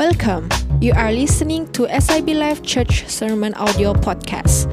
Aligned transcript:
Welcome. 0.00 0.48
You 0.80 0.94
are 0.96 1.12
listening 1.12 1.68
to 1.76 1.84
SIB 2.00 2.28
Life 2.28 2.62
Church 2.62 3.06
Sermon 3.06 3.52
Audio 3.52 3.92
Podcast. 3.92 4.64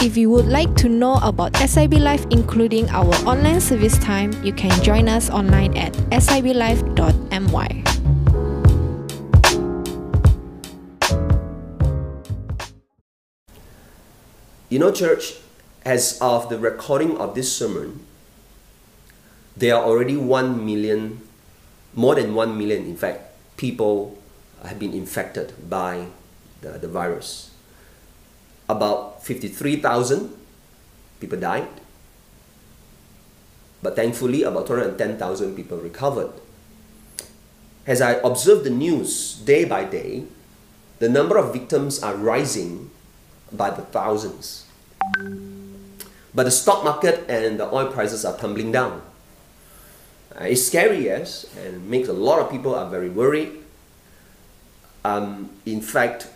If 0.00 0.16
you 0.16 0.30
would 0.30 0.46
like 0.46 0.74
to 0.76 0.88
know 0.88 1.20
about 1.20 1.54
SIB 1.60 2.00
Life, 2.00 2.24
including 2.30 2.88
our 2.88 3.12
online 3.28 3.60
service 3.60 3.98
time, 3.98 4.32
you 4.42 4.54
can 4.54 4.72
join 4.82 5.10
us 5.10 5.28
online 5.28 5.76
at 5.76 5.92
siblife.my. 6.08 7.68
You 14.70 14.78
know, 14.78 14.90
church, 14.90 15.34
as 15.84 16.16
of 16.22 16.48
the 16.48 16.56
recording 16.56 17.18
of 17.18 17.34
this 17.34 17.52
sermon, 17.52 18.00
there 19.54 19.76
are 19.76 19.84
already 19.84 20.16
1 20.16 20.64
million, 20.64 21.20
more 21.92 22.14
than 22.14 22.32
1 22.34 22.56
million, 22.56 22.86
in 22.86 22.96
fact, 22.96 23.36
people 23.58 24.16
have 24.64 24.78
been 24.78 24.92
infected 24.92 25.52
by 25.68 26.06
the, 26.60 26.78
the 26.78 26.88
virus. 26.88 27.50
About 28.68 29.24
53,000 29.24 30.34
people 31.20 31.38
died, 31.38 31.68
but 33.82 33.96
thankfully, 33.96 34.44
about 34.44 34.66
210,000 34.66 35.56
people 35.56 35.78
recovered. 35.78 36.30
As 37.86 38.00
I 38.00 38.12
observe 38.22 38.62
the 38.62 38.70
news 38.70 39.34
day 39.44 39.64
by 39.64 39.84
day, 39.84 40.24
the 41.00 41.08
number 41.08 41.36
of 41.36 41.52
victims 41.52 42.00
are 42.00 42.14
rising 42.14 42.90
by 43.50 43.70
the 43.70 43.82
thousands. 43.82 44.66
But 46.34 46.44
the 46.44 46.50
stock 46.50 46.84
market 46.84 47.28
and 47.28 47.58
the 47.58 47.66
oil 47.74 47.88
prices 47.90 48.24
are 48.24 48.38
tumbling 48.38 48.70
down. 48.70 49.02
Uh, 50.40 50.44
it's 50.44 50.64
scary, 50.64 51.04
yes, 51.04 51.44
and 51.58 51.90
makes 51.90 52.08
a 52.08 52.12
lot 52.12 52.38
of 52.38 52.50
people 52.50 52.74
are 52.74 52.88
very 52.88 53.10
worried. 53.10 53.61
Um, 55.04 55.50
in 55.66 55.80
fact, 55.80 56.28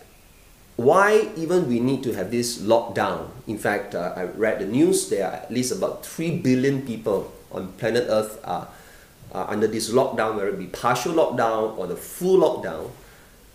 why 0.76 1.30
even 1.36 1.68
we 1.68 1.80
need 1.80 2.02
to 2.04 2.12
have 2.12 2.30
this 2.30 2.58
lockdown? 2.60 3.30
In 3.46 3.58
fact, 3.58 3.94
uh, 3.94 4.12
I 4.16 4.24
read 4.24 4.60
the 4.60 4.66
news. 4.66 5.08
There 5.08 5.26
are 5.26 5.32
at 5.32 5.50
least 5.50 5.72
about 5.72 6.04
three 6.04 6.36
billion 6.36 6.82
people 6.82 7.32
on 7.50 7.72
planet 7.80 8.06
Earth 8.08 8.38
are, 8.44 8.68
are 9.32 9.50
under 9.50 9.66
this 9.66 9.90
lockdown, 9.90 10.36
whether 10.36 10.48
it 10.48 10.58
be 10.58 10.66
partial 10.66 11.14
lockdown 11.14 11.78
or 11.78 11.86
the 11.86 11.96
full 11.96 12.40
lockdown. 12.40 12.90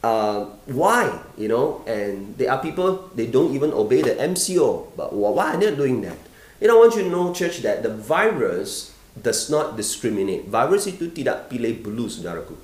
Uh, 0.01 0.45
why? 0.65 1.13
You 1.37 1.47
know, 1.47 1.83
and 1.85 2.35
there 2.37 2.51
are 2.51 2.61
people 2.61 3.11
they 3.13 3.27
don't 3.27 3.53
even 3.53 3.71
obey 3.71 4.01
the 4.01 4.15
MCO. 4.15 4.97
But 4.97 5.13
why 5.13 5.53
are 5.53 5.57
they 5.57 5.75
doing 5.75 6.01
that? 6.01 6.17
You 6.59 6.67
know, 6.67 6.77
I 6.77 6.79
want 6.81 6.95
you 6.95 7.03
to 7.03 7.09
know, 7.09 7.33
church, 7.33 7.61
that 7.61 7.83
the 7.83 7.93
virus 7.93 8.97
does 9.13 9.49
not 9.49 9.77
discriminate. 9.77 10.49
Virus 10.49 10.89
itu 10.89 11.13
tidak 11.13 11.53
pilih 11.53 11.85
bulu, 11.85 12.09
saudaraku. 12.09 12.57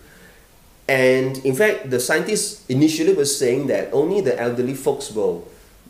And 0.88 1.38
in 1.44 1.54
fact, 1.54 1.90
the 1.90 2.00
scientists 2.00 2.64
initially 2.70 3.14
were 3.14 3.28
saying 3.28 3.68
that 3.68 3.92
only 3.92 4.22
the 4.22 4.40
elderly 4.40 4.74
folks 4.74 5.12
will 5.12 5.48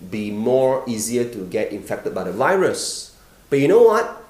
be 0.09 0.31
more 0.31 0.83
easier 0.87 1.25
to 1.29 1.45
get 1.45 1.71
infected 1.71 2.13
by 2.13 2.23
the 2.23 2.31
virus. 2.31 3.15
But 3.49 3.59
you 3.59 3.67
know 3.67 3.83
what? 3.83 4.23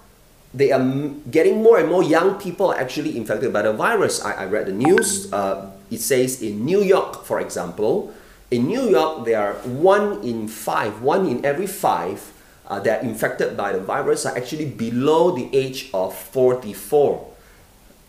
They 0.54 0.72
are 0.72 0.84
getting 1.32 1.64
more 1.64 1.80
and 1.80 1.88
more 1.90 2.04
young 2.04 2.40
people 2.40 2.74
actually 2.74 3.16
infected 3.18 3.54
by 3.54 3.62
the 3.64 3.74
virus. 3.74 4.24
I, 4.24 4.44
I 4.44 4.46
read 4.46 4.68
the 4.68 4.74
news. 4.74 5.32
Uh, 5.32 5.72
it 5.92 6.00
says 6.00 6.42
in 6.42 6.66
New 6.66 6.84
York, 6.84 7.24
for 7.24 7.40
example, 7.40 8.14
in 8.52 8.68
New 8.68 8.90
York, 8.90 9.26
there 9.26 9.40
are 9.40 9.54
one 9.68 10.24
in 10.24 10.48
five, 10.48 11.02
one 11.02 11.28
in 11.28 11.46
every 11.46 11.68
five 11.68 12.32
uh, 12.68 12.80
that 12.80 13.04
are 13.04 13.06
infected 13.06 13.56
by 13.56 13.72
the 13.72 13.80
virus 13.80 14.26
are 14.26 14.36
actually 14.36 14.66
below 14.66 15.32
the 15.32 15.50
age 15.56 15.90
of 15.94 16.16
44 16.16 17.27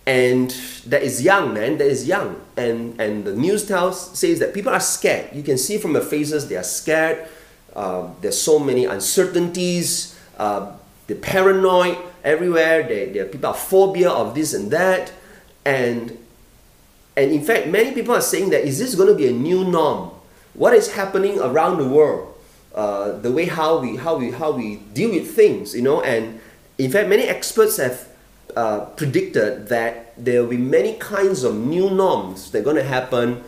and 0.08 0.50
that 0.86 1.02
is 1.02 1.22
young 1.22 1.52
man 1.52 1.76
that 1.76 1.86
is 1.86 2.08
young. 2.08 2.40
And 2.56 2.98
and 2.98 3.26
the 3.26 3.36
news 3.36 3.68
tells 3.68 4.18
says 4.18 4.38
that 4.40 4.54
people 4.54 4.72
are 4.72 4.80
scared. 4.80 5.36
You 5.36 5.42
can 5.42 5.58
see 5.58 5.76
from 5.76 5.92
the 5.92 6.00
faces 6.00 6.48
they 6.48 6.56
are 6.56 6.64
scared. 6.64 7.28
Uh, 7.76 8.08
there's 8.22 8.40
so 8.40 8.58
many 8.58 8.86
uncertainties 8.86 10.18
uh, 10.38 10.72
they're 11.06 11.16
paranoid 11.16 11.98
everywhere. 12.24 12.82
They, 12.88 13.12
they, 13.12 13.24
people 13.24 13.50
are 13.50 13.54
phobia 13.54 14.08
of 14.08 14.34
this 14.34 14.54
and 14.54 14.70
that. 14.70 15.12
And 15.66 16.16
and 17.14 17.30
in 17.30 17.44
fact 17.44 17.68
many 17.68 17.92
people 17.92 18.14
are 18.14 18.24
saying 18.24 18.48
that 18.50 18.64
is 18.64 18.78
this 18.78 18.94
going 18.94 19.12
to 19.12 19.14
be 19.14 19.28
a 19.28 19.32
new 19.32 19.64
norm? 19.64 20.10
What 20.54 20.72
is 20.72 20.94
happening 20.94 21.38
around 21.38 21.78
the 21.78 21.88
world? 21.88 22.34
Uh, 22.74 23.18
the 23.18 23.30
way 23.30 23.44
how 23.44 23.78
we 23.78 23.96
how 23.96 24.16
we 24.16 24.30
how 24.30 24.52
we 24.52 24.76
deal 24.96 25.10
with 25.10 25.28
things 25.36 25.74
you 25.74 25.82
know? 25.82 26.00
And 26.00 26.40
in 26.78 26.90
fact 26.90 27.08
many 27.08 27.24
experts 27.24 27.76
have 27.76 28.07
uh, 28.56 28.80
predicted 28.96 29.68
that 29.68 30.12
there 30.16 30.42
will 30.42 30.50
be 30.50 30.56
many 30.56 30.94
kinds 30.94 31.44
of 31.44 31.54
new 31.54 31.90
norms 31.90 32.50
that 32.50 32.60
are 32.60 32.64
going 32.64 32.76
to 32.76 32.82
happen 32.82 33.44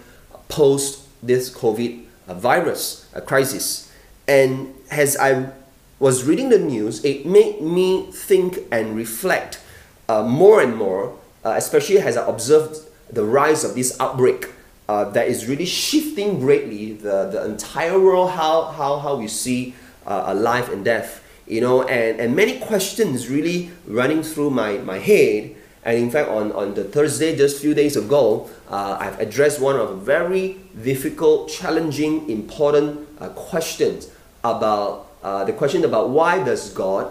post 0.49 1.06
this 1.22 1.50
COVID 1.50 2.05
uh, 2.28 2.34
virus 2.34 3.09
uh, 3.15 3.21
crisis. 3.21 3.93
And 4.28 4.75
as 4.91 5.16
I 5.16 5.50
was 5.99 6.25
reading 6.25 6.49
the 6.49 6.59
news, 6.59 7.05
it 7.05 7.27
made 7.27 7.61
me 7.61 8.11
think 8.12 8.59
and 8.71 8.97
reflect 8.97 9.61
uh, 10.09 10.22
more 10.22 10.61
and 10.61 10.77
more, 10.77 11.17
uh, 11.44 11.55
especially 11.56 11.99
as 11.99 12.17
I 12.17 12.27
observed 12.28 12.78
the 13.11 13.25
rise 13.25 13.65
of 13.65 13.75
this 13.75 13.99
outbreak 14.00 14.50
uh, 14.88 15.05
that 15.11 15.28
is 15.28 15.47
really 15.47 15.67
shifting 15.67 16.41
greatly 16.41 16.93
the, 16.94 17.28
the 17.31 17.44
entire 17.44 17.99
world, 17.99 18.31
how, 18.31 18.67
how, 18.67 18.99
how 18.99 19.17
we 19.17 19.28
see 19.28 19.75
life 20.06 20.69
and 20.69 20.84
death 20.84 21.19
you 21.50 21.61
know, 21.61 21.83
and, 21.83 22.21
and 22.21 22.37
many 22.37 22.61
questions 22.61 23.28
really 23.28 23.71
running 23.87 24.22
through 24.22 24.50
my, 24.50 24.78
my 24.78 24.99
head. 24.99 25.56
And 25.84 25.99
in 25.99 26.11
fact, 26.11 26.28
on, 26.28 26.53
on 26.53 26.75
the 26.75 26.84
Thursday, 26.84 27.37
just 27.37 27.61
few 27.61 27.75
days 27.75 27.97
ago, 27.97 28.49
uh, 28.69 28.97
I've 29.00 29.19
addressed 29.19 29.61
one 29.61 29.75
of 29.75 30.03
very 30.03 30.61
difficult, 30.81 31.49
challenging, 31.49 32.31
important 32.31 33.09
uh, 33.19 33.31
questions 33.31 34.11
about 34.44 35.11
uh, 35.25 35.44
the 35.44 35.53
question 35.53 35.84
about 35.84 36.11
why 36.11 36.43
does 36.44 36.72
God 36.72 37.11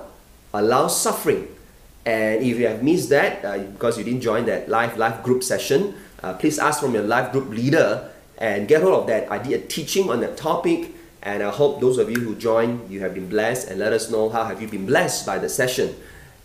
allow 0.53 0.87
suffering? 0.87 1.47
And 2.05 2.41
if 2.41 2.57
you 2.57 2.67
have 2.67 2.81
missed 2.81 3.09
that, 3.09 3.43
uh, 3.43 3.57
because 3.57 3.97
you 3.97 4.05
didn't 4.05 4.21
join 4.21 4.45
that 4.45 4.69
live 4.69 4.97
live 4.97 5.21
group 5.21 5.43
session, 5.43 5.95
uh, 6.23 6.33
please 6.33 6.57
ask 6.57 6.79
from 6.79 6.93
your 6.93 7.03
live 7.03 7.33
group 7.33 7.49
leader 7.49 8.09
and 8.37 8.67
get 8.67 8.81
hold 8.81 8.93
of 8.93 9.07
that. 9.07 9.29
I 9.29 9.37
did 9.37 9.61
a 9.61 9.67
teaching 9.67 10.09
on 10.09 10.21
that 10.21 10.37
topic 10.37 10.93
and 11.21 11.43
I 11.43 11.49
hope 11.49 11.81
those 11.81 11.97
of 11.97 12.09
you 12.09 12.19
who 12.19 12.35
joined, 12.35 12.89
you 12.89 13.01
have 13.01 13.13
been 13.13 13.27
blessed 13.27 13.67
and 13.69 13.79
let 13.79 13.91
us 13.91 14.09
know 14.09 14.29
how 14.29 14.45
have 14.45 14.61
you 14.61 14.67
been 14.67 14.85
blessed 14.85 15.25
by 15.25 15.37
the 15.37 15.49
session. 15.49 15.95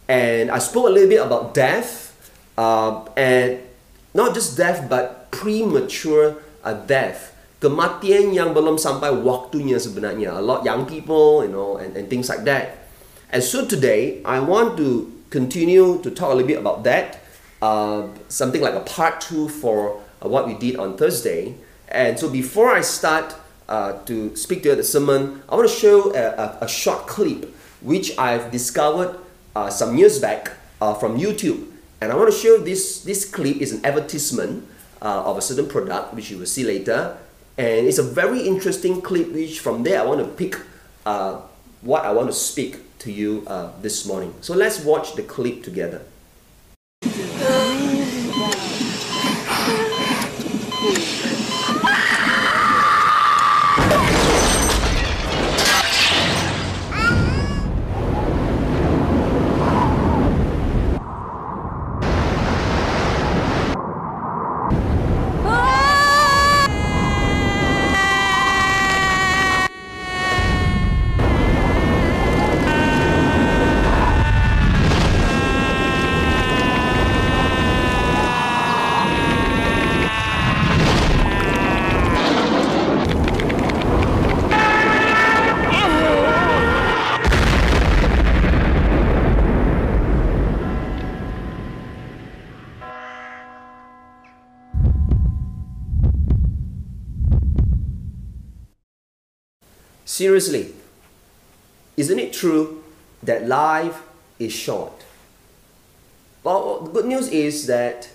And 0.08 0.50
I 0.50 0.58
spoke 0.58 0.86
a 0.86 0.90
little 0.90 1.08
bit 1.08 1.22
about 1.22 1.54
death, 1.54 2.12
uh, 2.58 3.06
and 3.16 3.60
not 4.12 4.34
just 4.34 4.56
death, 4.56 4.88
but 4.88 5.30
premature 5.30 6.36
uh, 6.62 6.74
death. 6.74 7.32
Kematian 7.60 8.34
yang 8.34 8.52
belum 8.52 8.76
sampai 8.76 9.14
waktunya 9.14 9.80
sebenarnya. 9.80 10.36
A 10.36 10.42
lot 10.42 10.66
young 10.66 10.84
people, 10.84 11.46
you 11.46 11.48
know, 11.48 11.78
and, 11.78 11.96
and 11.96 12.10
things 12.10 12.28
like 12.28 12.44
that. 12.44 12.84
And 13.32 13.42
so 13.42 13.64
today, 13.64 14.20
I 14.26 14.38
want 14.42 14.76
to 14.76 15.10
continue 15.30 16.02
to 16.02 16.10
talk 16.10 16.30
a 16.30 16.34
little 16.34 16.50
bit 16.50 16.58
about 16.58 16.84
that. 16.84 17.22
Uh, 17.62 18.12
something 18.28 18.60
like 18.60 18.74
a 18.74 18.84
part 18.84 19.22
two 19.22 19.48
for 19.48 20.02
uh, 20.20 20.28
what 20.28 20.46
we 20.46 20.54
did 20.54 20.76
on 20.76 20.98
Thursday. 20.98 21.54
And 21.88 22.18
so 22.18 22.28
before 22.28 22.74
I 22.74 22.82
start 22.82 23.32
uh, 23.68 24.04
to 24.04 24.36
speak 24.36 24.62
to 24.62 24.74
the 24.74 24.84
sermon, 24.84 25.42
I 25.48 25.56
want 25.56 25.68
to 25.68 25.74
show 25.74 26.14
a, 26.14 26.20
a, 26.20 26.58
a 26.62 26.68
short 26.68 27.06
clip 27.06 27.54
which 27.80 28.16
I've 28.18 28.50
discovered 28.50 29.18
uh, 29.54 29.70
some 29.70 29.96
years 29.96 30.18
back 30.18 30.52
uh, 30.80 30.94
from 30.94 31.18
YouTube. 31.18 31.70
And 32.00 32.12
I 32.12 32.16
want 32.16 32.32
to 32.32 32.36
show 32.36 32.58
this, 32.58 33.02
this 33.04 33.24
clip 33.24 33.58
is 33.58 33.72
an 33.72 33.84
advertisement 33.84 34.66
uh, 35.00 35.24
of 35.24 35.38
a 35.38 35.42
certain 35.42 35.66
product, 35.66 36.14
which 36.14 36.30
you 36.30 36.38
will 36.38 36.46
see 36.46 36.64
later. 36.64 37.16
And 37.56 37.86
it's 37.86 37.98
a 37.98 38.02
very 38.02 38.46
interesting 38.46 39.00
clip, 39.00 39.32
which 39.32 39.60
from 39.60 39.82
there 39.82 40.00
I 40.00 40.04
want 40.04 40.20
to 40.20 40.26
pick 40.26 40.60
uh, 41.06 41.40
what 41.82 42.04
I 42.04 42.12
want 42.12 42.28
to 42.28 42.34
speak 42.34 42.98
to 43.00 43.12
you 43.12 43.46
this 43.80 44.06
morning. 44.06 44.34
So 44.40 44.54
let's 44.54 44.80
watch 44.80 45.14
the 45.14 45.22
clip 45.22 45.62
together. 45.62 46.02
Seriously, 100.24 100.72
isn't 101.98 102.18
it 102.18 102.32
true 102.32 102.82
that 103.22 103.46
life 103.46 104.00
is 104.38 104.54
short? 104.54 105.04
Well, 106.42 106.80
the 106.80 106.90
good 106.92 107.04
news 107.04 107.28
is 107.28 107.66
that, 107.66 108.08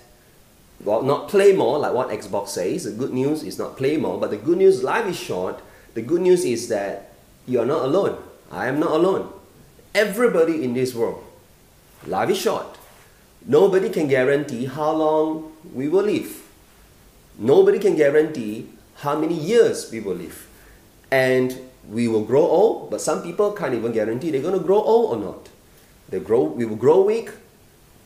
well, 0.82 1.02
not 1.02 1.28
play 1.28 1.52
more, 1.52 1.78
like 1.78 1.92
what 1.92 2.08
Xbox 2.08 2.48
says. 2.48 2.82
The 2.82 2.90
good 2.90 3.12
news 3.12 3.44
is 3.44 3.60
not 3.60 3.76
play 3.76 3.96
more, 3.96 4.18
but 4.18 4.30
the 4.30 4.38
good 4.38 4.58
news, 4.58 4.82
life 4.82 5.06
is 5.06 5.16
short. 5.16 5.62
The 5.94 6.02
good 6.02 6.20
news 6.20 6.44
is 6.44 6.66
that 6.66 7.12
you 7.46 7.60
are 7.60 7.64
not 7.64 7.84
alone. 7.84 8.18
I 8.50 8.66
am 8.66 8.80
not 8.80 8.90
alone. 8.90 9.32
Everybody 9.94 10.64
in 10.64 10.74
this 10.74 10.92
world, 10.96 11.22
life 12.08 12.30
is 12.30 12.38
short. 12.38 12.76
Nobody 13.46 13.88
can 13.88 14.08
guarantee 14.08 14.64
how 14.64 14.90
long 14.90 15.52
we 15.72 15.86
will 15.86 16.06
live. 16.06 16.42
Nobody 17.38 17.78
can 17.78 17.94
guarantee 17.94 18.68
how 18.96 19.16
many 19.16 19.34
years 19.34 19.92
we 19.92 20.00
will 20.00 20.16
live. 20.16 20.48
And 21.12 21.69
we 21.88 22.08
will 22.08 22.24
grow 22.24 22.42
old, 22.44 22.90
but 22.90 23.00
some 23.00 23.22
people 23.22 23.52
can't 23.52 23.74
even 23.74 23.92
guarantee 23.92 24.30
they're 24.30 24.42
going 24.42 24.58
to 24.58 24.64
grow 24.64 24.82
old 24.82 25.16
or 25.16 25.20
not. 25.20 25.48
They 26.08 26.20
grow, 26.20 26.42
we 26.42 26.64
will 26.64 26.76
grow 26.76 27.02
weak. 27.02 27.30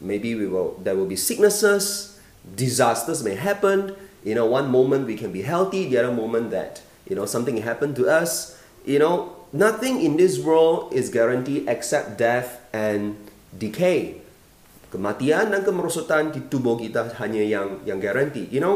Maybe 0.00 0.35
we 0.35 0.47
will, 0.47 0.79
there 0.82 0.94
will 0.94 1.06
be 1.09 1.17
sicknesses, 1.17 2.21
disasters 2.44 3.25
may 3.25 3.35
happen. 3.35 3.97
You 4.23 4.35
know, 4.35 4.47
one 4.47 4.71
moment 4.71 5.06
we 5.06 5.17
can 5.17 5.32
be 5.32 5.43
healthy, 5.43 5.88
the 5.88 5.99
other 5.99 6.12
moment 6.12 6.50
that, 6.50 6.82
you 7.09 7.17
know, 7.17 7.26
something 7.26 7.56
happened 7.59 7.97
to 7.97 8.09
us. 8.09 8.61
You 8.85 8.99
know, 8.99 9.37
nothing 9.53 10.03
in 10.03 10.17
this 10.17 10.38
world 10.38 10.93
is 10.93 11.09
guaranteed 11.09 11.69
except 11.69 12.19
death 12.19 12.61
and 12.73 13.17
decay. 13.56 14.20
Kematian 14.93 15.50
dan 15.50 15.65
kemerosotan 15.65 16.31
di 16.31 16.44
tubuh 16.47 16.79
kita 16.79 17.17
hanya 17.19 17.43
yang 17.43 17.82
yang 17.82 17.99
guarantee. 17.99 18.47
You 18.53 18.61
know, 18.61 18.75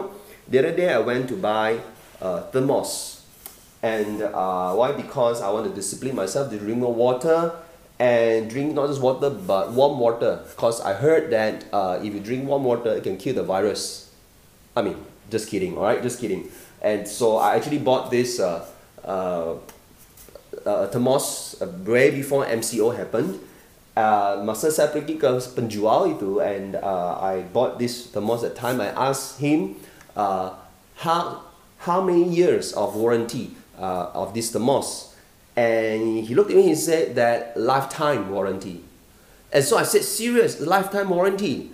the 0.49 0.59
other 0.59 0.75
day 0.75 0.91
I 0.91 0.99
went 0.99 1.29
to 1.31 1.37
buy 1.39 1.79
uh, 2.19 2.49
thermos 2.51 3.18
and 3.83 4.23
uh, 4.23 4.75
why? 4.75 4.93
Because 4.93 5.41
I 5.41 5.51
want 5.51 5.67
to 5.69 5.75
discipline 5.75 6.17
myself 6.17 6.51
to 6.51 6.59
drink 6.59 6.79
more 6.79 6.95
water 6.95 7.53
and 7.99 8.51
drink 8.51 8.75
not 8.75 8.89
just 8.89 9.01
water 9.01 9.31
but 9.31 9.73
warm 9.73 9.99
water. 9.99 10.43
Because 10.51 10.81
I 10.81 10.95
heard 10.95 11.31
that 11.31 11.65
uh, 11.73 12.01
if 12.03 12.13
you 12.13 12.21
drink 12.21 12.49
warm 12.49 12.65
water, 12.65 12.91
it 12.91 13.05
can 13.05 13.17
kill 13.17 13.35
the 13.35 13.45
virus. 13.45 14.11
I 14.75 14.83
mean, 14.83 14.97
just 15.31 15.49
kidding, 15.49 15.77
all 15.77 15.85
right? 15.85 16.03
Just 16.03 16.21
kidding. 16.21 16.49
And 16.83 17.07
so 17.07 17.37
I 17.39 17.57
actually 17.57 17.79
bought 17.79 18.11
this 18.11 18.41
uh, 18.41 18.67
uh, 19.05 19.55
uh, 20.67 20.87
thermos 20.89 21.61
uh, 21.61 21.67
way 21.87 22.11
before 22.11 22.47
MCO 22.47 22.97
happened. 22.97 23.39
Uh, 23.99 24.39
masa 24.47 24.71
saya 24.71 24.95
pergi 24.95 25.19
ke 25.19 25.27
penjual 25.59 26.07
itu 26.07 26.39
and 26.39 26.79
uh, 26.79 27.19
I 27.19 27.43
bought 27.51 27.83
this 27.83 28.15
thermos 28.15 28.47
at 28.47 28.55
time 28.55 28.79
I 28.79 28.95
asked 28.95 29.43
him 29.43 29.75
uh, 30.15 30.55
how 31.03 31.43
how 31.83 31.99
many 31.99 32.23
years 32.23 32.71
of 32.79 32.95
warranty 32.95 33.57
uh, 33.79 34.11
of 34.15 34.35
this 34.35 34.51
thermos. 34.51 35.15
And 35.57 36.25
he 36.25 36.35
looked 36.35 36.51
at 36.51 36.57
me 36.57 36.69
and 36.69 36.79
said 36.79 37.15
that 37.17 37.57
lifetime 37.57 38.31
warranty. 38.31 38.85
And 39.53 39.65
so 39.65 39.77
I 39.77 39.83
said, 39.83 40.03
serious, 40.03 40.61
lifetime 40.61 41.09
warranty. 41.09 41.71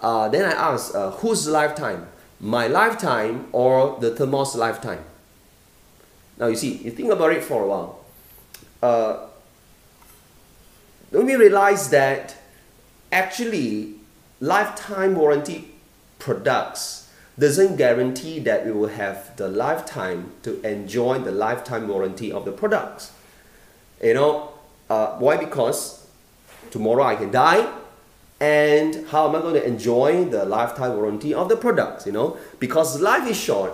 Uh, 0.00 0.28
then 0.28 0.44
I 0.44 0.52
asked, 0.52 0.94
uh, 0.94 1.10
whose 1.12 1.48
lifetime? 1.48 2.08
My 2.38 2.66
lifetime 2.66 3.46
or 3.52 3.98
the 4.00 4.14
thermos 4.14 4.54
lifetime? 4.54 5.02
Now 6.38 6.48
you 6.48 6.56
see, 6.56 6.74
you 6.76 6.90
think 6.90 7.10
about 7.10 7.32
it 7.32 7.42
for 7.42 7.64
a 7.64 7.66
while. 7.66 8.04
Uh, 8.82 9.26
then 11.10 11.24
we 11.24 11.34
realize 11.34 11.88
that 11.90 12.36
actually 13.10 13.94
lifetime 14.40 15.14
warranty 15.14 15.70
products 16.18 17.05
doesn't 17.38 17.76
guarantee 17.76 18.38
that 18.40 18.64
we 18.64 18.72
will 18.72 18.88
have 18.88 19.36
the 19.36 19.48
lifetime 19.48 20.32
to 20.42 20.60
enjoy 20.62 21.18
the 21.18 21.30
lifetime 21.32 21.86
warranty 21.86 22.32
of 22.32 22.44
the 22.44 22.52
products. 22.52 23.12
You 24.02 24.14
know, 24.14 24.50
uh, 24.88 25.18
why? 25.18 25.36
Because 25.36 26.06
tomorrow 26.70 27.04
I 27.04 27.16
can 27.16 27.30
die, 27.30 27.70
and 28.40 29.06
how 29.08 29.28
am 29.28 29.36
I 29.36 29.40
going 29.40 29.54
to 29.54 29.66
enjoy 29.66 30.24
the 30.24 30.44
lifetime 30.44 30.96
warranty 30.96 31.34
of 31.34 31.48
the 31.48 31.56
products? 31.56 32.06
You 32.06 32.12
know, 32.12 32.36
because 32.58 33.00
life 33.00 33.28
is 33.28 33.36
short, 33.36 33.72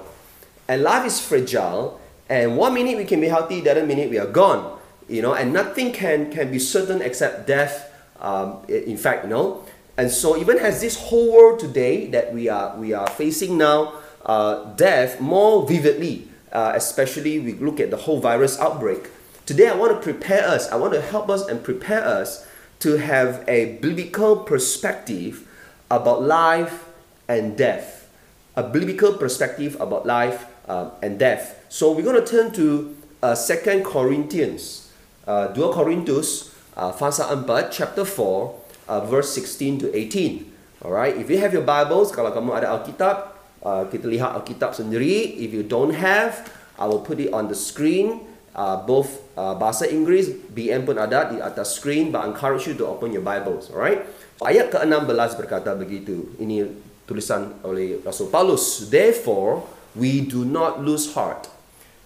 and 0.69 0.83
life 0.83 1.07
is 1.07 1.21
fragile, 1.21 2.01
and 2.29 2.57
one 2.57 2.75
minute 2.75 2.97
we 2.97 3.05
can 3.05 3.21
be 3.21 3.29
healthy, 3.29 3.61
the 3.61 3.71
other 3.71 3.87
minute 3.87 4.11
we 4.11 4.19
are 4.19 4.27
gone. 4.31 4.79
You 5.09 5.23
know, 5.23 5.35
and 5.35 5.53
nothing 5.53 5.93
can 5.93 6.31
can 6.33 6.51
be 6.51 6.59
certain 6.59 7.03
except 7.03 7.47
death. 7.47 7.91
Um, 8.21 8.65
in 8.69 8.97
fact, 8.97 9.25
you 9.25 9.31
know, 9.31 9.65
and 10.03 10.11
so 10.11 10.37
even 10.37 10.59
as 10.59 10.81
this 10.81 10.99
whole 10.99 11.33
world 11.33 11.61
today 11.61 12.07
that 12.09 12.35
we 12.35 12.49
are, 12.49 12.77
we 12.77 12.93
are 12.93 13.07
facing 13.07 13.57
now, 13.57 13.93
uh, 14.27 14.65
death 14.75 15.21
more 15.21 15.65
vividly, 15.65 16.27
uh, 16.51 16.73
especially 16.75 17.39
we 17.39 17.53
look 17.53 17.79
at 17.79 17.93
the 17.93 17.97
whole 17.97 18.19
virus 18.19 18.59
outbreak. 18.59 19.11
Today 19.47 19.69
I 19.69 19.77
want 19.77 19.95
to 19.95 20.03
prepare 20.03 20.43
us, 20.49 20.69
I 20.73 20.75
want 20.75 20.93
to 20.95 21.01
help 21.01 21.31
us 21.31 21.47
and 21.47 21.63
prepare 21.63 22.05
us 22.05 22.45
to 22.81 22.97
have 22.97 23.45
a 23.47 23.79
biblical 23.81 24.39
perspective 24.39 25.47
about 25.89 26.21
life 26.23 26.85
and 27.29 27.57
death. 27.57 28.11
A 28.57 28.65
biblical 28.65 29.13
perspective 29.13 29.81
about 29.81 30.05
life 30.05 30.47
uh, 30.67 30.91
and 31.01 31.17
death. 31.17 31.65
So 31.69 31.93
we're 31.93 32.03
going 32.03 32.19
to 32.19 32.27
turn 32.27 32.51
to 32.55 32.97
uh, 33.23 33.37
2 33.37 33.85
Corinthians, 33.85 34.91
uh, 35.29 35.55
2 35.55 35.61
Korintus, 35.71 36.53
uh, 36.77 36.91
fasa 36.91 37.47
4, 37.47 37.69
chapter 37.71 38.05
4, 38.05 38.63
uh, 38.89 39.01
verse 39.05 39.31
16 39.35 39.87
to 39.87 39.87
18. 39.95 40.53
Alright, 40.83 41.15
if 41.15 41.31
you 41.31 41.39
have 41.39 41.55
your 41.55 41.63
Bibles, 41.63 42.11
kalau 42.11 42.35
kamu 42.35 42.59
ada 42.59 42.75
Alkitab, 42.75 43.17
uh, 43.63 43.87
kita 43.87 44.11
lihat 44.11 44.35
Alkitab 44.35 44.75
sendiri. 44.75 45.39
If 45.39 45.55
you 45.55 45.63
don't 45.63 45.95
have, 45.95 46.51
I 46.75 46.91
will 46.91 47.07
put 47.07 47.23
it 47.23 47.31
on 47.31 47.47
the 47.47 47.59
screen. 47.59 48.27
Uh, 48.53 48.77
both 48.85 49.23
uh, 49.39 49.57
bahasa 49.57 49.89
Inggeris, 49.89 50.29
BM 50.53 50.85
pun 50.85 51.01
ada 51.01 51.31
di 51.33 51.41
atas 51.41 51.79
screen, 51.79 52.13
but 52.13 52.21
I 52.21 52.29
encourage 52.29 52.69
you 52.69 52.77
to 52.83 52.85
open 52.85 53.15
your 53.15 53.25
Bibles. 53.25 53.71
Alright, 53.71 54.05
ayat 54.43 54.75
ke-16 54.75 55.31
berkata 55.39 55.73
begitu. 55.79 56.35
Ini 56.37 56.67
tulisan 57.07 57.63
oleh 57.65 58.03
Rasul 58.03 58.29
Paulus. 58.29 58.91
Therefore, 58.91 59.65
we 59.95 60.21
do 60.23 60.45
not 60.45 60.83
lose 60.83 61.15
heart. 61.15 61.49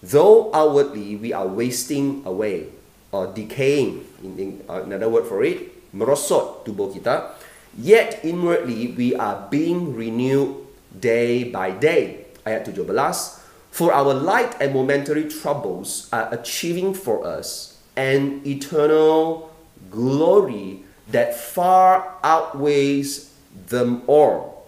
Though 0.05 0.53
outwardly 0.53 1.17
we 1.17 1.33
are 1.33 1.49
wasting 1.49 2.21
away 2.23 2.69
or 3.09 3.27
decaying, 3.33 4.05
in, 4.21 4.31
in 4.37 4.49
uh, 4.69 4.85
another 4.85 5.09
word 5.09 5.25
for 5.25 5.41
it, 5.41 5.76
merosot 5.93 6.65
tubuh 6.67 6.91
kita, 6.91 7.35
yet 7.77 8.19
inwardly 8.23 8.93
we 8.95 9.13
are 9.15 9.47
being 9.51 9.93
renewed 9.93 10.67
day 10.91 11.47
by 11.47 11.71
day. 11.71 12.27
Ayat 12.47 12.71
17, 12.71 13.43
for 13.71 13.91
our 13.91 14.15
light 14.15 14.55
and 14.63 14.73
momentary 14.73 15.27
troubles 15.27 16.09
are 16.15 16.31
achieving 16.31 16.95
for 16.95 17.27
us 17.27 17.77
an 17.99 18.41
eternal 18.47 19.51
glory 19.91 20.81
that 21.11 21.35
far 21.35 22.15
outweighs 22.23 23.33
them 23.69 24.01
all. 24.07 24.65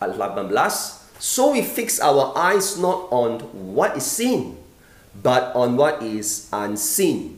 At 0.00 0.14
18, 0.14 0.52
so 1.18 1.52
we 1.52 1.62
fix 1.62 1.98
our 2.00 2.36
eyes 2.36 2.78
not 2.78 3.08
on 3.10 3.40
what 3.74 3.96
is 3.96 4.04
seen, 4.04 4.56
but 5.22 5.54
on 5.56 5.76
what 5.76 6.02
is 6.02 6.48
unseen. 6.52 7.35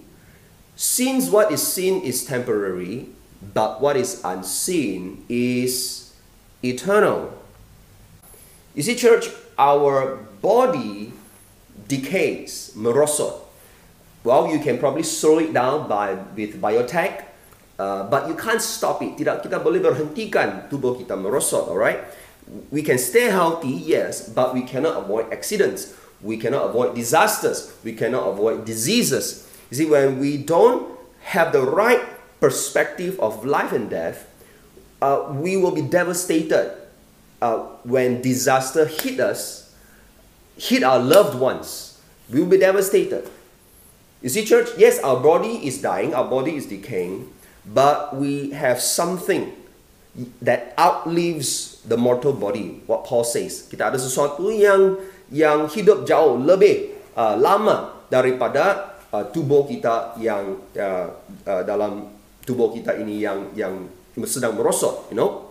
Since 0.79 1.27
what 1.35 1.51
is 1.51 1.59
seen 1.59 2.07
is 2.07 2.23
temporary, 2.23 3.11
but 3.43 3.83
what 3.83 3.99
is 3.99 4.23
unseen 4.23 5.27
is 5.29 6.15
eternal. 6.63 7.35
You 8.79 8.87
see, 8.87 8.95
church, 8.95 9.27
our 9.59 10.23
body 10.39 11.11
decays, 11.91 12.71
merosot. 12.79 13.43
Well, 14.23 14.47
you 14.55 14.63
can 14.63 14.79
probably 14.79 15.03
slow 15.03 15.43
it 15.43 15.51
down 15.51 15.91
by 15.91 16.15
with 16.39 16.63
biotech, 16.63 17.27
uh, 17.75 18.07
but 18.07 18.31
you 18.31 18.39
can't 18.39 18.63
stop 18.63 19.03
it. 19.03 19.19
Tidak 19.19 19.43
kita 19.43 19.59
boleh 19.59 19.83
berhentikan 19.83 20.71
tubuh 20.71 20.95
kita 20.95 21.19
merosot, 21.19 21.75
alright? 21.75 22.07
We 22.71 22.87
can 22.87 23.03
stay 23.03 23.35
healthy, 23.35 23.75
yes, 23.75 24.31
but 24.31 24.55
we 24.55 24.63
cannot 24.63 24.95
avoid 24.95 25.35
accidents. 25.35 25.99
We 26.23 26.39
cannot 26.39 26.71
avoid 26.71 26.95
disasters. 26.95 27.75
We 27.83 27.99
cannot 27.99 28.31
avoid 28.31 28.63
diseases. 28.63 29.48
You 29.71 29.77
see, 29.77 29.87
when 29.87 30.19
we 30.19 30.37
don't 30.37 30.89
have 31.29 31.53
the 31.53 31.63
right 31.63 32.01
perspective 32.41 33.19
of 33.21 33.45
life 33.45 33.73
and 33.73 33.91
death, 33.91 34.27
uh, 35.03 35.29
we 35.31 35.57
will 35.57 35.73
be 35.73 35.83
devastated 35.83 36.75
uh, 37.43 37.59
when 37.85 38.23
disaster 38.23 38.87
hit 38.87 39.21
us, 39.21 39.75
hit 40.57 40.83
our 40.83 40.99
loved 40.99 41.39
ones. 41.39 42.01
We 42.31 42.41
will 42.41 42.51
be 42.51 42.59
devastated. 42.59 43.29
You 44.23 44.29
see, 44.29 44.45
church, 44.45 44.69
yes, 44.77 44.99
our 45.01 45.21
body 45.21 45.67
is 45.67 45.81
dying, 45.81 46.15
our 46.15 46.27
body 46.27 46.57
is 46.57 46.67
decaying, 46.67 47.31
but 47.65 48.17
we 48.17 48.51
have 48.51 48.81
something 48.81 49.53
that 50.43 50.75
outlives 50.79 51.81
the 51.87 51.97
mortal 51.97 52.33
body. 52.33 52.83
What 52.87 53.05
Paul 53.07 53.23
says, 53.23 53.71
kita 53.71 53.95
ada 53.95 53.99
sesuatu 54.01 54.51
yang 54.51 54.99
yang 55.31 55.71
hidup 55.71 56.09
jauh 56.09 56.41
lebih 56.41 56.99
uh, 57.15 57.39
lama 57.39 57.95
daripada 58.11 58.88
uh, 59.13 59.25
tubuh 59.31 59.65
kita 59.69 60.17
yang 60.21 60.59
uh, 60.77 61.09
uh, 61.45 61.63
dalam 61.65 62.09
tubuh 62.45 62.73
kita 62.73 62.97
ini 62.99 63.21
yang 63.23 63.53
yang 63.55 63.75
sedang 64.27 64.57
merosot, 64.57 65.09
you 65.13 65.17
know. 65.17 65.49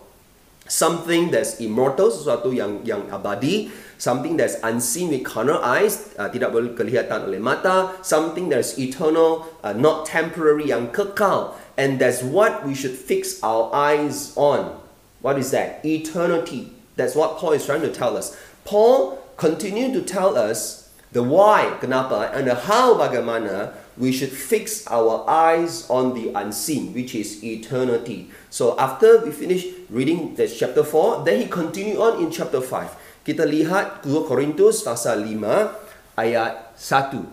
something 0.67 1.31
that's 1.31 1.59
immortal, 1.59 2.11
sesuatu 2.11 2.51
yang 2.51 2.83
yang 2.83 3.07
abadi, 3.09 3.71
something 3.97 4.37
that's 4.37 4.59
unseen 4.61 5.09
with 5.09 5.23
carnal 5.23 5.63
eyes, 5.63 6.13
uh, 6.19 6.29
tidak 6.29 6.53
boleh 6.53 6.75
kelihatan 6.75 7.27
oleh 7.27 7.39
mata, 7.39 7.95
something 8.03 8.51
that's 8.51 8.77
eternal, 8.77 9.47
uh, 9.63 9.73
not 9.73 10.05
temporary, 10.05 10.69
yang 10.69 10.91
kekal. 10.91 11.55
And 11.79 11.97
that's 11.97 12.21
what 12.21 12.65
we 12.67 12.75
should 12.75 12.93
fix 12.93 13.41
our 13.41 13.69
eyes 13.73 14.33
on. 14.35 14.77
What 15.21 15.37
is 15.37 15.51
that? 15.51 15.81
Eternity. 15.85 16.73
That's 16.97 17.13
what 17.13 17.37
Paul 17.37 17.53
is 17.53 17.65
trying 17.65 17.85
to 17.85 17.93
tell 17.93 18.17
us. 18.17 18.33
Paul 18.65 19.21
continued 19.37 19.93
to 19.93 20.01
tell 20.01 20.33
us 20.33 20.86
the 21.11 21.23
why, 21.23 21.77
kenapa, 21.79 22.31
and 22.35 22.47
the 22.47 22.55
how, 22.67 22.99
bagaimana 22.99 23.71
we 23.97 24.13
should 24.13 24.29
fix 24.29 24.85
our 24.87 25.25
eyes 25.25 25.89
on 25.89 26.13
the 26.13 26.29
unseen, 26.37 26.93
which 26.93 27.17
is 27.17 27.41
eternity. 27.41 28.29
So 28.53 28.77
after 28.77 29.23
we 29.25 29.33
finish 29.33 29.65
reading 29.89 30.37
this 30.37 30.53
chapter 30.53 30.85
4, 30.85 31.25
then 31.25 31.41
he 31.41 31.47
continued 31.49 31.97
on 31.97 32.21
in 32.21 32.29
chapter 32.29 32.61
5. 32.61 33.25
Kita 33.25 33.43
lihat 33.43 34.05
2 34.05 34.29
Korintus 34.29 34.85
pasal 34.85 35.25
5 35.25 36.15
ayat 36.15 36.77
1. 36.77 37.25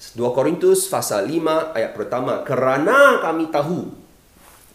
2 0.00 0.16
Korintus 0.36 0.88
pasal 0.88 1.28
5 1.28 1.76
ayat 1.76 1.92
pertama. 1.98 2.46
Kerana 2.46 3.20
kami 3.20 3.50
tahu. 3.50 3.90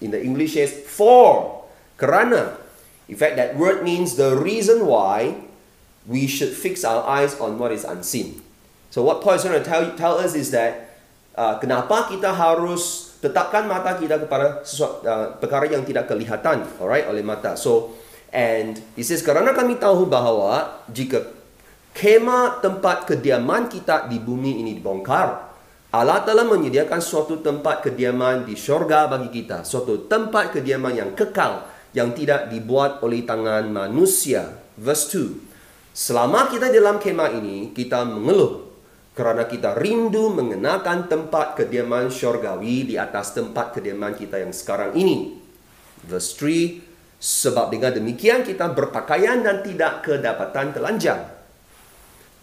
In 0.03 0.11
the 0.11 0.21
English 0.21 0.59
is 0.59 0.73
for. 0.85 1.63
Kerana. 1.95 2.59
In 3.07 3.15
fact, 3.15 3.37
that 3.37 3.55
word 3.55 3.85
means 3.85 4.17
the 4.17 4.33
reason 4.35 4.89
why 4.89 5.44
we 6.05 6.29
should 6.29 6.53
fix 6.53 6.85
our 6.85 7.01
eyes 7.05 7.37
on 7.41 7.57
what 7.57 7.73
is 7.73 7.83
unseen. 7.83 8.41
So 8.93 9.03
what 9.03 9.19
Paul 9.19 9.35
is 9.35 9.43
trying 9.43 9.59
to 9.59 9.65
tell, 9.65 9.83
tell 9.97 10.15
us 10.21 10.37
is 10.37 10.53
that 10.53 10.95
uh, 11.35 11.57
kenapa 11.59 12.07
kita 12.07 12.31
harus 12.31 13.15
tetapkan 13.19 13.65
mata 13.65 13.97
kita 13.97 14.21
kepada 14.21 14.61
sesuatu 14.61 15.03
uh, 15.03 15.27
perkara 15.41 15.65
yang 15.67 15.83
tidak 15.83 16.07
kelihatan, 16.07 16.63
alright, 16.77 17.09
oleh 17.09 17.25
mata. 17.25 17.57
So 17.57 17.97
and 18.29 18.77
he 18.93 19.03
says 19.03 19.25
kerana 19.25 19.51
kami 19.57 19.81
tahu 19.81 20.05
bahawa 20.05 20.85
jika 20.93 21.25
kema 21.95 22.61
tempat 22.61 23.09
kediaman 23.09 23.67
kita 23.67 24.05
di 24.07 24.21
bumi 24.21 24.61
ini 24.61 24.77
dibongkar, 24.77 25.57
Allah 25.95 26.27
telah 26.27 26.43
menyediakan 26.43 26.99
suatu 26.99 27.39
tempat 27.39 27.79
kediaman 27.87 28.43
di 28.43 28.53
syurga 28.59 29.07
bagi 29.07 29.31
kita, 29.31 29.63
suatu 29.63 30.05
tempat 30.11 30.51
kediaman 30.59 30.91
yang 30.91 31.11
kekal 31.15 31.65
yang 31.95 32.11
tidak 32.11 32.51
dibuat 32.51 32.99
oleh 32.99 33.23
tangan 33.23 33.71
manusia. 33.71 34.59
Verse 34.75 35.07
2. 35.15 35.54
Selama 35.95 36.51
kita 36.51 36.67
dalam 36.67 36.99
kemah 36.99 37.31
ini, 37.39 37.71
kita 37.71 38.03
mengeluh 38.03 38.67
kerana 39.15 39.47
kita 39.47 39.79
rindu 39.79 40.27
mengenakan 40.27 41.07
tempat 41.07 41.55
kediaman 41.55 42.11
syurgawi 42.11 42.83
di 42.83 42.99
atas 42.99 43.31
tempat 43.31 43.79
kediaman 43.79 44.11
kita 44.11 44.43
yang 44.43 44.51
sekarang 44.51 44.91
ini. 44.91 45.39
Verse 46.03 46.35
3, 46.35 46.83
sebab 47.15 47.71
dengan 47.71 47.95
demikian 47.95 48.43
kita 48.43 48.75
berpakaian 48.75 49.39
dan 49.39 49.63
tidak 49.63 50.03
kedapatan 50.03 50.75
telanjang. 50.75 51.31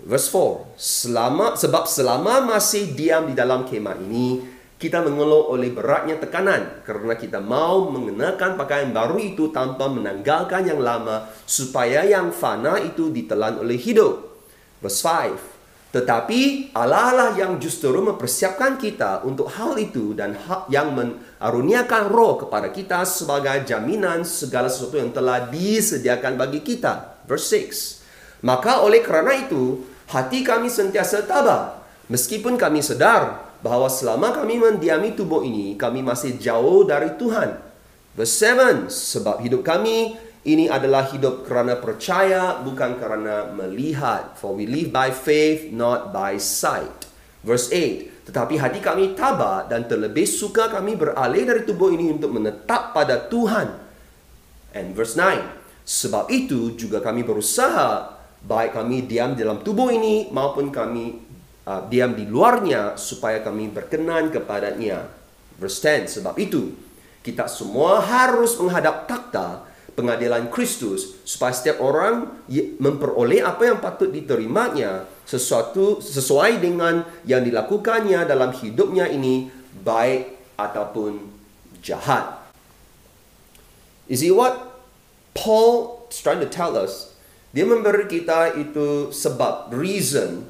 Verse 0.00 0.32
4, 0.32 0.72
selama, 0.80 1.52
sebab 1.52 1.84
selama 1.84 2.56
masih 2.56 2.96
diam 2.96 3.28
di 3.28 3.36
dalam 3.36 3.68
kemah 3.68 4.00
ini, 4.00 4.40
kita 4.82 4.98
mengeluh 4.98 5.54
oleh 5.54 5.70
beratnya 5.70 6.18
tekanan 6.18 6.82
kerana 6.82 7.14
kita 7.14 7.38
mau 7.38 7.86
mengenakan 7.86 8.58
pakaian 8.58 8.90
baru 8.90 9.14
itu 9.22 9.54
tanpa 9.54 9.86
menanggalkan 9.86 10.66
yang 10.66 10.82
lama 10.82 11.30
supaya 11.46 12.02
yang 12.02 12.34
fana 12.34 12.82
itu 12.82 13.14
ditelan 13.14 13.62
oleh 13.62 13.78
hidup. 13.78 14.42
Verse 14.82 15.06
5. 15.06 15.94
Tetapi 15.94 16.72
Allah 16.74 17.14
lah 17.14 17.30
yang 17.38 17.62
justru 17.62 17.94
mempersiapkan 17.94 18.74
kita 18.74 19.22
untuk 19.22 19.54
hal 19.54 19.78
itu 19.78 20.18
dan 20.18 20.34
hak 20.34 20.66
yang 20.66 20.90
mengaruniakan 20.98 22.10
roh 22.10 22.42
kepada 22.42 22.74
kita 22.74 23.06
sebagai 23.06 23.62
jaminan 23.62 24.26
segala 24.26 24.66
sesuatu 24.66 24.98
yang 24.98 25.14
telah 25.14 25.46
disediakan 25.46 26.34
bagi 26.34 26.58
kita. 26.66 27.22
Verse 27.30 27.54
6. 27.54 28.42
Maka 28.42 28.82
oleh 28.82 28.98
kerana 28.98 29.46
itu, 29.46 29.86
hati 30.10 30.42
kami 30.42 30.66
sentiasa 30.66 31.22
tabah. 31.22 31.78
Meskipun 32.10 32.58
kami 32.58 32.82
sedar 32.82 33.51
bahawa 33.62 33.86
selama 33.86 34.34
kami 34.34 34.58
mendiami 34.58 35.14
tubuh 35.14 35.46
ini, 35.46 35.78
kami 35.78 36.02
masih 36.02 36.36
jauh 36.36 36.82
dari 36.82 37.14
Tuhan. 37.14 37.56
Verse 38.12 38.34
7, 38.44 38.90
sebab 38.90 39.40
hidup 39.40 39.64
kami 39.64 40.18
ini 40.42 40.66
adalah 40.66 41.08
hidup 41.08 41.46
kerana 41.46 41.78
percaya, 41.78 42.58
bukan 42.60 42.98
kerana 42.98 43.54
melihat. 43.54 44.34
For 44.36 44.52
we 44.58 44.66
live 44.66 44.90
by 44.90 45.14
faith, 45.14 45.70
not 45.70 46.10
by 46.10 46.36
sight. 46.36 47.06
Verse 47.46 47.70
8, 47.70 48.26
tetapi 48.28 48.58
hati 48.58 48.78
kami 48.82 49.14
tabah 49.14 49.66
dan 49.70 49.86
terlebih 49.86 50.26
suka 50.26 50.70
kami 50.70 50.98
beralih 50.98 51.46
dari 51.46 51.62
tubuh 51.62 51.90
ini 51.94 52.10
untuk 52.10 52.34
menetap 52.34 52.94
pada 52.94 53.30
Tuhan. 53.30 53.70
And 54.74 54.94
verse 54.94 55.14
9, 55.14 55.86
sebab 55.86 56.30
itu 56.30 56.74
juga 56.74 57.02
kami 57.02 57.22
berusaha 57.26 58.18
baik 58.42 58.74
kami 58.74 59.06
diam 59.06 59.38
dalam 59.38 59.62
tubuh 59.62 59.94
ini 59.94 60.30
maupun 60.34 60.74
kami 60.74 61.31
uh, 61.66 61.82
diam 61.86 62.14
di 62.14 62.26
luarnya 62.26 62.94
supaya 62.98 63.42
kami 63.42 63.70
berkenan 63.70 64.30
kepadanya. 64.30 65.08
Verse 65.58 65.78
10, 65.78 66.10
sebab 66.10 66.34
itu 66.40 66.74
kita 67.22 67.46
semua 67.46 68.02
harus 68.02 68.58
menghadap 68.58 69.06
takhta 69.06 69.62
pengadilan 69.94 70.48
Kristus 70.50 71.22
supaya 71.22 71.52
setiap 71.54 71.78
orang 71.78 72.42
memperoleh 72.80 73.44
apa 73.44 73.68
yang 73.68 73.78
patut 73.78 74.10
diterimanya 74.10 75.06
sesuatu 75.28 76.02
sesuai 76.02 76.58
dengan 76.58 77.06
yang 77.28 77.44
dilakukannya 77.46 78.26
dalam 78.26 78.50
hidupnya 78.56 79.06
ini 79.06 79.52
baik 79.84 80.56
ataupun 80.58 81.20
jahat. 81.84 82.42
You 84.10 84.18
see 84.18 84.34
what 84.34 84.82
Paul 85.32 86.04
is 86.10 86.18
trying 86.18 86.42
to 86.42 86.50
tell 86.50 86.74
us? 86.74 87.14
Dia 87.52 87.68
memberi 87.68 88.08
kita 88.08 88.56
itu 88.56 89.12
sebab, 89.12 89.68
reason 89.76 90.48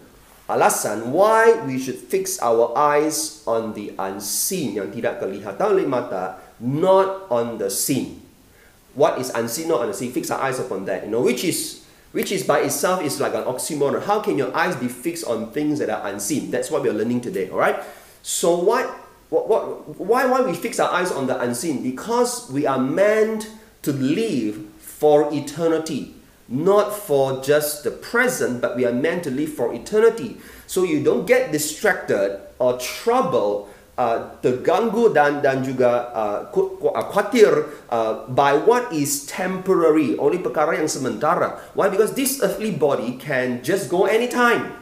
alasan 0.53 1.11
why 1.11 1.65
we 1.65 1.79
should 1.79 1.97
fix 1.97 2.41
our 2.41 2.77
eyes 2.77 3.43
on 3.47 3.73
the 3.73 3.93
unseen 3.99 4.77
yang 4.77 4.93
tidak 4.93 5.21
kelihatan 5.21 5.65
oleh 5.73 5.89
mata 5.89 6.39
not 6.61 7.27
on 7.33 7.59
the 7.59 7.73
seen. 7.73 8.21
What 8.93 9.17
is 9.17 9.33
unseen 9.33 9.73
not 9.73 9.83
on 9.83 9.89
the 9.89 9.97
seen? 9.97 10.13
Fix 10.13 10.31
our 10.31 10.41
eyes 10.41 10.61
upon 10.61 10.85
that 10.87 11.05
you 11.05 11.11
know 11.11 11.25
which 11.25 11.43
is 11.43 11.83
which 12.13 12.29
is 12.29 12.45
by 12.45 12.61
itself 12.61 13.01
is 13.01 13.19
like 13.19 13.33
an 13.33 13.49
oxymoron. 13.49 14.05
How 14.05 14.21
can 14.21 14.37
your 14.37 14.53
eyes 14.53 14.77
be 14.77 14.87
fixed 14.87 15.25
on 15.25 15.49
things 15.51 15.81
that 15.81 15.89
are 15.89 16.05
unseen? 16.07 16.53
That's 16.53 16.69
what 16.71 16.85
we're 16.85 16.93
learning 16.93 17.25
today 17.25 17.49
all 17.49 17.59
right 17.59 17.81
so 18.23 18.57
what 18.57 18.87
what, 19.29 19.49
what 19.49 19.99
why 19.99 20.27
why 20.27 20.41
we 20.43 20.55
fix 20.55 20.79
our 20.79 20.91
eyes 20.91 21.11
on 21.11 21.27
the 21.27 21.39
unseen? 21.41 21.83
Because 21.83 22.51
we 22.51 22.67
are 22.67 22.79
meant 22.79 23.51
to 23.83 23.93
live 23.93 24.65
for 24.79 25.33
eternity 25.35 26.15
not 26.53 26.93
for 26.93 27.41
just 27.41 27.83
the 27.83 27.91
present, 27.91 28.61
but 28.61 28.77
we 28.77 28.85
are 28.85 28.93
meant 28.93 29.25
to 29.25 29.33
live 29.33 29.57
for 29.57 29.73
eternity. 29.73 30.37
So 30.69 30.85
you 30.85 31.01
don't 31.01 31.25
get 31.25 31.51
distracted 31.51 32.45
or 32.61 32.77
troubled, 32.77 33.73
uh, 33.97 34.37
terganggu 34.41 35.13
dan 35.13 35.41
dan 35.41 35.65
juga 35.65 36.13
uh, 36.13 36.41
uh, 36.53 37.05
khawatir 37.09 37.73
uh, 37.89 38.29
by 38.29 38.57
what 38.57 38.93
is 38.93 39.25
temporary, 39.25 40.17
oleh 40.17 40.41
perkara 40.41 40.77
yang 40.77 40.89
sementara. 40.89 41.61
Why? 41.73 41.89
Because 41.89 42.13
this 42.13 42.41
earthly 42.41 42.73
body 42.73 43.17
can 43.17 43.61
just 43.65 43.89
go 43.89 44.05
anytime. 44.05 44.77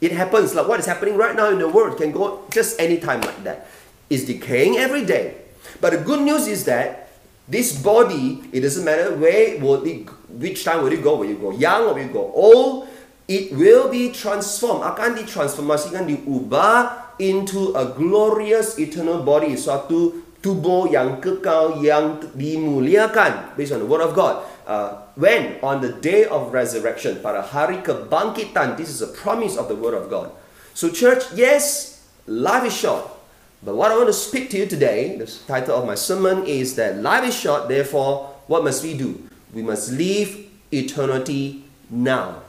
It 0.00 0.16
happens 0.16 0.56
like 0.56 0.64
what 0.64 0.80
is 0.80 0.88
happening 0.88 1.20
right 1.20 1.36
now 1.36 1.52
in 1.52 1.60
the 1.60 1.68
world 1.68 2.00
can 2.00 2.12
go 2.12 2.48
just 2.48 2.80
anytime 2.80 3.20
like 3.20 3.44
that. 3.44 3.68
It's 4.08 4.24
decaying 4.24 4.80
every 4.80 5.04
day. 5.04 5.36
But 5.80 5.92
the 5.92 6.00
good 6.00 6.24
news 6.24 6.48
is 6.48 6.64
that 6.64 7.09
this 7.48 7.76
body, 7.80 8.42
it 8.52 8.60
doesn't 8.60 8.84
matter 8.84 9.16
where 9.16 9.58
will 9.58 9.82
it, 9.86 10.08
which 10.28 10.64
time 10.64 10.82
will 10.82 10.92
you 10.92 11.02
go, 11.02 11.16
will 11.16 11.28
you 11.28 11.38
go 11.38 11.50
young 11.50 11.88
or 11.88 11.94
will 11.94 12.02
you 12.02 12.12
go 12.12 12.32
old, 12.34 12.88
it 13.30 13.54
will 13.54 13.86
be 13.86 14.10
transformed, 14.10 14.82
akan 14.82 15.14
ditransformasikan, 15.14 16.10
diubah 16.10 17.14
into 17.22 17.70
a 17.78 17.94
glorious 17.94 18.74
eternal 18.80 19.22
body, 19.22 19.54
suatu 19.54 20.24
tubuh 20.40 20.88
yang 20.90 21.20
kekal, 21.20 21.78
yang 21.84 22.18
dimuliakan, 22.34 23.54
based 23.54 23.70
on 23.70 23.84
the 23.84 23.88
word 23.88 24.02
of 24.02 24.16
God. 24.16 24.42
Uh, 24.66 25.04
when? 25.14 25.60
On 25.60 25.84
the 25.84 25.92
day 26.00 26.24
of 26.26 26.50
resurrection, 26.50 27.20
pada 27.20 27.44
hari 27.44 27.84
kebangkitan, 27.84 28.74
this 28.80 28.88
is 28.88 29.04
a 29.04 29.10
promise 29.12 29.54
of 29.54 29.68
the 29.68 29.76
word 29.76 29.94
of 29.94 30.08
God. 30.08 30.32
So 30.72 30.88
church, 30.88 31.28
yes, 31.36 32.00
life 32.24 32.64
is 32.64 32.74
short. 32.74 33.19
But 33.62 33.76
what 33.76 33.92
I 33.92 33.96
want 33.96 34.08
to 34.08 34.14
speak 34.14 34.48
to 34.50 34.58
you 34.58 34.66
today, 34.66 35.16
the 35.16 35.26
title 35.46 35.76
of 35.76 35.86
my 35.86 35.94
sermon 35.94 36.46
is 36.46 36.76
that 36.76 36.96
life 37.02 37.24
is 37.24 37.36
short, 37.36 37.68
therefore, 37.68 38.34
what 38.46 38.64
must 38.64 38.82
we 38.82 38.96
do? 38.96 39.28
We 39.52 39.62
must 39.62 39.92
live 39.92 40.46
eternity 40.72 41.64
now. 41.90 42.42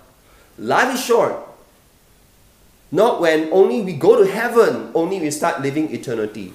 Life 0.57 0.95
is 0.95 1.03
short. 1.03 1.35
Not 2.91 3.19
when 3.19 3.51
only 3.51 3.81
we 3.81 3.93
go 3.93 4.23
to 4.23 4.29
heaven, 4.29 4.91
only 4.95 5.19
we 5.19 5.31
start 5.31 5.61
living 5.61 5.93
eternity. 5.93 6.53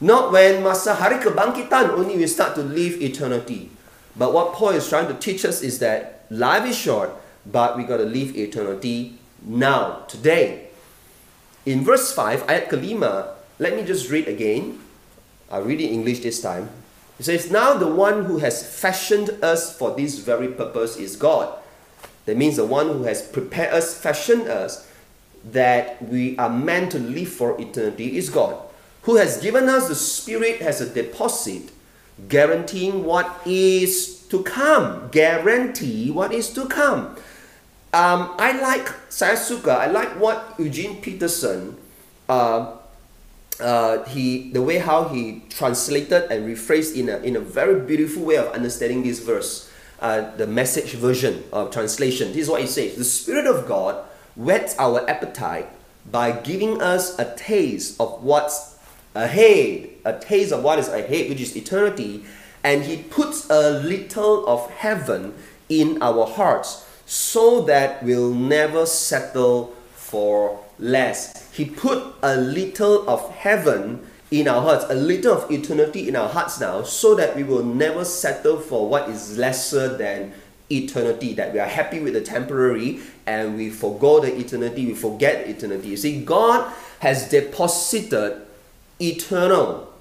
Not 0.00 0.32
when 0.32 0.62
masa 0.62 0.94
hari 0.94 1.16
kebangkitan, 1.22 1.90
only 1.90 2.16
we 2.16 2.26
start 2.26 2.54
to 2.56 2.62
live 2.62 3.00
eternity. 3.00 3.70
But 4.16 4.32
what 4.32 4.52
Paul 4.52 4.70
is 4.70 4.88
trying 4.88 5.08
to 5.08 5.14
teach 5.14 5.44
us 5.44 5.62
is 5.62 5.78
that 5.78 6.26
life 6.30 6.66
is 6.66 6.76
short, 6.76 7.10
but 7.44 7.76
we 7.76 7.84
got 7.84 7.98
to 7.98 8.04
live 8.04 8.36
eternity 8.36 9.18
now, 9.42 10.04
today. 10.08 10.68
In 11.64 11.84
verse 11.84 12.12
5, 12.12 12.46
ayat 12.46 12.68
kelima, 12.68 13.35
let 13.58 13.76
me 13.76 13.84
just 13.84 14.10
read 14.10 14.28
again. 14.28 14.80
I'll 15.50 15.62
read 15.62 15.80
in 15.80 15.90
English 15.90 16.20
this 16.20 16.40
time. 16.40 16.68
He 17.18 17.22
says, 17.22 17.50
Now 17.50 17.74
the 17.74 17.86
one 17.88 18.24
who 18.24 18.38
has 18.38 18.62
fashioned 18.62 19.30
us 19.42 19.76
for 19.76 19.94
this 19.94 20.18
very 20.18 20.48
purpose 20.48 20.96
is 20.96 21.16
God. 21.16 21.58
That 22.26 22.36
means 22.36 22.56
the 22.56 22.66
one 22.66 22.88
who 22.88 23.04
has 23.04 23.22
prepared 23.22 23.72
us, 23.72 23.96
fashioned 23.98 24.48
us, 24.48 24.90
that 25.44 26.02
we 26.02 26.36
are 26.38 26.50
meant 26.50 26.92
to 26.92 26.98
live 26.98 27.28
for 27.28 27.58
eternity 27.60 28.16
is 28.16 28.30
God. 28.30 28.60
Who 29.02 29.16
has 29.16 29.40
given 29.40 29.68
us 29.68 29.88
the 29.88 29.94
Spirit 29.94 30.60
as 30.60 30.80
a 30.80 30.92
deposit, 30.92 31.70
guaranteeing 32.28 33.04
what 33.04 33.40
is 33.46 34.26
to 34.28 34.42
come. 34.42 35.08
Guarantee 35.12 36.10
what 36.10 36.32
is 36.32 36.50
to 36.54 36.66
come. 36.66 37.16
Um, 37.94 38.34
I 38.38 38.58
like, 38.60 38.92
saya 39.08 39.36
suka, 39.36 39.72
I 39.72 39.86
like 39.86 40.18
what 40.20 40.54
Eugene 40.58 41.00
Peterson 41.00 41.78
uh, 42.28 42.76
uh, 43.60 44.04
he 44.04 44.50
the 44.52 44.62
way 44.62 44.78
how 44.78 45.08
he 45.08 45.42
translated 45.48 46.30
and 46.30 46.46
rephrased 46.46 46.96
in 46.96 47.08
a, 47.08 47.18
in 47.18 47.36
a 47.36 47.40
very 47.40 47.80
beautiful 47.80 48.24
way 48.24 48.36
of 48.36 48.48
understanding 48.48 49.02
this 49.02 49.20
verse 49.20 49.70
uh, 50.00 50.34
the 50.36 50.46
message 50.46 50.92
version 50.92 51.42
of 51.52 51.70
translation. 51.70 52.28
This 52.28 52.42
is 52.42 52.50
what 52.50 52.60
he 52.60 52.66
says 52.66 52.96
the 52.96 53.04
spirit 53.04 53.46
of 53.46 53.66
god 53.66 54.04
whets 54.34 54.76
our 54.78 55.08
appetite 55.08 55.68
by 56.10 56.32
giving 56.32 56.82
us 56.82 57.18
a 57.18 57.34
taste 57.36 58.00
of 58.00 58.22
what's 58.22 58.78
ahead 59.14 59.88
a 60.04 60.18
taste 60.18 60.52
of 60.52 60.62
what 60.62 60.78
is 60.78 60.88
ahead 60.88 61.28
which 61.28 61.40
is 61.40 61.56
eternity 61.56 62.24
and 62.62 62.82
he 62.82 63.02
puts 63.04 63.48
a 63.48 63.70
little 63.80 64.46
of 64.46 64.68
heaven 64.70 65.34
in 65.68 66.02
our 66.02 66.26
hearts 66.26 66.86
so 67.06 67.62
that 67.62 68.02
we'll 68.02 68.34
never 68.34 68.84
settle 68.84 69.75
for 70.06 70.64
less. 70.78 71.50
He 71.52 71.64
put 71.64 72.14
a 72.22 72.36
little 72.36 73.08
of 73.10 73.28
heaven 73.30 74.06
in 74.30 74.46
our 74.46 74.62
hearts, 74.62 74.86
a 74.88 74.94
little 74.94 75.34
of 75.34 75.50
eternity 75.50 76.08
in 76.08 76.16
our 76.16 76.28
hearts 76.28 76.60
now, 76.60 76.82
so 76.82 77.14
that 77.14 77.34
we 77.34 77.42
will 77.42 77.64
never 77.64 78.04
settle 78.04 78.58
for 78.58 78.88
what 78.88 79.08
is 79.08 79.36
lesser 79.36 79.96
than 79.96 80.32
eternity, 80.70 81.32
that 81.34 81.52
we 81.52 81.58
are 81.58 81.68
happy 81.68 82.00
with 82.00 82.14
the 82.14 82.20
temporary 82.20 83.00
and 83.26 83.56
we 83.56 83.70
forego 83.70 84.20
the 84.20 84.36
eternity, 84.36 84.86
we 84.86 84.94
forget 84.94 85.46
eternity. 85.48 85.88
You 85.88 85.96
see, 85.96 86.24
God 86.24 86.72
has 87.00 87.28
deposited 87.28 88.42
eternal, 89.00 89.92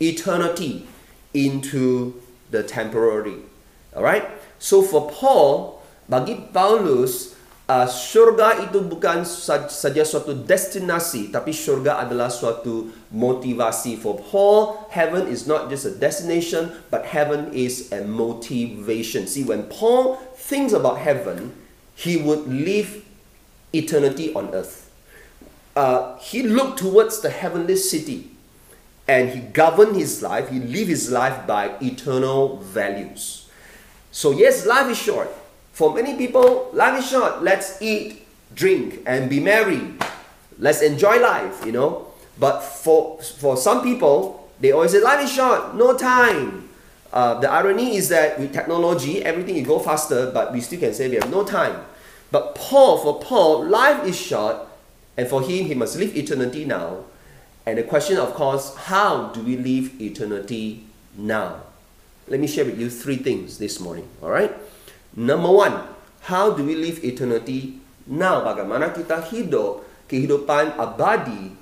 eternity 0.00 0.86
into 1.32 2.20
the 2.50 2.62
temporary. 2.62 3.36
Alright? 3.94 4.28
So 4.58 4.82
for 4.82 5.10
Paul, 5.10 5.82
bagi 6.08 6.48
Paulus, 6.52 7.33
uh, 7.68 7.88
syurga 7.88 8.60
itu 8.68 8.84
bukan 8.84 9.24
saja 9.24 10.04
suatu 10.04 10.36
destinasi 10.36 11.32
tapi 11.32 11.52
syurga 11.52 11.96
adalah 12.04 12.28
suatu 12.28 12.92
motivasi 13.08 13.96
for 13.96 14.20
Paul 14.20 14.84
heaven 14.92 15.28
is 15.28 15.48
not 15.48 15.72
just 15.72 15.88
a 15.88 15.94
destination 15.94 16.72
but 16.92 17.08
heaven 17.08 17.52
is 17.56 17.88
a 17.92 18.04
motivation. 18.04 19.24
See 19.24 19.44
when 19.44 19.68
Paul 19.72 20.20
thinks 20.36 20.76
about 20.76 21.00
heaven 21.00 21.56
he 21.96 22.20
would 22.20 22.44
live 22.50 23.00
eternity 23.72 24.34
on 24.34 24.52
earth. 24.52 24.90
Uh, 25.74 26.18
he 26.22 26.42
looked 26.44 26.78
towards 26.78 27.18
the 27.18 27.30
heavenly 27.30 27.74
city 27.74 28.30
and 29.08 29.30
he 29.34 29.40
governed 29.40 29.96
his 29.96 30.22
life 30.22 30.48
he 30.52 30.60
lived 30.60 30.92
his 30.92 31.08
life 31.10 31.48
by 31.48 31.72
eternal 31.80 32.60
values. 32.60 33.48
So 34.12 34.36
yes 34.36 34.68
life 34.68 34.92
is 34.92 35.00
short 35.00 35.32
for 35.74 35.92
many 35.92 36.16
people, 36.16 36.70
life 36.72 37.00
is 37.00 37.10
short. 37.10 37.42
Let's 37.42 37.82
eat, 37.82 38.24
drink, 38.54 39.02
and 39.06 39.28
be 39.28 39.40
merry. 39.40 39.82
Let's 40.56 40.82
enjoy 40.82 41.20
life, 41.20 41.66
you 41.66 41.72
know. 41.72 42.06
But 42.38 42.60
for, 42.60 43.20
for 43.20 43.56
some 43.56 43.82
people, 43.82 44.48
they 44.60 44.70
always 44.70 44.92
say, 44.92 45.00
life 45.00 45.24
is 45.24 45.32
short, 45.32 45.74
no 45.74 45.98
time. 45.98 46.68
Uh, 47.12 47.40
the 47.40 47.50
irony 47.50 47.96
is 47.96 48.08
that 48.10 48.38
with 48.38 48.52
technology, 48.52 49.24
everything 49.24 49.56
you 49.56 49.64
go 49.64 49.80
faster, 49.80 50.30
but 50.30 50.52
we 50.52 50.60
still 50.60 50.78
can 50.78 50.94
say 50.94 51.08
we 51.08 51.16
have 51.16 51.30
no 51.30 51.42
time. 51.42 51.84
But 52.30 52.54
Paul, 52.54 52.98
for 52.98 53.20
Paul, 53.20 53.64
life 53.64 54.06
is 54.06 54.16
short, 54.16 54.56
and 55.16 55.26
for 55.26 55.42
him, 55.42 55.66
he 55.66 55.74
must 55.74 55.96
live 55.98 56.16
eternity 56.16 56.64
now. 56.64 57.04
And 57.66 57.78
the 57.78 57.82
question, 57.82 58.16
of 58.16 58.32
course, 58.34 58.76
how 58.76 59.32
do 59.32 59.42
we 59.42 59.56
live 59.56 60.00
eternity 60.00 60.84
now? 61.16 61.62
Let 62.28 62.38
me 62.38 62.46
share 62.46 62.64
with 62.64 62.78
you 62.78 62.90
three 62.90 63.16
things 63.16 63.58
this 63.58 63.80
morning, 63.80 64.08
all 64.22 64.30
right? 64.30 64.54
Number 65.14 65.50
one, 65.50 65.78
how 66.26 66.50
do 66.50 66.66
we 66.66 66.74
live 66.74 66.98
eternity 67.06 67.78
now? 68.10 68.42
Bagaimana 68.42 68.90
kita 68.90 69.22
hidup 69.30 69.86
kehidupan 70.10 70.74
abadi 70.74 71.54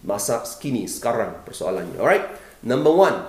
masa 0.00 0.40
kini 0.56 0.88
sekarang 0.88 1.44
persoalannya. 1.44 2.00
Alright. 2.00 2.26
Number 2.64 2.88
one, 2.88 3.28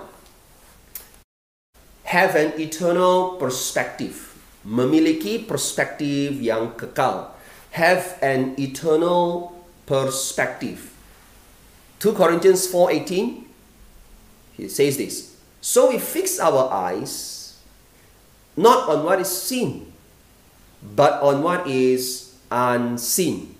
have 2.08 2.32
an 2.40 2.56
eternal 2.56 3.36
perspective. 3.36 4.32
Memiliki 4.64 5.44
perspektif 5.44 6.40
yang 6.40 6.72
kekal. 6.72 7.36
Have 7.76 8.16
an 8.24 8.56
eternal 8.56 9.52
perspective. 9.84 10.96
2 12.00 12.16
Corinthians 12.16 12.64
4:18 12.72 13.44
he 14.56 14.72
says 14.72 14.96
this. 14.96 15.36
So 15.60 15.92
we 15.92 16.00
fix 16.00 16.40
our 16.40 16.72
eyes 16.72 17.35
not 18.56 18.88
on 18.88 19.04
what 19.04 19.20
is 19.20 19.30
seen, 19.30 19.92
but 20.80 21.20
on 21.20 21.44
what 21.44 21.68
is 21.68 22.34
unseen. 22.50 23.52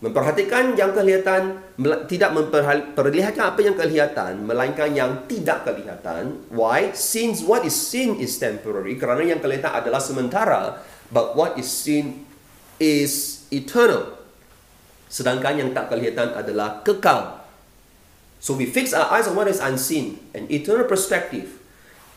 Memperhatikan 0.00 0.80
yang 0.80 0.96
kelihatan, 0.96 1.60
tidak 2.08 2.32
memperlihatkan 2.32 3.52
apa 3.52 3.60
yang 3.60 3.76
kelihatan, 3.76 4.48
melainkan 4.48 4.88
yang 4.96 5.28
tidak 5.28 5.68
kelihatan. 5.68 6.40
Why? 6.48 6.96
Since 6.96 7.44
what 7.44 7.68
is 7.68 7.76
seen 7.76 8.16
is 8.16 8.40
temporary, 8.40 8.96
kerana 8.96 9.20
yang 9.20 9.44
kelihatan 9.44 9.68
adalah 9.68 10.00
sementara, 10.00 10.80
but 11.12 11.36
what 11.36 11.60
is 11.60 11.68
seen 11.68 12.24
is 12.80 13.44
eternal. 13.52 14.16
Sedangkan 15.12 15.60
yang 15.60 15.70
tak 15.76 15.92
kelihatan 15.92 16.32
adalah 16.32 16.80
kekal. 16.80 17.44
So 18.40 18.56
we 18.56 18.64
fix 18.64 18.96
our 18.96 19.04
eyes 19.12 19.28
on 19.28 19.36
what 19.36 19.52
is 19.52 19.60
unseen, 19.60 20.16
an 20.32 20.48
eternal 20.48 20.88
perspective. 20.88 21.60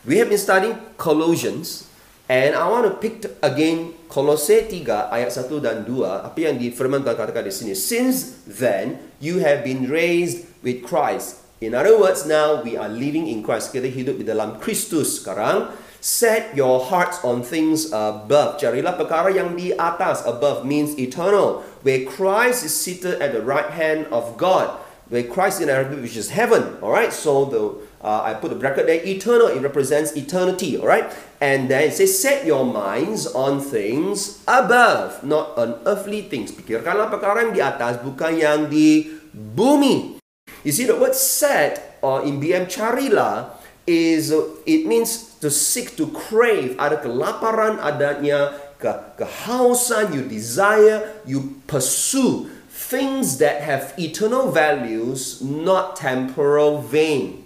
We 0.08 0.24
have 0.24 0.32
been 0.32 0.40
studying 0.40 0.80
Colossians, 0.96 1.84
And 2.24 2.56
I 2.56 2.64
want 2.72 2.88
to 2.88 2.96
pick 2.96 3.20
again 3.44 3.92
Kolose 4.08 4.64
3 4.64 5.12
ayat 5.12 5.28
1 5.28 5.60
dan 5.60 5.84
2 5.84 6.08
apa 6.24 6.38
yang 6.40 6.56
difirmankan 6.56 7.12
katakan 7.12 7.44
di 7.44 7.52
sini? 7.52 7.76
Since 7.76 8.48
then 8.48 9.12
you 9.20 9.44
have 9.44 9.60
been 9.60 9.92
raised 9.92 10.48
with 10.64 10.80
Christ. 10.80 11.44
In 11.60 11.76
other 11.76 12.00
words 12.00 12.24
now 12.24 12.64
we 12.64 12.80
are 12.80 12.88
living 12.88 13.28
in 13.28 13.44
Christ. 13.44 13.76
Kita 13.76 13.92
hidup 13.92 14.16
di 14.16 14.24
dalam 14.24 14.56
Kristus 14.56 15.20
sekarang. 15.20 15.68
Set 16.00 16.56
your 16.56 16.80
hearts 16.88 17.20
on 17.24 17.44
things 17.44 17.92
above. 17.92 18.56
Carilah 18.56 18.96
perkara 18.96 19.28
yang 19.28 19.52
di 19.52 19.76
atas. 19.76 20.24
Above 20.24 20.64
means 20.64 20.96
eternal. 20.96 21.60
Where 21.84 22.08
Christ 22.08 22.64
is 22.64 22.72
seated 22.72 23.20
at 23.20 23.36
the 23.36 23.44
right 23.44 23.68
hand 23.68 24.08
of 24.08 24.40
God. 24.40 24.72
Where 25.12 25.28
Christ 25.28 25.60
is 25.60 25.68
in 25.68 25.72
Arabic 25.72 26.00
which 26.00 26.16
is 26.16 26.32
heaven. 26.32 26.80
All 26.80 26.92
right 26.92 27.12
so 27.12 27.44
the 27.44 27.60
uh, 28.04 28.20
I 28.20 28.36
put 28.36 28.52
a 28.52 28.54
bracket 28.54 28.84
there, 28.84 29.00
eternal, 29.00 29.48
it 29.48 29.64
represents 29.64 30.12
eternity, 30.12 30.76
all 30.76 30.86
right? 30.86 31.08
And 31.40 31.72
then 31.72 31.88
it 31.88 31.96
says, 31.96 32.12
set 32.12 32.44
your 32.44 32.68
minds 32.68 33.26
on 33.26 33.64
things 33.64 34.44
above, 34.46 35.24
not 35.24 35.56
on 35.56 35.80
earthly 35.88 36.28
things. 36.28 36.52
Pikirkanlah 36.52 37.08
perkara 37.08 37.48
yang 37.48 37.56
di 37.56 37.64
atas, 37.64 37.96
bukan 38.04 38.36
yang 38.36 38.68
di 38.68 39.08
bumi. 39.32 40.20
You 40.62 40.72
see, 40.72 40.84
the 40.84 40.96
word 40.96 41.16
set, 41.16 41.98
or 42.04 42.20
in 42.28 42.40
BM 42.40 42.68
carilah, 42.68 43.56
is, 43.88 44.32
it 44.64 44.84
means 44.84 45.36
to 45.40 45.48
seek, 45.48 45.96
to 45.96 46.08
crave. 46.12 46.76
Ada 46.76 47.00
kelaparan, 47.00 47.80
adanya 47.80 48.52
ke, 48.76 48.92
kehausan, 49.16 50.12
you 50.12 50.24
desire, 50.24 51.04
you 51.24 51.60
pursue 51.68 52.48
things 52.68 53.40
that 53.40 53.64
have 53.64 53.92
eternal 53.96 54.52
values, 54.52 55.40
not 55.40 55.96
temporal 55.96 56.80
vain. 56.80 57.43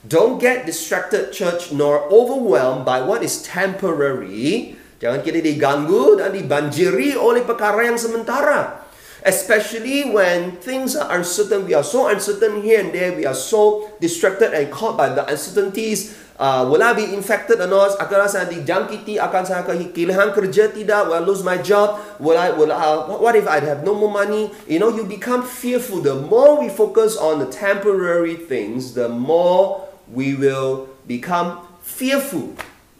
Don't 0.00 0.40
get 0.40 0.64
distracted, 0.64 1.28
church, 1.28 1.76
nor 1.76 2.08
overwhelmed 2.08 2.88
by 2.88 3.04
what 3.04 3.20
is 3.20 3.44
temporary. 3.44 4.72
Jangan 4.96 5.20
kita 5.20 5.44
diganggu 5.44 6.16
dan 6.16 6.32
dibanjiri 6.32 7.20
oleh 7.20 7.44
perkara 7.44 7.84
yang 7.84 8.00
sementara. 8.00 8.80
Especially 9.20 10.08
when 10.08 10.56
things 10.64 10.96
are 10.96 11.12
uncertain. 11.12 11.68
We 11.68 11.76
are 11.76 11.84
so 11.84 12.08
uncertain 12.08 12.64
here 12.64 12.80
and 12.80 12.96
there. 12.96 13.12
We 13.12 13.28
are 13.28 13.36
so 13.36 13.92
distracted 14.00 14.56
and 14.56 14.72
caught 14.72 14.96
by 14.96 15.12
the 15.12 15.28
uncertainties. 15.28 16.16
Uh, 16.40 16.64
will 16.64 16.80
I 16.80 16.96
be 16.96 17.04
infected 17.04 17.60
or 17.60 17.68
not? 17.68 18.00
Akan 18.00 18.24
saya 18.24 18.48
dijangkiti? 18.48 19.20
Akan 19.20 19.44
saya 19.44 19.60
kehilangan 19.68 20.32
kerja 20.32 20.72
tidak? 20.72 21.12
Will 21.12 21.20
I 21.20 21.20
lose 21.20 21.44
my 21.44 21.60
job? 21.60 22.00
Will 22.16 22.40
I, 22.40 22.48
will 22.56 22.72
I, 22.72 23.12
what 23.20 23.36
if 23.36 23.44
I 23.44 23.60
have 23.60 23.84
no 23.84 23.92
more 23.92 24.08
money? 24.08 24.48
You 24.64 24.80
know, 24.80 24.88
you 24.88 25.04
become 25.04 25.44
fearful. 25.44 26.00
The 26.00 26.16
more 26.16 26.56
we 26.56 26.72
focus 26.72 27.20
on 27.20 27.44
the 27.44 27.48
temporary 27.52 28.40
things, 28.40 28.96
the 28.96 29.12
more 29.12 29.89
we 30.12 30.34
will 30.34 30.90
become 31.06 31.66
fearful. 31.82 32.54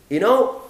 You 0.08 0.20
know, 0.20 0.62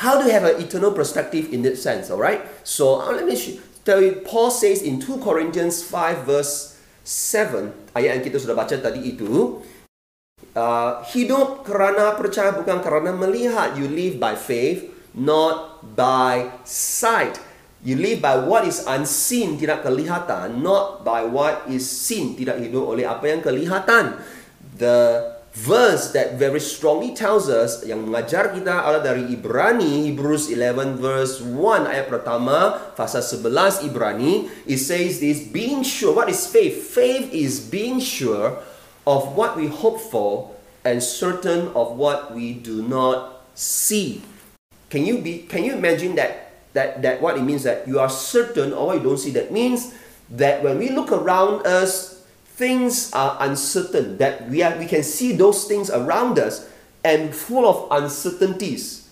how 0.00 0.20
do 0.20 0.26
you 0.26 0.32
have 0.32 0.44
an 0.44 0.60
eternal 0.60 0.92
perspective 0.92 1.52
in 1.52 1.62
that 1.62 1.78
sense? 1.78 2.10
All 2.10 2.20
right. 2.20 2.42
So 2.64 3.00
uh, 3.00 3.12
let 3.12 3.24
me 3.24 3.36
tell 3.84 4.02
you. 4.02 4.20
Paul 4.24 4.50
says 4.50 4.82
in 4.82 5.00
2 5.00 5.20
Corinthians 5.20 5.84
5 5.84 6.24
verse 6.28 6.76
7 7.04 7.72
ayat 7.96 8.20
yang 8.20 8.24
kita 8.24 8.36
sudah 8.36 8.52
baca 8.52 8.76
tadi 8.76 9.16
itu. 9.16 9.64
uh, 10.58 11.04
hidup 11.14 11.62
kerana 11.66 12.18
percaya 12.18 12.54
bukan 12.54 12.82
kerana 12.82 13.14
melihat. 13.14 13.78
You 13.78 13.86
live 13.90 14.18
by 14.18 14.34
faith, 14.34 14.90
not 15.14 15.82
by 15.94 16.50
sight. 16.66 17.38
You 17.78 17.94
live 17.94 18.18
by 18.18 18.42
what 18.42 18.66
is 18.66 18.82
unseen, 18.90 19.54
tidak 19.54 19.86
kelihatan, 19.86 20.66
not 20.66 21.06
by 21.06 21.22
what 21.22 21.62
is 21.70 21.86
seen, 21.86 22.34
tidak 22.34 22.58
hidup 22.58 22.82
oleh 22.82 23.06
apa 23.06 23.30
yang 23.30 23.38
kelihatan. 23.38 24.18
The 24.78 25.34
verse 25.58 26.14
that 26.14 26.38
very 26.38 26.62
strongly 26.62 27.10
tells 27.18 27.50
us 27.50 27.82
yang 27.82 28.06
mengajar 28.06 28.54
kita 28.54 28.78
adalah 28.78 29.02
dari 29.02 29.26
Ibrani 29.26 30.06
Hebrews 30.06 30.54
11 30.54 31.02
verse 31.02 31.42
1 31.42 31.90
ayat 31.90 32.06
pertama 32.06 32.78
pasal 32.94 33.26
11 33.26 33.90
Ibrani 33.90 34.46
it 34.70 34.78
says 34.78 35.18
this 35.18 35.42
being 35.50 35.82
sure 35.82 36.14
what 36.14 36.30
is 36.30 36.46
faith? 36.46 36.78
Faith 36.94 37.34
is 37.34 37.58
being 37.58 37.98
sure 37.98 38.62
of 39.02 39.34
what 39.34 39.58
we 39.58 39.66
hope 39.66 39.98
for 39.98 40.54
and 40.86 41.02
certain 41.02 41.74
of 41.74 41.98
what 41.98 42.30
we 42.30 42.54
do 42.54 42.84
not 42.86 43.42
see. 43.58 44.22
Can 44.94 45.02
you 45.02 45.18
be 45.18 45.48
can 45.50 45.66
you 45.66 45.74
imagine 45.74 46.14
that 46.16 46.54
that, 46.76 47.02
that 47.02 47.18
what 47.18 47.34
it 47.34 47.42
means 47.42 47.66
that 47.66 47.88
you 47.88 47.98
are 47.98 48.12
certain 48.12 48.70
or 48.70 48.94
you 48.94 49.02
don't 49.02 49.18
see? 49.18 49.34
That 49.34 49.50
means 49.50 49.90
that 50.30 50.62
when 50.62 50.78
we 50.78 50.94
look 50.94 51.10
around 51.10 51.66
us 51.66 52.17
things 52.58 53.12
are 53.12 53.36
uncertain 53.40 54.18
that 54.18 54.50
we, 54.50 54.62
are, 54.62 54.76
we 54.76 54.86
can 54.86 55.04
see 55.04 55.32
those 55.32 55.64
things 55.64 55.90
around 55.90 56.40
us 56.40 56.68
and 57.04 57.32
full 57.32 57.64
of 57.64 58.02
uncertainties. 58.02 59.08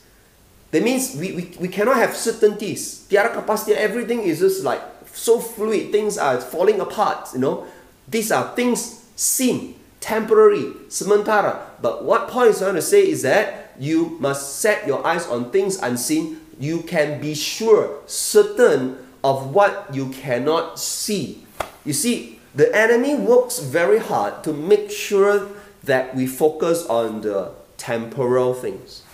That 0.73 0.83
means 0.83 1.15
we, 1.15 1.33
we, 1.33 1.53
we 1.61 1.69
cannot 1.69 1.97
have 1.97 2.17
certainties. 2.17 3.07
Tiada 3.09 3.33
kepastian 3.33 3.77
everything 3.77 4.23
is 4.23 4.41
just 4.41 4.65
like 4.65 4.83
so 5.15 5.39
fluid 5.39 5.93
things 5.93 6.19
are 6.19 6.41
falling 6.41 6.81
apart 6.81 7.29
you 7.33 7.39
know. 7.39 7.67
These 8.09 8.33
are 8.33 8.55
things 8.57 9.07
seen 9.15 9.77
temporary 10.01 10.75
sementara. 10.89 11.63
But 11.81 12.05
what 12.05 12.29
paul 12.29 12.45
is 12.45 12.59
trying 12.59 12.75
to 12.75 12.83
say 12.83 13.09
is 13.09 13.23
that 13.23 13.73
you 13.79 14.19
must 14.19 14.59
set 14.59 14.87
your 14.89 15.07
eyes 15.07 15.27
on 15.29 15.53
things 15.53 15.79
unseen. 15.79 16.41
You 16.59 16.83
can 16.83 17.21
be 17.21 17.35
sure, 17.35 18.01
certain 18.07 18.99
of 19.23 19.55
what 19.55 19.95
you 19.95 20.09
cannot 20.11 20.81
see. 20.81 21.47
You 21.85 21.93
see, 21.93 22.36
the 22.57 22.75
enemy 22.75 23.15
works 23.15 23.59
very 23.61 23.99
hard 23.99 24.43
to 24.45 24.53
make 24.53 24.91
sure 24.91 25.49
that 25.85 26.17
we 26.17 26.27
focus 26.27 26.87
on 26.87 27.21
the 27.21 27.53
temporal 27.77 28.55
things. 28.55 29.05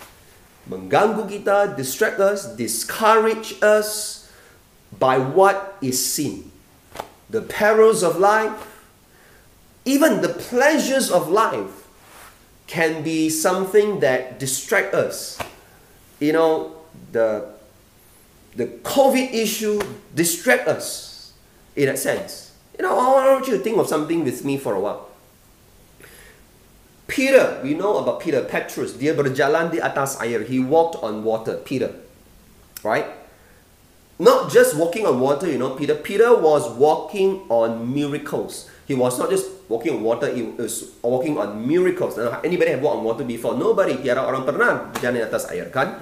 Mengganggu 0.71 1.27
kita, 1.27 1.75
distract 1.75 2.23
us, 2.23 2.47
discourage 2.55 3.59
us 3.61 4.31
by 4.95 5.19
what 5.19 5.75
is 5.83 5.99
seen. 5.99 6.51
The 7.29 7.43
perils 7.43 7.99
of 7.99 8.15
life, 8.15 8.55
even 9.83 10.23
the 10.23 10.31
pleasures 10.31 11.11
of 11.11 11.27
life 11.27 11.83
can 12.67 13.03
be 13.03 13.27
something 13.27 13.99
that 13.99 14.39
distract 14.39 14.95
us. 14.95 15.37
You 16.23 16.31
know, 16.31 16.75
the, 17.11 17.51
the 18.55 18.67
COVID 18.87 19.35
issue 19.35 19.83
distract 20.15 20.67
us 20.71 21.33
in 21.75 21.89
a 21.89 21.97
sense. 21.97 22.42
You 22.77 22.85
know, 22.85 22.97
I 22.97 23.33
want 23.33 23.47
you 23.47 23.57
to 23.57 23.63
think 23.63 23.77
of 23.77 23.87
something 23.87 24.23
with 24.23 24.43
me 24.43 24.57
for 24.57 24.73
a 24.73 24.81
while. 24.81 25.09
Peter, 27.05 27.61
we 27.61 27.75
know 27.77 28.01
about 28.01 28.23
Peter, 28.23 28.41
Petrus, 28.41 28.97
dia 28.97 29.13
berjalan 29.13 29.69
di 29.69 29.77
atas 29.77 30.17
air. 30.17 30.41
He 30.41 30.57
walked 30.57 30.97
on 31.05 31.21
water, 31.21 31.61
Peter. 31.61 31.93
Right? 32.81 33.05
Not 34.17 34.49
just 34.49 34.73
walking 34.73 35.05
on 35.05 35.19
water, 35.21 35.45
you 35.45 35.61
know, 35.61 35.77
Peter. 35.77 35.93
Peter 35.93 36.33
was 36.33 36.69
walking 36.73 37.45
on 37.53 37.93
miracles. 37.93 38.69
He 38.89 38.97
was 38.97 39.19
not 39.21 39.29
just 39.29 39.45
walking 39.69 39.93
on 39.95 40.01
water, 40.01 40.31
he 40.33 40.43
was 40.57 40.95
walking 41.01 41.37
on 41.37 41.67
miracles. 41.67 42.17
Anybody 42.41 42.73
have 42.73 42.81
walked 42.81 42.97
on 42.99 43.05
water 43.05 43.25
before? 43.25 43.53
Nobody. 43.53 44.01
Tiada 44.01 44.25
orang 44.25 44.43
pernah 44.47 44.89
berjalan 44.91 45.21
di 45.21 45.23
atas 45.23 45.45
air, 45.53 45.69
kan? 45.69 46.01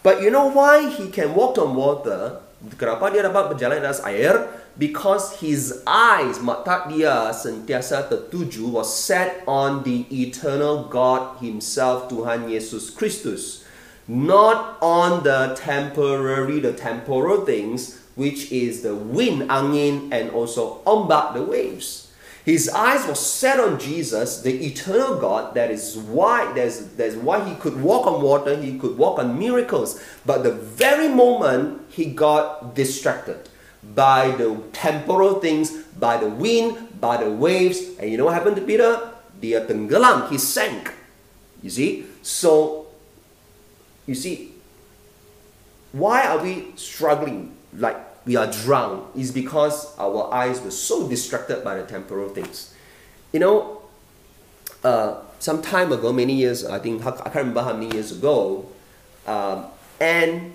But 0.00 0.22
you 0.24 0.30
know 0.32 0.48
why 0.48 0.88
he 0.88 1.12
can 1.12 1.36
walk 1.36 1.58
on 1.58 1.74
water? 1.76 2.40
Kenapa 2.80 3.12
dia 3.12 3.26
dapat 3.26 3.54
berjalan 3.54 3.82
di 3.82 3.84
atas 3.84 4.02
air? 4.08 4.46
Because 4.76 5.40
his 5.40 5.82
eyes, 5.86 6.40
mata 6.40 6.86
dia 6.88 7.32
sentiasa 7.32 8.08
tertuju 8.08 8.70
was 8.70 8.92
set 8.92 9.42
on 9.46 9.82
the 9.82 10.06
eternal 10.10 10.84
God 10.84 11.38
himself, 11.38 12.08
Tuhan 12.08 12.50
Yesus 12.50 12.90
Kristus. 12.90 13.64
Not 14.06 14.78
on 14.80 15.22
the 15.24 15.54
temporary, 15.58 16.60
the 16.60 16.72
temporal 16.72 17.44
things, 17.44 17.98
which 18.14 18.50
is 18.50 18.82
the 18.82 18.94
wind, 18.94 19.50
angin, 19.50 20.12
and 20.12 20.30
also 20.30 20.82
ombak, 20.86 21.34
the 21.34 21.42
waves. 21.42 22.08
His 22.44 22.70
eyes 22.70 23.06
were 23.06 23.14
set 23.14 23.60
on 23.60 23.78
Jesus, 23.78 24.40
the 24.40 24.64
eternal 24.64 25.20
God. 25.20 25.54
That 25.54 25.70
is 25.70 25.98
why 25.98 26.50
that's, 26.54 26.80
that's 26.96 27.14
why 27.14 27.46
he 27.46 27.54
could 27.56 27.80
walk 27.82 28.06
on 28.06 28.22
water, 28.22 28.56
he 28.56 28.78
could 28.78 28.96
walk 28.96 29.18
on 29.18 29.38
miracles. 29.38 30.02
But 30.24 30.44
the 30.44 30.52
very 30.52 31.08
moment 31.08 31.82
he 31.90 32.06
got 32.06 32.74
distracted 32.74 33.47
by 33.82 34.30
the 34.32 34.56
temporal 34.72 35.40
things, 35.40 35.70
by 35.98 36.16
the 36.16 36.28
wind, 36.28 37.00
by 37.00 37.16
the 37.16 37.30
waves, 37.30 37.96
and 37.98 38.10
you 38.10 38.16
know 38.16 38.26
what 38.26 38.34
happened 38.34 38.56
to 38.56 38.62
Peter? 38.62 39.12
Dia 39.40 39.64
tenggelam, 39.66 40.28
he 40.30 40.38
sank. 40.38 40.92
You 41.62 41.70
see? 41.70 42.06
So, 42.22 42.86
you 44.06 44.14
see, 44.14 44.52
why 45.92 46.26
are 46.26 46.42
we 46.42 46.72
struggling? 46.76 47.54
Like 47.76 47.96
we 48.26 48.36
are 48.36 48.50
drowned 48.50 49.04
is 49.14 49.30
because 49.32 49.96
our 49.98 50.32
eyes 50.32 50.60
were 50.60 50.70
so 50.70 51.08
distracted 51.08 51.62
by 51.62 51.76
the 51.76 51.84
temporal 51.84 52.28
things. 52.28 52.74
You 53.32 53.40
know, 53.40 53.82
uh, 54.82 55.20
some 55.38 55.62
time 55.62 55.92
ago, 55.92 56.12
many 56.12 56.34
years, 56.34 56.64
I 56.64 56.78
think, 56.78 57.04
I 57.06 57.10
can't 57.12 57.34
remember 57.34 57.62
how 57.62 57.72
many 57.72 57.94
years 57.94 58.12
ago, 58.12 58.66
um, 59.26 59.66
Anne 60.00 60.54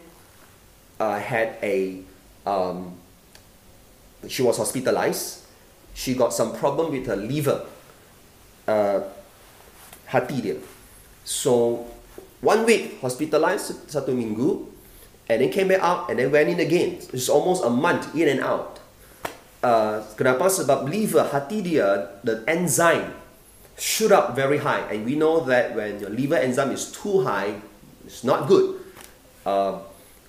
uh, 0.99 1.19
had 1.19 1.57
a, 1.62 2.01
um, 2.45 2.97
she 4.27 4.41
was 4.41 4.57
hospitalized. 4.57 5.45
She 5.93 6.15
got 6.15 6.33
some 6.33 6.55
problem 6.57 6.91
with 6.91 7.05
her 7.07 7.15
liver, 7.15 7.65
uh, 8.67 9.01
hati 10.07 10.41
dia. 10.41 10.57
So, 11.23 11.86
one 12.41 12.65
week 12.65 12.99
hospitalized, 12.99 13.88
satu 13.88 14.12
minggu, 14.12 14.67
and 15.29 15.41
then 15.41 15.49
came 15.49 15.69
back 15.69 15.81
out 15.81 16.09
and 16.09 16.19
then 16.19 16.31
went 16.31 16.49
in 16.49 16.59
again. 16.59 16.99
It's 17.13 17.29
almost 17.29 17.63
a 17.63 17.69
month 17.69 18.12
in 18.17 18.27
and 18.27 18.41
out. 18.41 18.79
Uh, 19.63 20.03
kenapa? 20.19 20.51
Sebab 20.51 20.89
liver, 20.89 21.23
hati 21.23 21.63
dia, 21.63 22.19
the 22.25 22.43
enzyme 22.49 23.15
shoot 23.77 24.12
up 24.12 24.36
very 24.36 24.57
high. 24.59 24.83
And 24.91 25.05
we 25.05 25.15
know 25.15 25.41
that 25.45 25.75
when 25.75 25.99
your 25.99 26.09
liver 26.09 26.36
enzyme 26.36 26.71
is 26.71 26.91
too 26.91 27.23
high, 27.23 27.62
it's 28.05 28.23
not 28.23 28.47
good. 28.47 28.81
Uh, 29.45 29.79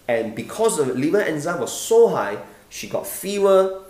and 0.08 0.34
because 0.34 0.78
the 0.78 0.86
liver 0.94 1.20
enzyme 1.20 1.60
was 1.60 1.72
so 1.72 2.08
high, 2.08 2.38
she 2.68 2.88
got 2.88 3.06
fever. 3.06 3.83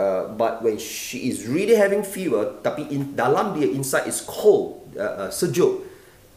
Uh, 0.00 0.32
but 0.34 0.64
when 0.64 0.80
she 0.80 1.28
is 1.28 1.44
really 1.46 1.76
having 1.76 2.02
fever, 2.02 2.58
tapi 2.64 2.88
in 2.88 3.12
dalam 3.12 3.52
dia 3.52 3.68
inside 3.68 4.08
is 4.08 4.24
cold, 4.24 4.88
uh, 4.96 5.28
uh, 5.28 5.30
sejuk. 5.30 5.84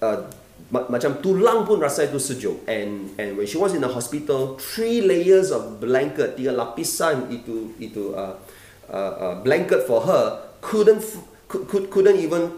Uh, 0.04 0.28
macam 0.74 1.22
tulang 1.22 1.62
pun 1.62 1.78
rasa 1.78 2.10
itu 2.10 2.18
sejuk 2.18 2.66
and 2.66 3.14
and 3.22 3.38
when 3.38 3.46
she 3.46 3.54
was 3.54 3.78
in 3.78 3.86
the 3.86 3.92
hospital 3.92 4.58
three 4.58 4.98
layers 4.98 5.54
of 5.54 5.78
blanket 5.78 6.34
tiga 6.34 6.58
lapisan 6.58 7.30
itu 7.30 7.78
itu 7.78 8.12
uh, 8.18 8.34
uh, 8.90 9.14
uh, 9.14 9.36
blanket 9.46 9.86
for 9.86 10.02
her 10.10 10.42
couldn't 10.66 11.06
could, 11.46 11.70
could, 11.70 11.86
couldn't 11.94 12.18
even 12.18 12.50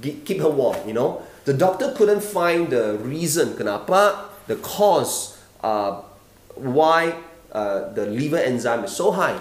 keep 0.00 0.40
her 0.40 0.48
warm 0.48 0.80
you 0.88 0.96
know 0.96 1.20
the 1.44 1.52
doctor 1.52 1.92
couldn't 1.92 2.24
find 2.24 2.72
the 2.72 2.96
reason 3.04 3.52
kenapa 3.52 4.32
the 4.48 4.56
cause 4.64 5.36
uh, 5.60 6.00
why 6.56 7.12
uh, 7.52 7.92
the 7.92 8.08
liver 8.08 8.40
enzyme 8.40 8.88
is 8.88 8.96
so 8.96 9.12
high 9.12 9.36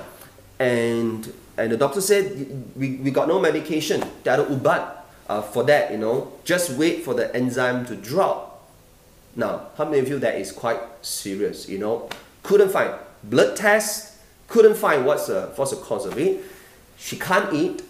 and 0.60 1.34
and 1.58 1.72
the 1.72 1.78
doctor 1.78 2.02
said 2.02 2.74
we, 2.76 2.96
we 2.98 3.12
got 3.12 3.28
no 3.28 3.40
medication 3.40 4.02
tiada 4.24 4.48
ubat 4.48 5.00
uh, 5.30 5.42
for 5.42 5.64
that, 5.64 5.92
you 5.92 5.98
know, 5.98 6.34
just 6.44 6.72
wait 6.72 7.04
for 7.06 7.14
the 7.14 7.34
enzyme 7.36 7.86
to 7.86 7.96
drop. 7.96 8.68
Now, 9.36 9.68
how 9.78 9.86
many 9.86 10.00
of 10.00 10.10
you 10.10 10.20
that 10.20 10.36
is 10.36 10.52
quite 10.52 10.82
serious, 11.02 11.70
you 11.70 11.78
know? 11.78 12.10
Couldn't 12.44 12.70
find 12.70 12.92
blood 13.24 13.56
test, 13.56 14.18
couldn't 14.48 14.76
find 14.76 15.06
what's 15.06 15.28
the, 15.28 15.52
what's 15.56 15.72
the 15.72 15.78
cause 15.78 16.06
of 16.06 16.18
it. 16.18 16.42
She 16.98 17.18
can't 17.18 17.54
eat, 17.54 17.84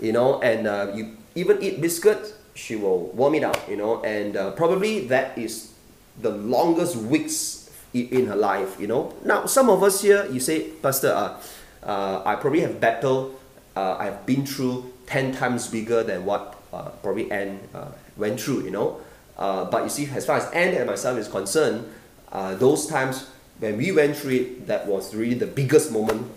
you 0.00 0.12
know, 0.12 0.40
and 0.40 0.66
uh, 0.66 0.92
you 0.94 1.16
even 1.34 1.62
eat 1.62 1.80
biscuit, 1.80 2.34
she 2.54 2.74
will 2.74 3.06
warm 3.12 3.34
it 3.34 3.44
out, 3.44 3.68
you 3.68 3.76
know, 3.76 4.02
and 4.02 4.36
uh, 4.36 4.50
probably 4.52 5.06
that 5.08 5.36
is 5.36 5.74
the 6.20 6.30
longest 6.30 6.96
weeks 6.96 7.70
in 7.92 8.26
her 8.26 8.36
life, 8.36 8.80
you 8.80 8.86
know. 8.86 9.14
Now, 9.24 9.46
some 9.46 9.68
of 9.68 9.82
us 9.82 10.00
here, 10.02 10.26
you 10.32 10.40
say, 10.40 10.70
Pastor, 10.82 11.12
uh, 11.12 11.40
uh, 11.82 12.22
I 12.24 12.36
probably 12.36 12.60
have 12.60 12.80
battled, 12.80 13.38
uh, 13.76 13.96
I've 13.98 14.26
been 14.26 14.44
through 14.44 14.92
10 15.06 15.34
times 15.34 15.68
bigger 15.68 16.02
than 16.02 16.24
what 16.24 16.60
uh, 16.72 16.90
probably 17.02 17.30
Anne 17.30 17.60
uh, 17.74 17.88
went 18.16 18.40
through, 18.40 18.64
you 18.64 18.70
know. 18.70 19.00
Uh, 19.36 19.64
but 19.64 19.84
you 19.84 19.88
see, 19.88 20.06
as 20.06 20.26
far 20.26 20.36
as 20.36 20.50
Anne 20.52 20.74
and 20.74 20.86
myself 20.86 21.18
is 21.18 21.28
concerned, 21.28 21.88
uh, 22.32 22.54
those 22.56 22.86
times 22.86 23.30
when 23.58 23.76
we 23.76 23.92
went 23.92 24.16
through 24.16 24.32
it, 24.32 24.66
that 24.66 24.86
was 24.86 25.14
really 25.14 25.34
the 25.34 25.46
biggest 25.46 25.92
moment, 25.92 26.30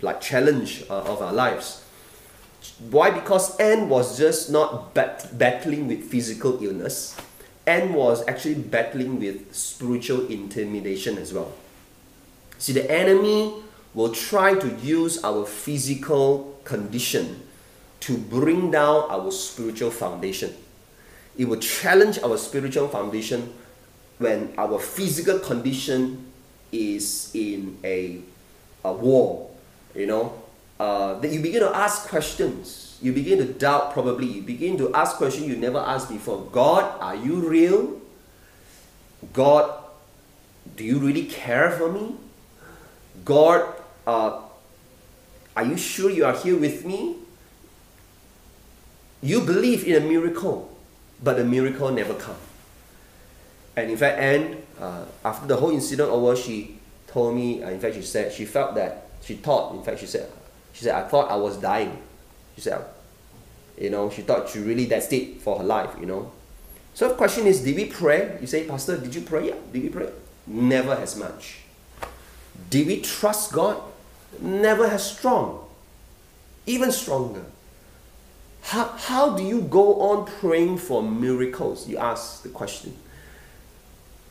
like 0.00 0.20
challenge 0.20 0.82
of 0.88 1.22
our 1.22 1.32
lives. 1.32 1.84
Why? 2.90 3.10
Because 3.10 3.56
Anne 3.58 3.88
was 3.88 4.18
just 4.18 4.50
not 4.50 4.94
bat- 4.94 5.36
battling 5.36 5.88
with 5.88 6.04
physical 6.04 6.62
illness, 6.62 7.16
Anne 7.66 7.92
was 7.92 8.26
actually 8.26 8.56
battling 8.56 9.20
with 9.20 9.54
spiritual 9.54 10.26
intimidation 10.26 11.18
as 11.18 11.32
well. 11.32 11.52
See, 12.58 12.72
the 12.72 12.90
enemy 12.90 13.54
will 13.94 14.12
try 14.12 14.54
to 14.54 14.68
use 14.76 15.22
our 15.22 15.44
physical 15.44 16.58
condition 16.64 17.42
to 18.00 18.16
bring 18.16 18.70
down 18.70 19.06
our 19.10 19.30
spiritual 19.30 19.90
foundation. 19.90 20.54
It 21.36 21.46
will 21.46 21.60
challenge 21.60 22.18
our 22.18 22.36
spiritual 22.36 22.88
foundation 22.88 23.52
when 24.18 24.52
our 24.56 24.78
physical 24.78 25.38
condition 25.38 26.26
is 26.70 27.30
in 27.34 27.78
a, 27.84 28.20
a 28.84 28.92
war, 28.92 29.50
you 29.94 30.06
know, 30.06 30.42
uh, 30.80 31.18
that 31.20 31.30
you 31.30 31.40
begin 31.40 31.60
to 31.60 31.74
ask 31.76 32.08
questions. 32.08 32.98
You 33.02 33.12
begin 33.12 33.38
to 33.38 33.52
doubt, 33.52 33.92
probably. 33.92 34.26
You 34.26 34.42
begin 34.42 34.78
to 34.78 34.94
ask 34.94 35.16
questions 35.16 35.46
you 35.46 35.56
never 35.56 35.78
asked 35.78 36.08
before. 36.08 36.46
God, 36.52 37.00
are 37.00 37.16
you 37.16 37.36
real? 37.48 38.00
God, 39.32 39.72
do 40.76 40.84
you 40.84 40.98
really 40.98 41.26
care 41.26 41.70
for 41.72 41.90
me? 41.90 42.16
God, 43.24 43.74
uh, 44.06 44.40
are 45.54 45.64
you 45.64 45.76
sure 45.76 46.10
you 46.10 46.24
are 46.24 46.36
here 46.36 46.56
with 46.56 46.84
me? 46.84 47.16
You 49.20 49.40
believe 49.40 49.86
in 49.86 50.02
a 50.02 50.06
miracle, 50.06 50.76
but 51.22 51.36
the 51.36 51.44
miracle 51.44 51.90
never 51.90 52.14
comes. 52.14 52.38
And 53.76 53.90
in 53.90 53.96
fact, 53.96 54.18
Anne, 54.18 54.62
uh, 54.80 55.04
after 55.24 55.46
the 55.46 55.56
whole 55.56 55.70
incident 55.70 56.10
over, 56.10 56.36
she 56.36 56.78
told 57.06 57.34
me, 57.34 57.62
uh, 57.62 57.70
in 57.70 57.80
fact, 57.80 57.94
she 57.94 58.02
said 58.02 58.32
she 58.32 58.44
felt 58.44 58.74
that, 58.74 59.06
she 59.22 59.34
thought, 59.34 59.74
in 59.74 59.82
fact, 59.82 60.00
she 60.00 60.06
said, 60.06 60.30
she 60.72 60.84
said, 60.84 60.94
I 60.94 61.08
thought 61.08 61.30
I 61.30 61.36
was 61.36 61.56
dying. 61.56 61.96
She 62.56 62.62
said, 62.62 62.84
you 63.78 63.90
know, 63.90 64.10
she 64.10 64.22
thought 64.22 64.48
she 64.48 64.58
really, 64.58 64.86
that's 64.86 65.10
it 65.12 65.40
for 65.40 65.58
her 65.58 65.64
life, 65.64 65.90
you 66.00 66.06
know. 66.06 66.32
So 66.94 67.08
the 67.08 67.14
question 67.14 67.46
is, 67.46 67.62
did 67.62 67.76
we 67.76 67.86
pray? 67.86 68.36
You 68.40 68.46
say, 68.46 68.64
Pastor, 68.64 68.98
did 68.98 69.14
you 69.14 69.22
pray? 69.22 69.48
Yeah, 69.48 69.54
did 69.72 69.82
we 69.82 69.88
pray? 69.88 70.10
Never 70.46 70.92
as 70.92 71.16
much. 71.16 71.60
Did 72.68 72.86
we 72.86 73.00
trust 73.00 73.52
God? 73.52 73.80
Never 74.40 74.84
as 74.84 75.16
strong. 75.16 75.64
Even 76.66 76.92
stronger. 76.92 77.44
How, 78.62 78.94
how 78.96 79.36
do 79.36 79.42
you 79.42 79.60
go 79.62 80.00
on 80.00 80.26
praying 80.26 80.78
for 80.78 81.02
miracles? 81.02 81.88
You 81.88 81.98
ask 81.98 82.42
the 82.42 82.48
question. 82.48 82.96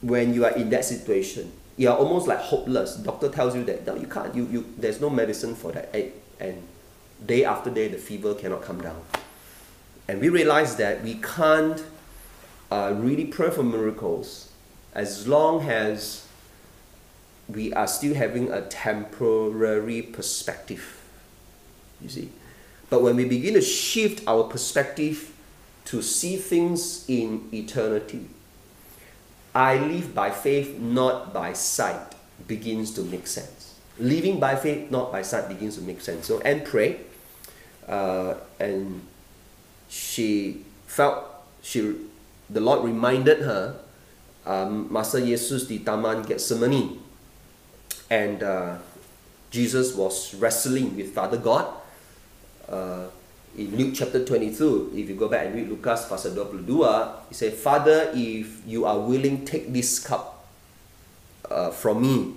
When 0.02 0.34
you 0.34 0.46
are 0.46 0.52
in 0.52 0.70
that 0.70 0.86
situation, 0.86 1.52
you 1.78 1.90
are 1.90 1.98
almost 1.98 2.28
like 2.28 2.40
hopeless. 2.40 2.96
Doctor 2.96 3.30
tells 3.30 3.56
you 3.56 3.64
that 3.66 3.86
no, 3.86 3.96
you 3.96 4.08
can't. 4.08 4.34
You, 4.34 4.48
you, 4.48 4.66
there's 4.78 5.02
no 5.02 5.10
medicine 5.10 5.56
for 5.56 5.72
that. 5.74 5.94
And 6.40 6.64
day 7.26 7.46
after 7.46 7.70
day, 7.70 7.88
the 7.88 7.98
fever 7.98 8.34
cannot 8.34 8.64
come 8.64 8.82
down. 8.82 9.02
And 10.08 10.20
we 10.20 10.30
realize 10.30 10.76
that 10.78 11.04
we 11.04 11.16
can't 11.16 11.84
uh, 12.72 12.94
really 12.96 13.26
pray 13.26 13.50
for 13.50 13.64
miracles 13.64 14.50
as 14.94 15.28
long 15.28 15.70
as 15.70 16.28
we 17.54 17.74
are 17.74 17.88
still 17.88 18.14
having 18.14 18.52
a 18.52 18.62
temporary 18.62 20.02
perspective. 20.02 21.02
You 22.02 22.10
see? 22.10 22.30
But 22.90 23.02
when 23.02 23.16
we 23.16 23.26
begin 23.26 23.54
to 23.56 23.62
shift 23.62 24.24
our 24.28 24.44
perspective 24.44 25.32
to 25.86 26.02
see 26.02 26.38
things 26.38 27.06
in 27.08 27.48
eternity, 27.54 28.28
I 29.54 29.78
live 29.78 30.16
by 30.16 30.32
faith, 30.32 30.80
not 30.80 31.34
by 31.34 31.54
sight, 31.54 32.16
begins 32.48 32.92
to 32.96 33.04
make 33.04 33.28
sense. 33.28 33.76
Living 34.00 34.40
by 34.40 34.56
faith, 34.56 34.90
not 34.92 35.12
by 35.12 35.22
sight, 35.22 35.50
begins 35.50 35.76
to 35.76 35.82
make 35.82 36.02
sense. 36.02 36.28
So 36.28 36.40
Anne 36.42 36.62
prayed, 36.64 37.00
uh, 37.88 38.36
and 38.60 39.02
she 39.90 40.64
felt 40.88 41.26
she, 41.62 41.96
the 42.50 42.62
Lord 42.62 42.84
reminded 42.86 43.40
her, 43.40 43.76
um, 44.46 44.90
Masa 44.90 45.20
Yesus 45.22 45.68
di 45.68 45.80
Taman 45.80 46.24
Gethsemane, 46.24 47.01
and 48.12 48.43
uh, 48.43 48.76
Jesus 49.56 49.95
was 49.95 50.36
wrestling 50.36 51.00
with 51.00 51.15
Father 51.15 51.39
God. 51.39 51.71
Uh, 52.67 53.08
in 53.56 53.71
Luke 53.76 53.95
chapter 53.95 54.24
22, 54.24 54.91
if 54.95 55.08
you 55.08 55.15
go 55.15 55.32
back 55.32 55.47
and 55.47 55.56
read 55.56 55.71
Lukas 55.71 56.08
pasal 56.12 56.36
22, 56.36 56.67
he 57.32 57.36
said, 57.36 57.56
Father, 57.56 58.12
if 58.12 58.67
you 58.67 58.84
are 58.84 59.00
willing, 59.00 59.47
take 59.47 59.71
this 59.71 60.00
cup 60.00 60.43
uh, 61.47 61.71
from 61.71 62.04
me. 62.04 62.36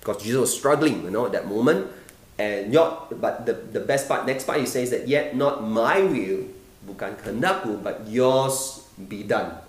Because 0.00 0.24
Jesus 0.24 0.40
was 0.40 0.52
struggling, 0.56 1.04
you 1.04 1.12
know, 1.12 1.28
at 1.28 1.32
that 1.32 1.46
moment. 1.46 1.92
And 2.40 2.72
not, 2.72 3.20
but 3.20 3.44
the, 3.44 3.52
the 3.52 3.80
best 3.80 4.08
part, 4.08 4.24
next 4.26 4.44
part, 4.44 4.60
he 4.60 4.66
says 4.66 4.90
that, 4.90 5.06
yet 5.06 5.36
not 5.36 5.62
my 5.62 6.00
will, 6.00 6.48
bukan 6.88 7.16
kehendakku, 7.20 7.84
but 7.84 8.08
yours 8.08 8.88
be 8.96 9.22
done. 9.22 9.60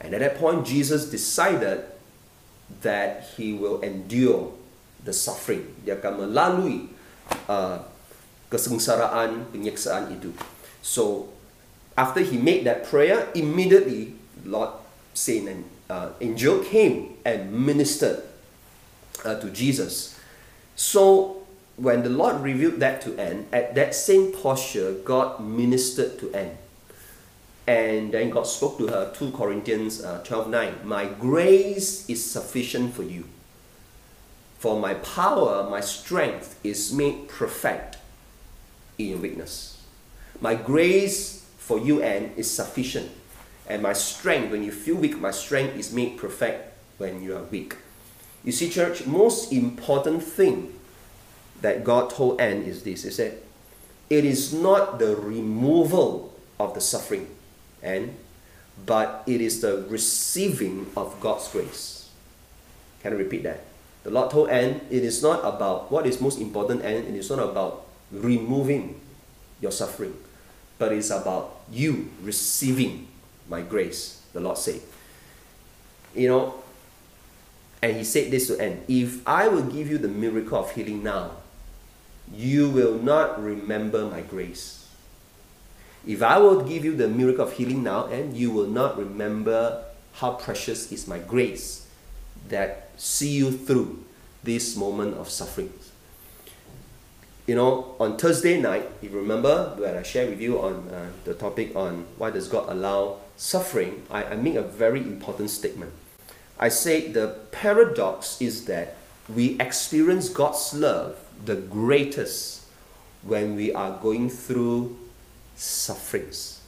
And 0.00 0.12
at 0.16 0.20
that 0.20 0.40
point, 0.40 0.66
Jesus 0.66 1.08
decided 1.08 1.84
that 2.80 3.36
he 3.36 3.52
will 3.52 3.80
endure 3.80 4.55
the 5.06 5.14
suffering. 5.14 5.64
Dia 5.86 5.96
akan 5.96 6.26
melalui 6.26 6.90
uh, 7.46 7.80
kesengsaraan, 8.50 9.48
penyiksaan 9.54 10.10
itu. 10.12 10.34
So, 10.82 11.30
after 11.94 12.20
he 12.20 12.36
made 12.36 12.66
that 12.66 12.84
prayer, 12.90 13.30
immediately 13.32 14.18
the 14.42 14.50
Lord 14.50 14.70
Saint 15.14 15.48
and 15.48 15.62
uh, 15.88 16.10
angel 16.20 16.60
came 16.66 17.16
and 17.24 17.54
ministered 17.54 18.26
uh, 19.24 19.38
to 19.38 19.48
Jesus. 19.50 20.18
So, 20.74 21.36
when 21.76 22.02
the 22.02 22.12
Lord 22.12 22.42
revealed 22.42 22.80
that 22.80 23.00
to 23.02 23.16
Anne, 23.18 23.46
at 23.52 23.74
that 23.74 23.94
same 23.94 24.32
posture, 24.32 24.92
God 25.04 25.40
ministered 25.40 26.18
to 26.20 26.32
Anne. 26.34 26.58
And 27.66 28.12
then 28.12 28.30
God 28.30 28.46
spoke 28.46 28.78
to 28.78 28.86
her, 28.86 29.10
2 29.12 29.32
Corinthians 29.32 30.04
uh, 30.04 30.22
12 30.22 30.50
9. 30.50 30.74
My 30.84 31.06
grace 31.06 32.08
is 32.08 32.22
sufficient 32.22 32.94
for 32.94 33.02
you. 33.02 33.24
For 34.58 34.78
my 34.78 34.94
power, 34.94 35.68
my 35.68 35.80
strength 35.80 36.58
is 36.64 36.92
made 36.92 37.28
perfect 37.28 37.98
in 38.98 39.08
your 39.08 39.18
weakness. 39.18 39.82
My 40.40 40.54
grace 40.54 41.36
for 41.66 41.80
you, 41.80 42.00
and 42.00 42.30
is 42.38 42.48
sufficient. 42.48 43.10
And 43.68 43.82
my 43.82 43.92
strength, 43.92 44.52
when 44.52 44.62
you 44.62 44.70
feel 44.70 44.94
weak, 44.94 45.18
my 45.18 45.32
strength 45.32 45.76
is 45.76 45.92
made 45.92 46.16
perfect 46.16 46.72
when 46.98 47.24
you 47.24 47.36
are 47.36 47.42
weak. 47.42 47.74
You 48.44 48.52
see, 48.52 48.70
church, 48.70 49.04
most 49.04 49.52
important 49.52 50.22
thing 50.22 50.72
that 51.60 51.82
God 51.82 52.10
told 52.10 52.40
Anne 52.40 52.62
is 52.62 52.84
this. 52.84 53.02
He 53.02 53.10
said, 53.10 53.42
it 54.08 54.24
is 54.24 54.54
not 54.54 55.00
the 55.00 55.16
removal 55.16 56.32
of 56.60 56.74
the 56.74 56.80
suffering, 56.80 57.26
and 57.82 58.16
but 58.86 59.24
it 59.26 59.40
is 59.40 59.60
the 59.60 59.84
receiving 59.88 60.86
of 60.96 61.18
God's 61.18 61.48
grace. 61.48 62.08
Can 63.02 63.12
I 63.12 63.16
repeat 63.16 63.42
that? 63.42 63.65
The 64.06 64.12
Lord 64.12 64.30
told 64.30 64.50
Anne, 64.50 64.82
it 64.88 65.02
is 65.02 65.20
not 65.20 65.42
about 65.42 65.90
what 65.90 66.06
is 66.06 66.20
most 66.20 66.38
important, 66.38 66.82
and 66.82 66.94
it 66.94 67.18
is 67.18 67.28
not 67.28 67.40
about 67.40 67.88
removing 68.12 69.00
your 69.60 69.72
suffering, 69.72 70.14
but 70.78 70.92
it's 70.92 71.10
about 71.10 71.58
you 71.72 72.08
receiving 72.22 73.08
my 73.50 73.62
grace, 73.62 74.22
the 74.32 74.38
Lord 74.38 74.58
said. 74.58 74.78
You 76.14 76.28
know, 76.28 76.54
and 77.82 77.96
he 77.96 78.04
said 78.04 78.30
this 78.30 78.46
to 78.46 78.62
Anne 78.62 78.84
If 78.86 79.26
I 79.26 79.48
will 79.48 79.66
give 79.66 79.90
you 79.90 79.98
the 79.98 80.06
miracle 80.06 80.60
of 80.60 80.70
healing 80.70 81.02
now, 81.02 81.32
you 82.32 82.70
will 82.70 83.02
not 83.02 83.42
remember 83.42 84.06
my 84.06 84.20
grace. 84.20 84.86
If 86.06 86.22
I 86.22 86.38
will 86.38 86.62
give 86.62 86.84
you 86.84 86.94
the 86.94 87.08
miracle 87.08 87.42
of 87.42 87.54
healing 87.54 87.82
now, 87.82 88.06
and 88.06 88.36
you 88.36 88.52
will 88.52 88.70
not 88.70 88.96
remember 88.96 89.82
how 90.22 90.34
precious 90.34 90.92
is 90.92 91.08
my 91.08 91.18
grace 91.18 91.88
that 92.48 92.85
see 92.96 93.30
you 93.30 93.52
through 93.52 94.04
this 94.42 94.76
moment 94.76 95.16
of 95.16 95.28
suffering 95.28 95.72
you 97.46 97.54
know, 97.54 97.94
on 98.00 98.18
Thursday 98.18 98.60
night, 98.60 98.90
if 99.02 99.12
you 99.12 99.18
remember 99.18 99.74
when 99.78 99.96
I 99.96 100.02
shared 100.02 100.30
with 100.30 100.40
you 100.40 100.60
on 100.60 100.88
uh, 100.90 101.06
the 101.24 101.34
topic 101.34 101.74
on 101.76 102.04
why 102.18 102.30
does 102.30 102.48
God 102.48 102.68
allow 102.68 103.18
suffering, 103.36 104.02
I, 104.10 104.24
I 104.24 104.34
make 104.34 104.56
a 104.56 104.62
very 104.62 105.00
important 105.00 105.50
statement. 105.50 105.92
I 106.58 106.68
say 106.68 107.12
the 107.12 107.38
paradox 107.52 108.40
is 108.42 108.64
that 108.66 108.96
we 109.32 109.56
experience 109.60 110.28
God's 110.28 110.74
love 110.74 111.18
the 111.44 111.54
greatest 111.54 112.66
when 113.22 113.54
we 113.54 113.72
are 113.72 113.96
going 114.02 114.28
through 114.28 114.96
sufferings. 115.54 116.62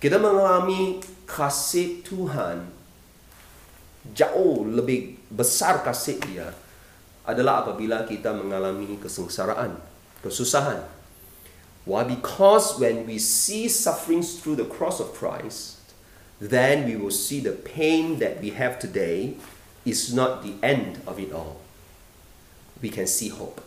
Kita 0.00 0.16
mengalami 0.16 1.04
kasih 1.28 2.00
Tuhan 2.04 2.72
jauh 4.12 4.68
lebih 4.68 5.16
besar 5.32 5.80
kasih 5.80 6.20
dia 6.28 6.52
adalah 7.24 7.64
apabila 7.64 8.04
kita 8.04 8.36
mengalami 8.36 9.00
kesengsaraan 9.00 9.80
kesusahan. 10.20 10.84
Why? 11.88 12.04
Because 12.04 12.80
when 12.80 13.08
we 13.08 13.20
see 13.20 13.68
sufferings 13.68 14.40
through 14.40 14.56
the 14.60 14.68
cross 14.68 15.00
of 15.00 15.12
Christ, 15.16 15.80
then 16.40 16.88
we 16.88 16.96
will 16.96 17.12
see 17.12 17.40
the 17.40 17.52
pain 17.52 18.20
that 18.20 18.40
we 18.40 18.56
have 18.56 18.80
today 18.80 19.36
is 19.84 20.12
not 20.12 20.44
the 20.44 20.56
end 20.64 21.00
of 21.04 21.20
it 21.20 21.32
all. 21.32 21.60
We 22.80 22.88
can 22.88 23.08
see 23.08 23.28
hope. 23.28 23.60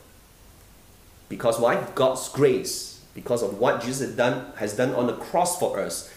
Because 1.30 1.62
why? 1.62 1.78
God's 1.94 2.30
grace 2.30 2.98
because 3.18 3.42
of 3.42 3.60
what 3.60 3.82
Jesus 3.82 4.10
has 4.10 4.16
done, 4.16 4.46
has 4.58 4.78
done 4.78 4.94
on 4.94 5.08
the 5.08 5.14
cross 5.14 5.58
for 5.58 5.80
us, 5.80 6.14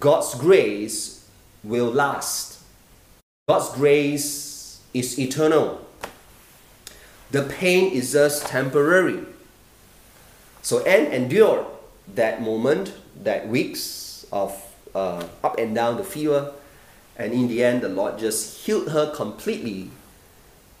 God's 0.00 0.34
grace 0.34 1.24
will 1.62 1.86
last. 1.86 2.51
God's 3.48 3.70
grace 3.70 4.80
is 4.94 5.18
eternal. 5.18 5.84
The 7.32 7.42
pain 7.42 7.92
is 7.92 8.12
just 8.12 8.46
temporary. 8.46 9.18
So 10.62 10.78
Anne 10.84 11.12
endured 11.12 11.66
that 12.14 12.40
moment, 12.40 12.94
that 13.20 13.48
weeks 13.48 14.24
of 14.30 14.56
uh, 14.94 15.26
up 15.42 15.58
and 15.58 15.74
down 15.74 15.96
the 15.96 16.04
fever, 16.04 16.52
and 17.16 17.32
in 17.32 17.48
the 17.48 17.64
end, 17.64 17.80
the 17.80 17.88
Lord 17.88 18.16
just 18.16 18.64
healed 18.64 18.90
her 18.90 19.12
completely. 19.12 19.90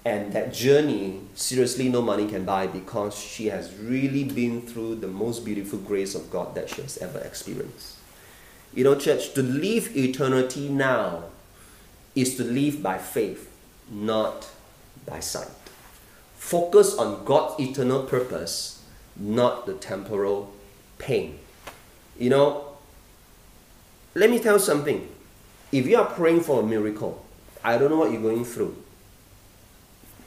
And 0.04 0.32
that 0.32 0.54
journey, 0.54 1.22
seriously, 1.34 1.88
no 1.88 2.00
money 2.00 2.28
can 2.28 2.44
buy 2.44 2.68
because 2.68 3.18
she 3.18 3.46
has 3.46 3.74
really 3.74 4.22
been 4.22 4.62
through 4.62 4.96
the 4.96 5.08
most 5.08 5.44
beautiful 5.44 5.80
grace 5.80 6.14
of 6.14 6.30
God 6.30 6.54
that 6.54 6.70
she 6.70 6.82
has 6.82 6.96
ever 6.98 7.18
experienced. 7.18 7.96
You 8.72 8.84
know, 8.84 8.94
church, 8.94 9.34
to 9.34 9.42
live 9.42 9.96
eternity 9.96 10.68
now 10.68 11.24
is 12.14 12.36
to 12.36 12.44
live 12.44 12.82
by 12.82 12.98
faith, 12.98 13.50
not 13.90 14.48
by 15.06 15.20
sight. 15.20 15.48
Focus 16.36 16.96
on 16.96 17.24
God's 17.24 17.60
eternal 17.60 18.02
purpose, 18.02 18.82
not 19.16 19.66
the 19.66 19.74
temporal 19.74 20.52
pain. 20.98 21.38
You 22.18 22.30
know, 22.30 22.64
let 24.14 24.30
me 24.30 24.38
tell 24.38 24.54
you 24.54 24.60
something. 24.60 25.08
If 25.70 25.86
you 25.86 25.96
are 25.96 26.04
praying 26.04 26.42
for 26.42 26.60
a 26.60 26.62
miracle, 26.62 27.24
I 27.64 27.78
don't 27.78 27.90
know 27.90 27.96
what 27.96 28.12
you're 28.12 28.20
going 28.20 28.44
through. 28.44 28.76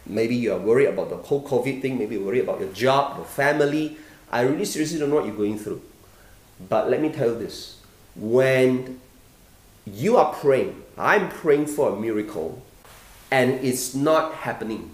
Maybe 0.08 0.36
you 0.36 0.54
are 0.54 0.60
worried 0.60 0.88
about 0.88 1.10
the 1.10 1.18
whole 1.18 1.44
COVID 1.44 1.82
thing, 1.82 1.98
maybe 1.98 2.16
you're 2.16 2.26
worried 2.26 2.44
about 2.44 2.60
your 2.60 2.72
job, 2.72 3.18
your 3.18 3.26
family. 3.26 3.98
I 4.32 4.42
really 4.42 4.66
seriously 4.66 5.00
don't 5.00 5.10
know 5.10 5.16
what 5.16 5.26
you're 5.26 5.36
going 5.36 5.58
through. 5.58 5.82
But 6.70 6.90
let 6.90 7.02
me 7.02 7.10
tell 7.10 7.30
you 7.30 7.40
this 7.40 7.82
when 8.16 9.00
you 9.86 10.18
are 10.18 10.34
praying, 10.34 10.82
I'm 10.98 11.30
praying 11.30 11.68
for 11.68 11.90
a 11.90 11.96
miracle, 12.00 12.62
and 13.30 13.52
it's 13.66 13.94
not 13.94 14.34
happening. 14.34 14.92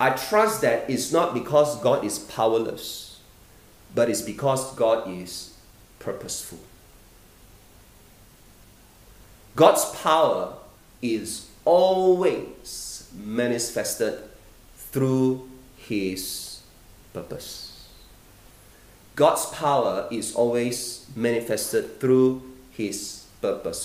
I 0.00 0.10
trust 0.10 0.62
that 0.62 0.88
it's 0.88 1.12
not 1.12 1.34
because 1.34 1.80
God 1.80 2.04
is 2.04 2.18
powerless, 2.18 3.20
but 3.94 4.08
it's 4.08 4.22
because 4.22 4.74
God 4.74 5.08
is 5.08 5.56
purposeful. 5.98 6.58
God's 9.56 9.84
power 10.00 10.54
is 11.00 11.48
always 11.64 13.08
manifested 13.14 14.20
through 14.76 15.48
His 15.76 16.60
purpose. 17.12 17.88
God's 19.14 19.46
power 19.46 20.08
is 20.10 20.34
always 20.34 21.06
manifested 21.14 22.00
through 22.00 22.42
His. 22.72 23.23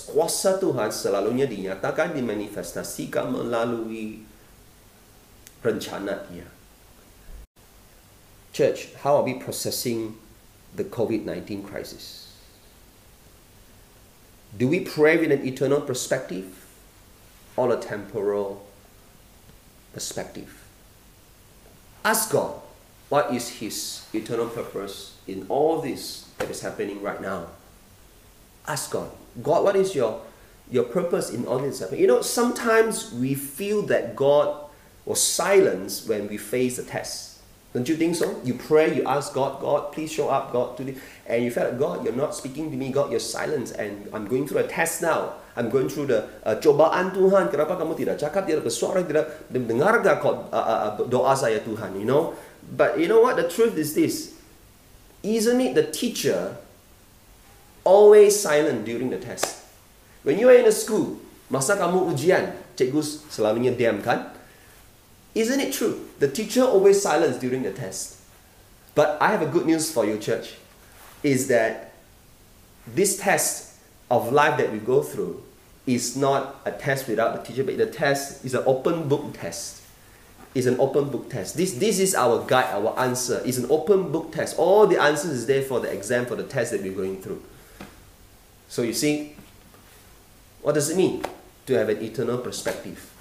Kuasa 0.08 0.56
Tuhan 0.56 0.88
selalunya 0.88 1.44
dinyatakan, 1.44 2.16
dimanifestasikan 2.16 3.28
melalui 3.28 4.24
rencana 5.60 6.24
Dia. 6.28 6.48
Church, 8.56 8.96
how 9.04 9.20
are 9.20 9.26
we 9.26 9.36
processing 9.36 10.16
the 10.74 10.84
COVID 10.84 11.24
19 11.28 11.62
crisis? 11.62 12.32
Do 14.56 14.66
we 14.66 14.80
pray 14.82 15.16
with 15.16 15.30
an 15.30 15.46
eternal 15.46 15.80
perspective 15.80 16.66
or 17.54 17.70
a 17.70 17.78
temporal 17.78 18.66
perspective? 19.94 20.66
Ask 22.02 22.32
God 22.32 22.58
what 23.08 23.30
is 23.34 23.60
His 23.62 24.06
eternal 24.14 24.48
purpose 24.48 25.14
in 25.28 25.46
all 25.48 25.80
this 25.80 26.26
that 26.38 26.50
is 26.50 26.62
happening 26.62 27.02
right 27.02 27.20
now. 27.20 27.46
Ask 28.66 28.90
God, 28.90 29.10
God, 29.42 29.64
what 29.64 29.76
is 29.76 29.94
your 29.94 30.20
your 30.70 30.84
purpose 30.84 31.30
in 31.30 31.46
all 31.46 31.58
this 31.58 31.80
happening? 31.80 32.00
You 32.00 32.06
know, 32.06 32.22
sometimes 32.22 33.12
we 33.12 33.34
feel 33.34 33.82
that 33.90 34.14
God 34.14 34.70
was 35.04 35.22
silenced 35.22 36.08
when 36.08 36.28
we 36.28 36.36
face 36.36 36.76
the 36.76 36.84
test. 36.84 37.30
Don't 37.70 37.86
you 37.86 37.94
think 37.94 38.18
so? 38.18 38.34
You 38.42 38.54
pray, 38.54 38.96
you 38.98 39.06
ask 39.06 39.32
God, 39.32 39.62
God, 39.62 39.92
please 39.92 40.10
show 40.10 40.28
up, 40.28 40.50
God, 40.50 40.76
today. 40.76 40.98
And 41.26 41.44
you 41.44 41.54
felt, 41.54 41.78
God, 41.78 42.02
you're 42.02 42.18
not 42.18 42.34
speaking 42.34 42.70
to 42.70 42.76
me, 42.76 42.90
God, 42.90 43.10
you're 43.10 43.22
silent. 43.22 43.70
And 43.78 44.10
I'm 44.12 44.26
going 44.26 44.46
through 44.48 44.58
a 44.58 44.66
test 44.66 45.02
now. 45.02 45.38
I'm 45.54 45.70
going 45.70 45.88
through 45.88 46.06
the 46.06 46.26
uh, 46.42 46.58
cobaan 46.58 47.14
Tuhan. 47.14 47.46
Kenapa 47.46 47.78
kamu 47.78 47.94
tidak 47.94 48.18
cakap, 48.18 48.50
tidak 48.50 48.66
bersuara, 48.66 49.06
tidak 49.06 49.46
mendengar 49.54 50.02
uh, 50.02 50.50
uh, 50.50 50.98
doa 51.06 51.30
saya 51.38 51.62
Tuhan, 51.62 51.94
you 51.94 52.06
know? 52.06 52.34
But 52.74 52.98
you 52.98 53.06
know 53.06 53.22
what? 53.22 53.38
The 53.38 53.46
truth 53.46 53.78
is 53.78 53.94
this. 53.94 54.34
Isn't 55.22 55.60
it 55.62 55.78
the 55.78 55.86
teacher 55.86 56.58
always 57.84 58.38
silent 58.38 58.84
during 58.84 59.10
the 59.10 59.18
test? 59.18 59.64
When 60.22 60.38
you 60.38 60.48
are 60.48 60.54
in 60.54 60.66
a 60.66 60.72
school, 60.72 61.18
masa 61.50 61.76
kamu 61.76 62.12
ujian, 62.12 62.52
cikgu 62.76 63.00
selalunya 63.32 63.72
diam 63.76 64.02
kan? 64.04 64.30
Isn't 65.34 65.60
it 65.60 65.72
true? 65.72 66.08
The 66.18 66.28
teacher 66.28 66.62
always 66.62 67.00
silence 67.00 67.38
during 67.38 67.62
the 67.62 67.72
test. 67.72 68.18
But 68.94 69.16
I 69.20 69.30
have 69.30 69.42
a 69.42 69.46
good 69.46 69.66
news 69.66 69.90
for 69.90 70.04
you, 70.04 70.18
church, 70.18 70.58
is 71.22 71.46
that 71.48 71.92
this 72.86 73.16
test 73.16 73.78
of 74.10 74.32
life 74.32 74.58
that 74.58 74.72
we 74.72 74.78
go 74.78 75.02
through 75.02 75.42
is 75.86 76.16
not 76.16 76.60
a 76.64 76.72
test 76.72 77.08
without 77.08 77.38
the 77.38 77.42
teacher, 77.46 77.64
but 77.64 77.78
the 77.78 77.86
test 77.86 78.44
is 78.44 78.54
an 78.54 78.62
open 78.66 79.08
book 79.08 79.32
test. 79.32 79.82
It's 80.54 80.66
an 80.66 80.80
open 80.80 81.10
book 81.10 81.30
test. 81.30 81.56
This, 81.56 81.74
this 81.74 82.00
is 82.00 82.14
our 82.14 82.44
guide, 82.44 82.74
our 82.74 82.98
answer. 82.98 83.40
It's 83.44 83.58
an 83.58 83.70
open 83.70 84.10
book 84.10 84.32
test. 84.32 84.58
All 84.58 84.86
the 84.86 85.00
answers 85.00 85.30
is 85.30 85.46
there 85.46 85.62
for 85.62 85.78
the 85.78 85.88
exam, 85.92 86.26
for 86.26 86.34
the 86.34 86.42
test 86.42 86.72
that 86.72 86.82
we're 86.82 86.92
going 86.92 87.22
through. 87.22 87.40
So 88.70 88.82
you 88.82 88.94
see, 88.94 89.34
what 90.62 90.76
does 90.76 90.90
it 90.90 90.96
mean 90.96 91.24
to 91.66 91.74
have 91.74 91.88
an 91.88 92.00
eternal 92.00 92.38
perspective? 92.38 93.12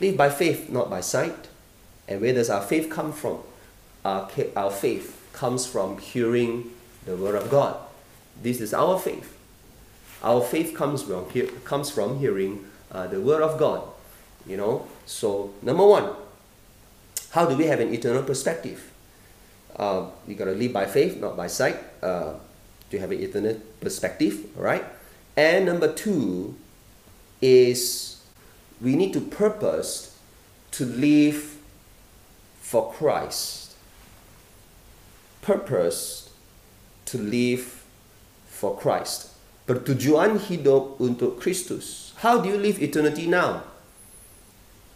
Live 0.00 0.16
by 0.16 0.28
faith, 0.28 0.68
not 0.68 0.90
by 0.90 1.00
sight. 1.00 1.46
And 2.08 2.20
where 2.20 2.34
does 2.34 2.50
our 2.50 2.60
faith 2.60 2.90
come 2.90 3.12
from? 3.12 3.38
Our, 4.04 4.28
our 4.56 4.72
faith 4.72 5.30
comes 5.32 5.64
from 5.64 5.98
hearing 5.98 6.72
the 7.06 7.16
Word 7.16 7.36
of 7.36 7.50
God. 7.50 7.76
This 8.42 8.60
is 8.60 8.74
our 8.74 8.98
faith. 8.98 9.38
Our 10.24 10.42
faith 10.42 10.74
comes 10.74 11.04
from, 11.04 11.26
comes 11.62 11.90
from 11.90 12.18
hearing 12.18 12.66
uh, 12.90 13.06
the 13.06 13.20
Word 13.20 13.42
of 13.42 13.60
God. 13.60 13.86
You 14.44 14.56
know, 14.56 14.88
so 15.06 15.54
number 15.62 15.86
one, 15.86 16.10
how 17.30 17.46
do 17.46 17.56
we 17.56 17.66
have 17.66 17.78
an 17.78 17.94
eternal 17.94 18.24
perspective? 18.24 18.90
Uh, 19.76 20.06
you 20.26 20.34
got 20.34 20.46
to 20.46 20.52
live 20.52 20.72
by 20.72 20.86
faith, 20.86 21.20
not 21.20 21.36
by 21.36 21.46
sight. 21.46 21.76
Uh, 22.02 22.34
to 22.94 23.02
have 23.02 23.10
an 23.10 23.18
eternal 23.18 23.58
perspective, 23.82 24.46
right? 24.54 24.86
And 25.34 25.66
number 25.66 25.90
two 25.90 26.54
is 27.42 28.22
we 28.80 28.94
need 28.94 29.12
to 29.12 29.20
purpose 29.20 30.14
to 30.78 30.86
live 30.86 31.58
for 32.62 32.94
Christ. 32.94 33.74
Purpose 35.42 36.30
to 37.10 37.18
live 37.18 37.82
for 38.46 38.78
Christ. 38.78 39.34
Pertujuan 39.66 40.38
hidup 40.38 41.00
untuk 41.02 41.40
Kristus. 41.42 42.14
How 42.22 42.38
do 42.40 42.48
you 42.48 42.56
live 42.56 42.80
eternity 42.80 43.26
now? 43.26 43.64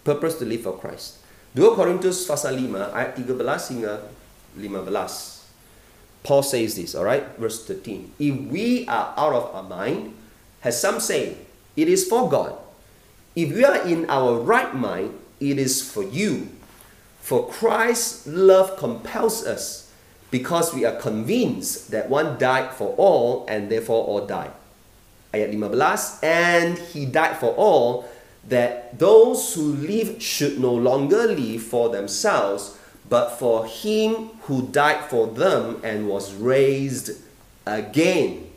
Purpose 0.04 0.38
to 0.40 0.44
live 0.46 0.62
for 0.64 0.78
Christ. 0.78 1.20
2 1.56 1.74
Korintus 1.74 2.28
pasal 2.28 2.54
5 2.61 2.94
ayat 2.94 3.18
13 3.18 3.34
hingga 3.74 3.92
15. 4.54 5.38
Paul 6.22 6.42
says 6.42 6.76
this, 6.76 6.94
all 6.94 7.04
right? 7.04 7.24
Verse 7.37 7.64
13. 7.64 8.12
If 8.18 8.40
we 8.50 8.87
are 8.88 9.14
out 9.16 9.33
of 9.33 9.54
our 9.54 9.62
mind, 9.62 10.14
as 10.62 10.81
some 10.81 11.00
say, 11.00 11.37
it 11.76 11.88
is 11.88 12.07
for 12.07 12.28
God 12.28 12.59
if 13.38 13.54
we 13.54 13.64
are 13.64 13.87
in 13.87 14.11
our 14.11 14.35
right 14.35 14.74
mind, 14.74 15.14
it 15.38 15.59
is 15.59 15.78
for 15.78 16.02
you. 16.02 16.48
For 17.20 17.48
Christ's 17.48 18.26
love 18.26 18.76
compels 18.76 19.46
us 19.46 19.92
because 20.33 20.74
we 20.74 20.85
are 20.85 20.96
convinced 20.96 21.92
that 21.92 22.11
one 22.11 22.38
died 22.38 22.74
for 22.74 22.95
all 22.97 23.47
and 23.49 23.70
therefore 23.70 24.05
all 24.05 24.26
died. 24.26 24.51
Ayat 25.32 25.53
15, 25.53 26.28
and 26.28 26.78
he 26.78 27.05
died 27.05 27.36
for 27.36 27.55
all 27.55 28.09
that 28.49 28.99
those 28.99 29.55
who 29.55 29.74
live 29.74 30.22
should 30.22 30.59
no 30.59 30.72
longer 30.72 31.28
live 31.28 31.62
for 31.62 31.90
themselves, 31.90 32.78
but 33.09 33.38
for 33.38 33.66
him 33.66 34.30
who 34.42 34.68
died 34.68 35.04
for 35.06 35.26
them 35.26 35.80
and 35.82 36.09
was 36.09 36.34
raised 36.34 37.12
again. 37.66 38.50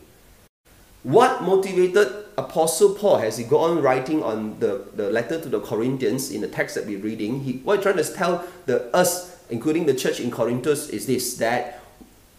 What 1.02 1.42
motivated 1.42 2.08
Apostle 2.38 2.94
Paul, 2.94 3.18
as 3.18 3.36
he 3.36 3.44
go 3.44 3.58
on 3.58 3.82
writing 3.82 4.22
on 4.22 4.58
the, 4.60 4.86
the 4.94 5.10
letter 5.10 5.40
to 5.40 5.48
the 5.48 5.60
Corinthians 5.60 6.30
in 6.30 6.40
the 6.40 6.48
text 6.48 6.76
that 6.76 6.86
we're 6.86 7.00
reading, 7.00 7.40
he, 7.40 7.52
what 7.64 7.76
he's 7.76 7.82
trying 7.82 7.96
to 7.96 8.14
tell 8.14 8.46
the 8.66 8.94
us, 8.94 9.44
including 9.50 9.86
the 9.86 9.94
church 9.94 10.20
in 10.20 10.30
Corinthus, 10.30 10.88
is 10.88 11.06
this 11.06 11.36
that 11.38 11.80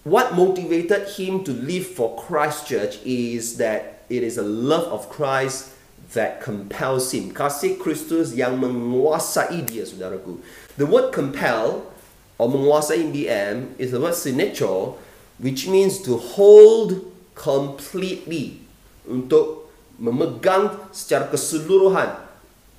what 0.04 0.36
motivated 0.36 1.08
him 1.10 1.44
to 1.44 1.52
live 1.52 1.88
for 1.88 2.18
Christ 2.18 2.68
Church 2.68 3.00
is 3.06 3.58
that 3.58 4.04
it 4.10 4.24
is 4.24 4.38
a 4.38 4.44
love 4.44 4.84
of 4.92 5.10
Christ 5.10 5.72
that 6.14 6.42
compels 6.42 7.12
him. 7.14 7.32
Kasih 7.32 7.78
Kristus 7.78 8.36
yang 8.36 8.60
menguasai 8.60 9.66
dia, 9.66 9.84
saudaraku. 9.84 10.40
The 10.78 10.86
word 10.86 11.14
compel 11.14 11.93
or 12.38 12.50
menguasai 12.50 13.12
BM 13.14 13.78
is 13.78 13.92
the 13.92 14.00
word 14.00 14.16
signature, 14.16 14.94
which 15.38 15.68
means 15.68 16.02
to 16.02 16.18
hold 16.18 17.12
completely, 17.36 18.62
untuk 19.10 19.70
memegang 20.00 20.74
secara 20.94 21.30
keseluruhan, 21.30 22.10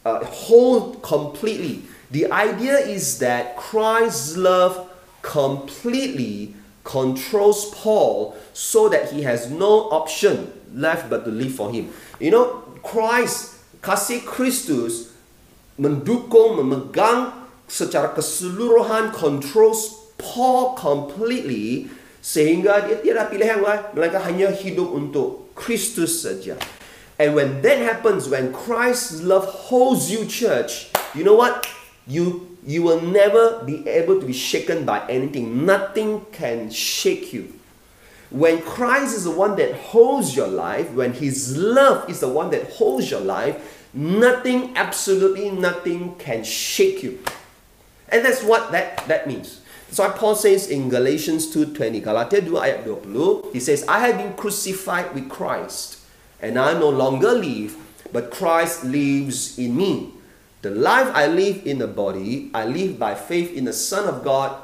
uh, 0.05 0.21
hold 0.49 1.03
completely. 1.03 1.87
The 2.11 2.31
idea 2.31 2.79
is 2.79 3.19
that 3.19 3.57
Christ's 3.57 4.37
love 4.37 4.91
completely 5.23 6.55
controls 6.85 7.73
Paul 7.73 8.37
so 8.53 8.89
that 8.93 9.11
he 9.11 9.23
has 9.25 9.51
no 9.51 9.89
option 9.91 10.53
left 10.75 11.09
but 11.09 11.25
to 11.25 11.33
live 11.33 11.55
for 11.55 11.73
him. 11.73 11.91
You 12.21 12.31
know, 12.31 12.47
Christ, 12.85 13.57
kasih 13.81 14.21
Kristus 14.23 15.15
mendukung, 15.81 16.61
memegang 16.61 17.44
secara 17.69 18.13
keseluruhan 18.13 19.15
controls 19.15 20.05
Paul 20.21 20.79
completely 20.79 21.91
sehingga 22.25 22.89
dia 22.89 23.05
tidak 23.05 23.35
pilih 23.35 23.49
yang 23.49 23.63
lain 23.63 23.81
melainkan 23.93 24.23
hanya 24.25 24.49
hidup 24.49 24.89
untuk 24.89 25.53
Kristus 25.53 26.25
saja. 26.25 26.57
And 27.21 27.37
when 27.37 27.63
that 27.63 27.79
happens, 27.79 28.27
when 28.27 28.51
Christ's 28.51 29.23
love 29.23 29.47
holds 29.71 30.11
you, 30.11 30.27
church, 30.27 30.91
you 31.15 31.23
know 31.23 31.37
what? 31.37 31.69
You 32.09 32.55
you 32.67 32.83
will 32.83 33.01
never 33.01 33.63
be 33.63 33.87
able 33.87 34.19
to 34.19 34.27
be 34.27 34.33
shaken 34.33 34.89
by 34.89 35.05
anything. 35.07 35.69
Nothing 35.69 36.27
can 36.33 36.73
shake 36.73 37.33
you. 37.33 37.55
When 38.35 38.63
Christ 38.63 39.15
is 39.15 39.25
the 39.25 39.31
one 39.31 39.55
that 39.57 39.95
holds 39.95 40.35
your 40.35 40.49
life, 40.49 40.91
when 40.91 41.13
His 41.13 41.57
love 41.57 42.11
is 42.11 42.19
the 42.19 42.29
one 42.29 42.51
that 42.51 42.73
holds 42.73 43.11
your 43.13 43.21
life, 43.21 43.87
nothing, 43.95 44.75
absolutely 44.75 45.51
nothing 45.51 46.17
can 46.17 46.43
shake 46.43 47.05
you. 47.05 47.21
And 48.09 48.25
that's 48.25 48.43
what 48.43 48.73
that, 48.73 49.07
that 49.09 49.27
means. 49.27 49.61
That's 49.89 49.99
why 49.99 50.11
Paul 50.19 50.35
says 50.35 50.69
in 50.69 50.89
Galatians 50.89 51.55
2.20, 51.55 52.03
Galatia 52.03 52.43
2 52.43 52.51
ayat 52.59 52.83
20, 52.83 53.55
he 53.55 53.61
says, 53.61 53.87
I 53.87 54.03
have 54.03 54.19
been 54.19 54.35
crucified 54.35 55.15
with 55.15 55.31
Christ, 55.31 56.03
and 56.43 56.59
I 56.59 56.75
no 56.75 56.91
longer 56.91 57.31
live, 57.31 57.79
but 58.11 58.35
Christ 58.35 58.83
lives 58.83 59.55
in 59.59 59.77
me. 59.79 60.11
The 60.67 60.75
life 60.75 61.13
I 61.13 61.29
live 61.29 61.63
in 61.69 61.79
the 61.79 61.87
body, 61.87 62.51
I 62.57 62.65
live 62.65 62.99
by 62.99 63.15
faith 63.15 63.53
in 63.53 63.69
the 63.69 63.77
Son 63.77 64.09
of 64.09 64.25
God, 64.25 64.57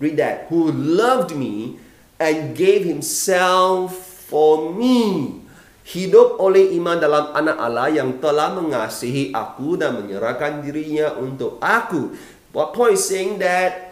read 0.00 0.16
that, 0.16 0.48
who 0.48 0.72
loved 0.72 1.36
me 1.36 1.78
and 2.18 2.56
gave 2.56 2.82
himself 2.82 3.94
for 4.26 4.72
me. 4.72 5.44
Hidup 5.84 6.40
oleh 6.40 6.72
iman 6.80 6.96
dalam 6.96 7.36
anak 7.36 7.60
Allah 7.60 7.92
yang 7.92 8.16
telah 8.16 8.56
mengasihi 8.56 9.36
aku 9.36 9.76
dan 9.76 10.00
menyerahkan 10.00 10.64
dirinya 10.64 11.12
untuk 11.20 11.60
aku. 11.60 12.16
What 12.54 12.72
Paul 12.72 12.94
is 12.94 13.02
saying 13.02 13.40
that 13.42 13.84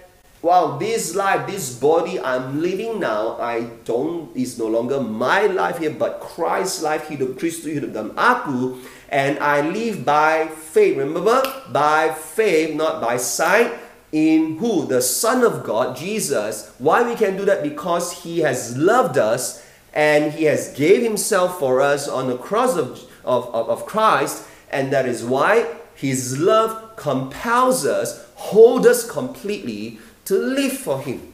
wow, 0.42 0.76
this 0.76 1.14
life, 1.14 1.46
this 1.46 1.78
body 1.78 2.18
I'm 2.18 2.60
living 2.60 2.98
now, 2.98 3.38
I 3.38 3.70
don't, 3.84 4.36
is 4.36 4.58
no 4.58 4.66
longer 4.66 5.00
my 5.00 5.46
life 5.46 5.78
here, 5.78 5.90
but 5.90 6.20
Christ's 6.20 6.82
life, 6.82 7.06
hidup 7.08 7.38
Kristus, 7.38 7.74
hidup 7.74 7.94
dalam 7.94 8.14
aku, 8.18 8.82
and 9.06 9.38
I 9.38 9.62
live 9.62 10.02
by 10.02 10.50
faith. 10.50 10.98
Remember? 10.98 11.42
By 11.70 12.10
faith, 12.14 12.74
not 12.74 12.98
by 13.02 13.18
sight. 13.18 13.70
In 14.10 14.58
who? 14.58 14.84
The 14.86 15.00
Son 15.00 15.42
of 15.42 15.62
God, 15.62 15.96
Jesus. 15.96 16.74
Why 16.78 17.02
we 17.02 17.14
can 17.14 17.36
do 17.38 17.46
that? 17.46 17.62
Because 17.62 18.26
He 18.26 18.40
has 18.40 18.76
loved 18.76 19.16
us 19.16 19.64
and 19.94 20.32
He 20.32 20.44
has 20.50 20.74
gave 20.74 21.02
Himself 21.02 21.58
for 21.58 21.80
us 21.80 22.08
on 22.08 22.28
the 22.28 22.36
cross 22.36 22.76
of, 22.76 23.04
of, 23.24 23.48
of 23.52 23.86
Christ. 23.86 24.44
And 24.70 24.92
that 24.92 25.06
is 25.06 25.24
why 25.24 25.68
His 25.94 26.40
love 26.40 26.96
compels 26.96 27.84
us, 27.84 28.31
hold 28.50 28.82
us 28.86 29.06
completely 29.06 30.02
to 30.26 30.34
live 30.34 30.74
for 30.74 30.98
Him. 30.98 31.30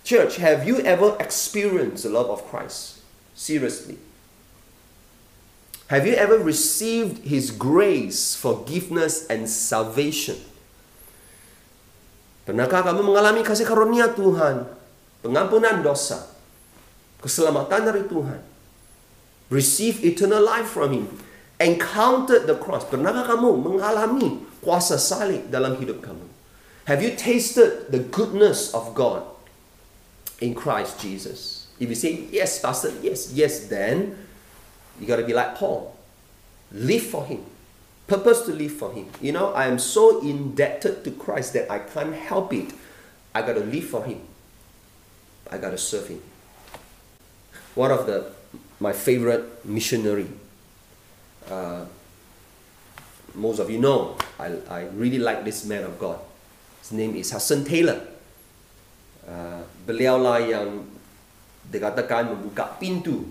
Church, 0.00 0.40
have 0.40 0.64
you 0.64 0.80
ever 0.80 1.12
experienced 1.20 2.08
the 2.08 2.12
love 2.12 2.32
of 2.32 2.48
Christ? 2.48 3.04
Seriously. 3.36 4.00
Have 5.92 6.06
you 6.08 6.16
ever 6.16 6.40
received 6.40 7.28
His 7.28 7.52
grace, 7.52 8.32
forgiveness, 8.32 9.28
and 9.28 9.50
salvation? 9.50 10.40
Pernahkah 12.48 12.88
kamu 12.88 13.04
mengalami 13.04 13.44
kasih 13.44 13.68
karunia 13.68 14.08
Tuhan, 14.16 14.64
pengampunan 15.20 15.84
dosa, 15.84 16.24
keselamatan 17.20 17.84
dari 17.84 18.08
Tuhan, 18.08 18.40
receive 19.52 20.00
eternal 20.00 20.40
life 20.40 20.72
from 20.72 20.94
Him, 20.94 21.06
encountered 21.60 22.48
the 22.48 22.56
cross? 22.56 22.88
Pernahkah 22.88 23.36
kamu 23.36 23.60
mengalami 23.60 24.40
kuasa 24.64 24.96
salib 24.96 25.50
dalam 25.52 25.76
hidup 25.76 26.00
kamu? 26.00 26.29
Have 26.90 27.04
you 27.04 27.14
tasted 27.14 27.92
the 27.92 28.00
goodness 28.00 28.74
of 28.74 28.96
God 28.96 29.22
in 30.40 30.56
Christ 30.56 30.98
Jesus? 30.98 31.68
If 31.78 31.88
you 31.88 31.94
say 31.94 32.26
yes, 32.32 32.58
Pastor, 32.58 32.90
yes, 33.00 33.32
yes, 33.32 33.68
then 33.68 34.18
you 34.98 35.06
got 35.06 35.22
to 35.22 35.24
be 35.24 35.32
like 35.32 35.54
Paul. 35.54 35.94
Live 36.72 37.04
for 37.04 37.24
Him. 37.24 37.46
Purpose 38.08 38.42
to 38.46 38.52
live 38.52 38.72
for 38.72 38.90
Him. 38.90 39.06
You 39.20 39.30
know, 39.30 39.52
I 39.52 39.66
am 39.66 39.78
so 39.78 40.20
indebted 40.20 41.04
to 41.04 41.12
Christ 41.12 41.52
that 41.52 41.70
I 41.70 41.78
can't 41.78 42.12
help 42.12 42.52
it. 42.52 42.74
I 43.36 43.42
got 43.42 43.52
to 43.52 43.60
live 43.60 43.84
for 43.84 44.02
Him. 44.02 44.22
I 45.48 45.58
got 45.58 45.70
to 45.70 45.78
serve 45.78 46.08
Him. 46.08 46.20
One 47.76 47.92
of 47.92 48.08
the 48.08 48.32
my 48.80 48.92
favorite 48.92 49.64
missionary. 49.64 50.26
Uh, 51.48 51.84
most 53.36 53.60
of 53.60 53.70
you 53.70 53.78
know, 53.78 54.16
I, 54.40 54.56
I 54.68 54.80
really 54.86 55.20
like 55.20 55.44
this 55.44 55.64
man 55.64 55.84
of 55.84 55.96
God. 55.96 56.18
His 56.80 56.96
name 56.96 57.14
is 57.14 57.28
Hudson 57.30 57.62
Taylor. 57.62 58.00
Uh, 59.28 59.62
beliau 59.84 60.16
lah 60.16 60.40
yang 60.40 60.88
dikatakan 61.68 62.32
membuka 62.32 62.80
pintu 62.80 63.28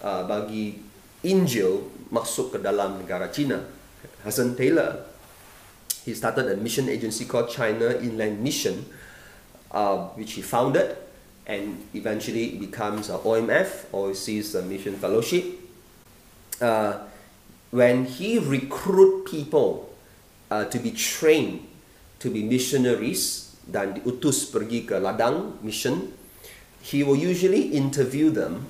uh, 0.00 0.24
bagi 0.24 0.80
Injil 1.22 1.86
masuk 2.08 2.56
ke 2.56 2.58
dalam 2.58 2.96
negara 2.98 3.28
China. 3.28 3.60
Hudson 4.24 4.56
Taylor, 4.56 5.06
he 6.08 6.16
started 6.16 6.48
a 6.48 6.56
mission 6.56 6.88
agency 6.88 7.28
called 7.28 7.52
China 7.52 7.94
Inland 8.00 8.40
Mission, 8.40 8.88
uh, 9.70 10.10
which 10.16 10.34
he 10.34 10.42
founded, 10.42 10.96
and 11.44 11.84
eventually 11.94 12.56
becomes 12.56 13.12
a 13.12 13.20
OMF, 13.22 13.92
Overseas 13.92 14.56
Mission 14.66 14.96
Fellowship. 14.96 15.44
Uh, 16.58 17.04
when 17.70 18.08
he 18.08 18.40
recruit 18.40 19.28
people 19.28 19.92
uh, 20.50 20.64
to 20.64 20.78
be 20.80 20.90
trained 20.90 21.66
to 22.26 22.30
be 22.34 22.42
missionaries 22.42 23.54
dan 23.70 23.94
diutus 23.94 24.50
pergi 24.50 24.82
ke 24.82 24.98
ladang 24.98 25.62
mission, 25.62 26.10
he 26.82 27.06
will 27.06 27.14
usually 27.14 27.70
interview 27.70 28.34
them 28.34 28.66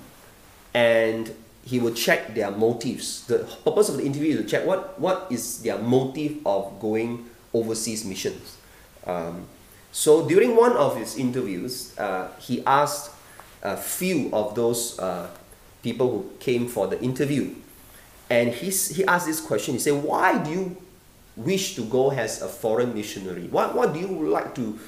and 0.76 1.32
he 1.64 1.80
will 1.80 1.96
check 1.96 2.36
their 2.36 2.52
motives. 2.52 3.24
The 3.24 3.48
purpose 3.64 3.88
of 3.88 3.96
the 3.96 4.04
interview 4.04 4.36
is 4.36 4.44
to 4.44 4.46
check 4.46 4.68
what, 4.68 5.00
what 5.00 5.26
is 5.32 5.64
their 5.64 5.80
motive 5.80 6.44
of 6.44 6.76
going 6.78 7.24
overseas 7.56 8.04
missions. 8.04 8.60
Um, 9.08 9.48
so 9.90 10.28
during 10.28 10.54
one 10.54 10.76
of 10.76 10.96
his 11.00 11.16
interviews, 11.16 11.96
uh, 11.96 12.28
he 12.38 12.60
asked 12.64 13.10
a 13.64 13.76
few 13.76 14.28
of 14.36 14.54
those 14.54 15.00
uh, 15.00 15.32
people 15.82 16.12
who 16.12 16.20
came 16.38 16.68
for 16.68 16.86
the 16.86 17.00
interview, 17.00 17.56
and 18.28 18.52
he, 18.52 18.68
he 18.68 19.04
asked 19.06 19.26
this 19.26 19.40
question. 19.40 19.74
He 19.74 19.80
said, 19.80 19.96
"Why 20.04 20.36
do 20.36 20.50
you 20.50 20.76
wish 21.36 21.76
to 21.76 21.84
go 21.84 22.10
as 22.10 22.42
a 22.42 22.48
foreign 22.48 22.94
missionary? 22.94 23.48
What, 23.48 23.74
what 23.74 23.92
do 23.92 24.00
you 24.00 24.28
like 24.28 24.54
to, 24.56 24.78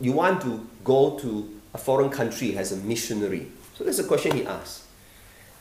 you 0.00 0.12
want 0.12 0.40
to 0.42 0.66
go 0.84 1.18
to 1.18 1.60
a 1.74 1.78
foreign 1.78 2.10
country 2.10 2.56
as 2.56 2.72
a 2.72 2.76
missionary? 2.76 3.50
So 3.76 3.84
that's 3.84 3.98
the 3.98 4.04
question 4.04 4.36
he 4.36 4.46
asked. 4.46 4.84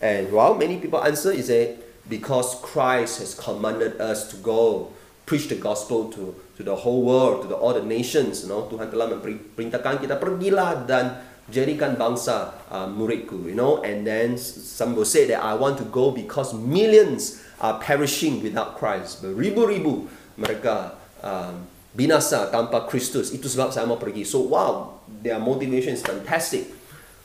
And 0.02 0.32
while 0.32 0.56
many 0.56 0.78
people 0.78 1.04
answer, 1.04 1.32
is 1.32 1.48
that 1.48 1.78
because 2.10 2.56
Christ 2.62 3.20
has 3.20 3.34
commanded 3.34 4.00
us 4.00 4.30
to 4.32 4.38
go 4.38 4.94
preach 5.26 5.50
the 5.50 5.56
gospel 5.56 6.10
to 6.14 6.36
to 6.58 6.64
the 6.64 6.76
whole 6.76 7.06
world, 7.06 7.44
to 7.44 7.48
the, 7.48 7.56
all 7.56 7.74
the 7.74 7.86
nations, 7.86 8.42
you 8.42 8.50
know, 8.50 8.66
Tuhan 8.66 8.90
telah 8.90 9.14
memerintahkan 9.14 10.02
kita 10.02 10.18
pergilah 10.18 10.90
dan 10.90 11.22
jadikan 11.54 11.94
bangsa 11.94 12.58
uh, 12.74 12.90
muridku, 12.90 13.46
you 13.46 13.54
know, 13.54 13.78
and 13.86 14.02
then 14.04 14.34
some 14.42 14.98
will 14.98 15.06
say 15.06 15.30
that 15.30 15.38
I 15.38 15.54
want 15.54 15.78
to 15.78 15.86
go 15.86 16.10
because 16.10 16.58
millions 16.58 17.46
are 17.62 17.78
perishing 17.78 18.42
without 18.42 18.74
Christ, 18.82 19.22
beribu-ribu 19.22 20.10
mereka 20.38 20.96
um, 21.26 21.66
binasa 21.98 22.48
tanpa 22.54 22.86
Kristus, 22.86 23.34
itu 23.34 23.50
sebab 23.50 23.74
saya 23.74 23.90
mau 23.90 23.98
pergi. 23.98 24.22
So 24.22 24.46
wow, 24.46 25.02
their 25.10 25.42
motivation 25.42 25.98
is 25.98 26.06
fantastic. 26.06 26.70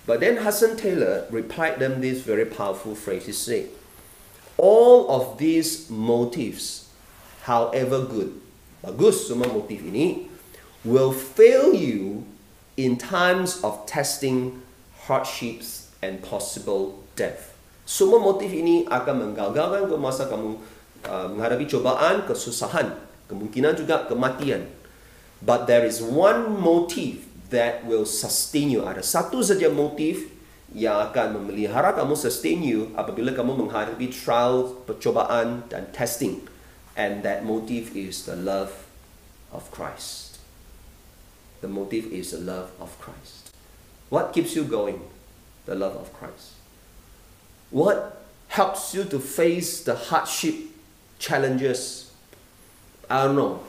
But 0.02 0.18
then 0.18 0.42
Hudson 0.42 0.74
Taylor 0.74 1.30
replied 1.30 1.78
them 1.78 2.02
this 2.02 2.26
very 2.26 2.48
powerful 2.48 2.98
phrase. 2.98 3.30
He 3.30 3.36
said, 3.36 3.70
all 4.58 5.06
of 5.06 5.38
these 5.38 5.86
motives, 5.86 6.90
however 7.46 8.02
good, 8.02 8.34
bagus 8.82 9.30
semua 9.30 9.46
motif 9.46 9.78
ini, 9.86 10.26
will 10.82 11.14
fail 11.14 11.70
you 11.70 12.26
in 12.74 12.98
times 12.98 13.62
of 13.62 13.86
testing, 13.86 14.58
hardships, 15.06 15.94
and 16.02 16.18
possible 16.18 16.98
death. 17.14 17.54
Semua 17.86 18.18
motif 18.18 18.50
ini 18.50 18.82
akan 18.90 19.30
menggagalkan 19.30 19.86
ke 19.86 19.96
masa 19.98 20.26
kamu 20.26 20.58
uh, 21.06 21.30
menghadapi 21.30 21.66
cobaan, 21.68 22.26
kesusahan, 22.26 22.94
kemungkinan 23.30 23.78
juga 23.78 24.06
kematian. 24.06 24.66
But 25.42 25.66
there 25.66 25.82
is 25.82 25.98
one 25.98 26.58
motive 26.62 27.26
that 27.50 27.82
will 27.82 28.06
sustain 28.06 28.70
you. 28.70 28.86
Ada 28.86 29.02
satu 29.02 29.42
saja 29.42 29.68
motif 29.68 30.30
yang 30.72 31.12
akan 31.12 31.36
memelihara 31.36 31.92
kamu 31.92 32.16
sustain 32.16 32.64
you 32.64 32.94
apabila 32.96 33.36
kamu 33.36 33.66
menghadapi 33.66 34.08
trial, 34.08 34.80
percobaan 34.88 35.68
dan 35.68 35.90
testing. 35.92 36.46
And 36.96 37.24
that 37.24 37.44
motive 37.44 37.96
is 37.96 38.28
the 38.28 38.36
love 38.36 38.84
of 39.52 39.68
Christ. 39.72 40.40
The 41.60 41.68
motive 41.68 42.10
is 42.10 42.32
the 42.32 42.42
love 42.42 42.74
of 42.80 42.96
Christ. 43.00 43.52
What 44.12 44.32
keeps 44.36 44.52
you 44.52 44.64
going? 44.64 45.00
The 45.64 45.74
love 45.78 45.96
of 45.96 46.12
Christ. 46.12 46.58
What 47.72 48.20
helps 48.52 48.92
you 48.92 49.04
to 49.08 49.16
face 49.16 49.80
the 49.80 49.96
hardship, 49.96 50.71
challenges, 51.22 52.12
I 53.08 53.24
don't 53.24 53.36
know, 53.36 53.60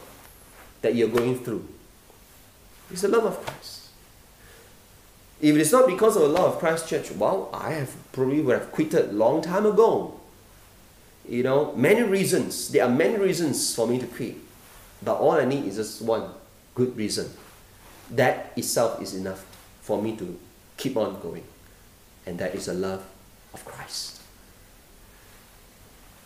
that 0.82 0.96
you're 0.96 1.08
going 1.08 1.38
through? 1.38 1.68
It's 2.92 3.02
the 3.02 3.08
love 3.08 3.26
of 3.26 3.46
Christ. 3.46 3.90
If 5.40 5.56
it's 5.56 5.72
not 5.72 5.88
because 5.88 6.16
of 6.16 6.24
the 6.24 6.30
love 6.30 6.54
of 6.54 6.60
Christ 6.60 6.88
Church, 6.88 7.12
well, 7.12 7.50
I 7.54 7.72
have 7.72 7.94
probably 8.12 8.42
would 8.42 8.58
have 8.58 8.72
quitted 8.72 9.14
long 9.14 9.42
time 9.42 9.66
ago. 9.66 10.20
You 11.30 11.44
know, 11.44 11.74
many 11.76 12.02
reasons. 12.02 12.70
There 12.70 12.84
are 12.84 12.90
many 12.90 13.18
reasons 13.18 13.76
for 13.76 13.88
me 13.88 14.00
to 14.00 14.08
quit. 14.08 14.36
But 15.04 15.18
all 15.18 15.34
I 15.34 15.46
need 15.46 15.66
is 15.66 15.76
just 15.76 16.02
one 16.02 16.30
good 16.76 16.96
reason. 16.98 17.30
That 18.10 18.54
itself 18.56 19.02
is 19.02 19.14
enough 19.14 19.46
for 19.82 20.02
me 20.02 20.16
to 20.18 20.40
keep 20.78 20.98
on 20.98 21.20
going. 21.22 21.44
And 22.26 22.40
that 22.40 22.56
is 22.56 22.66
the 22.66 22.74
love 22.74 23.06
of 23.54 23.64
Christ. 23.66 24.22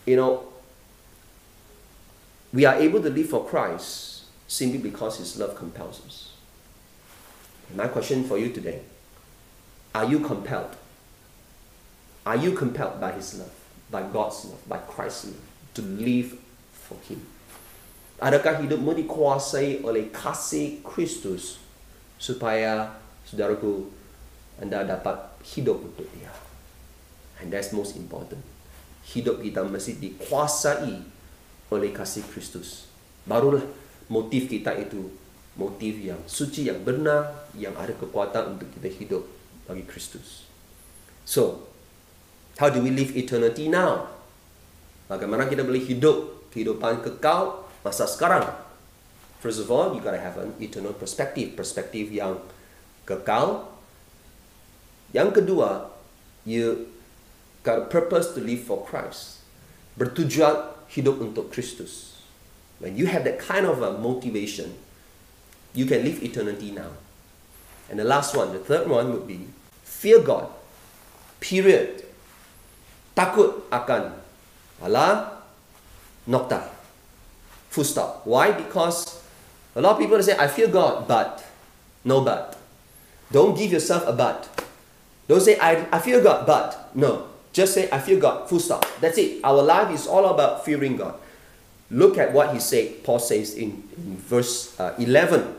You 0.05 0.15
know, 0.15 0.47
we 2.53 2.65
are 2.65 2.75
able 2.75 3.01
to 3.01 3.09
live 3.09 3.29
for 3.29 3.45
Christ 3.45 4.23
simply 4.47 4.79
because 4.79 5.19
His 5.19 5.37
love 5.37 5.55
compels 5.55 6.01
us. 6.05 6.31
My 7.75 7.87
question 7.87 8.23
for 8.23 8.37
you 8.37 8.49
today 8.49 8.81
are 9.93 10.05
you 10.05 10.19
compelled? 10.19 10.75
Are 12.25 12.35
you 12.35 12.51
compelled 12.51 12.99
by 12.99 13.11
His 13.11 13.39
love, 13.39 13.51
by 13.91 14.03
God's 14.03 14.45
love, 14.45 14.61
by 14.67 14.77
Christ's 14.77 15.25
love 15.25 15.43
to 15.75 15.81
live 15.81 16.37
for 16.71 16.95
Him? 17.07 17.23
Adakah 18.17 18.65
hidupmu 18.65 18.97
dikuasai 18.97 19.85
oleh 19.85 20.09
kasih 20.09 20.81
Kristus 20.81 21.61
supaya 22.17 22.97
saudaraku 23.29 23.93
anda 24.57 24.81
dapat 24.81 25.37
hidup 25.53 25.85
untuk 25.85 26.09
Dia? 26.17 26.33
And 27.37 27.53
that's 27.53 27.69
most 27.69 27.93
important. 27.93 28.41
Hidup 29.05 29.45
kita 29.45 29.61
mesti 29.61 30.01
dikuasai 30.01 31.16
oleh 31.71 31.91
kasih 31.91 32.23
Kristus. 32.31 32.87
Barulah 33.27 33.63
motif 34.07 34.47
kita 34.47 34.71
itu 34.79 35.11
motif 35.57 35.99
yang 35.99 36.21
suci, 36.29 36.69
yang 36.69 36.79
benar, 36.85 37.49
yang 37.57 37.73
ada 37.75 37.91
kekuatan 37.97 38.55
untuk 38.55 38.69
kita 38.77 38.87
hidup 38.93 39.23
bagi 39.65 39.83
Kristus. 39.83 40.47
So, 41.27 41.67
how 42.61 42.71
do 42.71 42.79
we 42.79 42.93
live 42.93 43.11
eternity 43.17 43.67
now? 43.67 44.07
Bagaimana 45.11 45.49
kita 45.49 45.65
boleh 45.65 45.83
hidup 45.83 46.47
kehidupan 46.53 47.03
kekal 47.03 47.67
masa 47.83 48.07
sekarang? 48.07 48.47
First 49.43 49.59
of 49.61 49.67
all, 49.73 49.91
you 49.93 49.99
gotta 49.99 50.21
have 50.21 50.39
an 50.39 50.55
eternal 50.61 50.95
perspective, 50.95 51.57
perspektif 51.57 52.09
yang 52.13 52.39
kekal. 53.03 53.69
Yang 55.11 55.41
kedua, 55.43 55.91
you 56.47 56.91
got 57.63 57.77
a 57.81 57.85
purpose 57.87 58.31
to 58.35 58.39
live 58.39 58.63
for 58.63 58.83
Christ. 58.85 59.41
Bertujuan 59.97 60.76
hidup 60.89 61.19
untuk 61.19 61.51
Kristus. 61.51 62.17
When 62.79 62.95
you 62.95 63.09
have 63.09 63.25
that 63.25 63.41
kind 63.41 63.65
of 63.65 63.81
a 63.81 63.97
motivation, 63.97 64.77
you 65.73 65.85
can 65.85 66.05
live 66.05 66.21
eternity 66.21 66.71
now. 66.71 66.93
And 67.89 67.99
the 67.99 68.05
last 68.05 68.35
one, 68.35 68.53
the 68.53 68.59
third 68.59 68.87
one 68.87 69.11
would 69.13 69.25
be 69.25 69.47
fear 69.83 70.21
God. 70.21 70.49
Period. 71.39 72.03
Takut 73.17 73.65
akan 73.73 74.13
Allah 74.81 75.41
nokta. 76.29 76.69
Full 77.73 77.87
stop. 77.87 78.25
Why? 78.25 78.53
Because 78.53 79.21
a 79.73 79.81
lot 79.81 79.97
of 79.97 79.99
people 79.99 80.21
say, 80.21 80.37
I 80.37 80.47
fear 80.47 80.67
God, 80.67 81.07
but 81.07 81.45
no 82.05 82.21
but. 82.21 82.57
Don't 83.31 83.57
give 83.57 83.71
yourself 83.71 84.05
a 84.07 84.13
but. 84.13 84.47
Don't 85.27 85.41
say, 85.41 85.57
I, 85.59 85.85
I 85.91 85.99
fear 85.99 86.21
God, 86.21 86.45
but. 86.45 86.95
No. 86.95 87.27
Just 87.57 87.73
say, 87.73 87.89
I 87.89 87.97
fear 87.97 88.21
God. 88.21 88.45
Full 88.45 88.61
stop. 88.61 88.85
That's 89.01 89.17
it. 89.17 89.41
Our 89.41 89.65
life 89.65 89.89
is 89.89 90.05
all 90.05 90.29
about 90.29 90.61
fearing 90.61 90.93
God. 90.93 91.17
Look 91.89 92.21
at 92.21 92.29
what 92.29 92.53
he 92.53 92.61
said, 92.61 93.01
Paul 93.01 93.17
says 93.17 93.57
in, 93.57 93.81
in 93.97 94.21
verse 94.21 94.77
uh, 94.77 94.93
11 95.01 95.57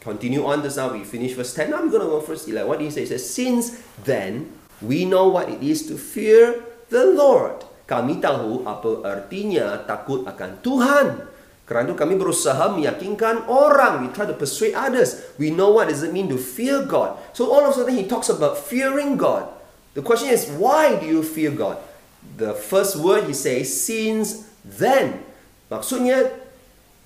continue 0.00 0.42
on 0.42 0.66
just 0.66 0.80
now. 0.80 0.90
We 0.90 1.04
finish 1.04 1.36
verse 1.36 1.52
10 1.52 1.70
now 1.70 1.78
i'm 1.78 1.92
going 1.92 2.00
to 2.00 2.08
go 2.08 2.18
verse 2.24 2.48
11 2.48 2.66
what 2.66 2.80
do 2.80 2.88
he 2.88 2.90
say? 2.90 3.04
He 3.04 3.12
says 3.12 3.22
since 3.22 3.84
then 4.02 4.50
we 4.80 5.04
know 5.04 5.28
what 5.28 5.52
it 5.52 5.62
is 5.62 5.86
to 5.86 6.00
fear 6.00 6.64
the 6.88 7.04
lord. 7.04 7.62
Kami 7.84 8.18
tahu 8.18 8.64
apa 8.64 9.04
artinya 9.06 9.84
takut 9.84 10.24
akan 10.24 10.64
tuhan. 10.64 11.22
Kerana 11.68 11.92
kami 11.92 12.16
berusaha 12.16 12.72
meyakinkan 12.72 13.44
orang. 13.44 14.02
We 14.02 14.08
try 14.16 14.24
to 14.24 14.32
persuade 14.32 14.72
others. 14.72 15.20
We 15.36 15.52
know 15.52 15.76
what 15.76 15.92
does 15.92 16.00
it 16.00 16.16
mean 16.16 16.32
to 16.32 16.40
fear 16.40 16.82
god. 16.82 17.20
So 17.36 17.52
all 17.52 17.68
of 17.68 17.76
a 17.76 17.84
sudden 17.84 17.92
he 17.92 18.08
talks 18.08 18.32
about 18.32 18.56
fearing 18.56 19.20
god 19.20 19.57
the 19.98 20.04
question 20.04 20.30
is 20.30 20.46
why 20.54 20.94
do 20.94 21.06
you 21.10 21.26
fear 21.26 21.50
god 21.50 21.82
the 22.38 22.54
first 22.54 22.94
word 22.94 23.26
he 23.26 23.34
says 23.34 23.66
since 23.66 24.46
then 24.62 25.26
maksudnya 25.66 26.30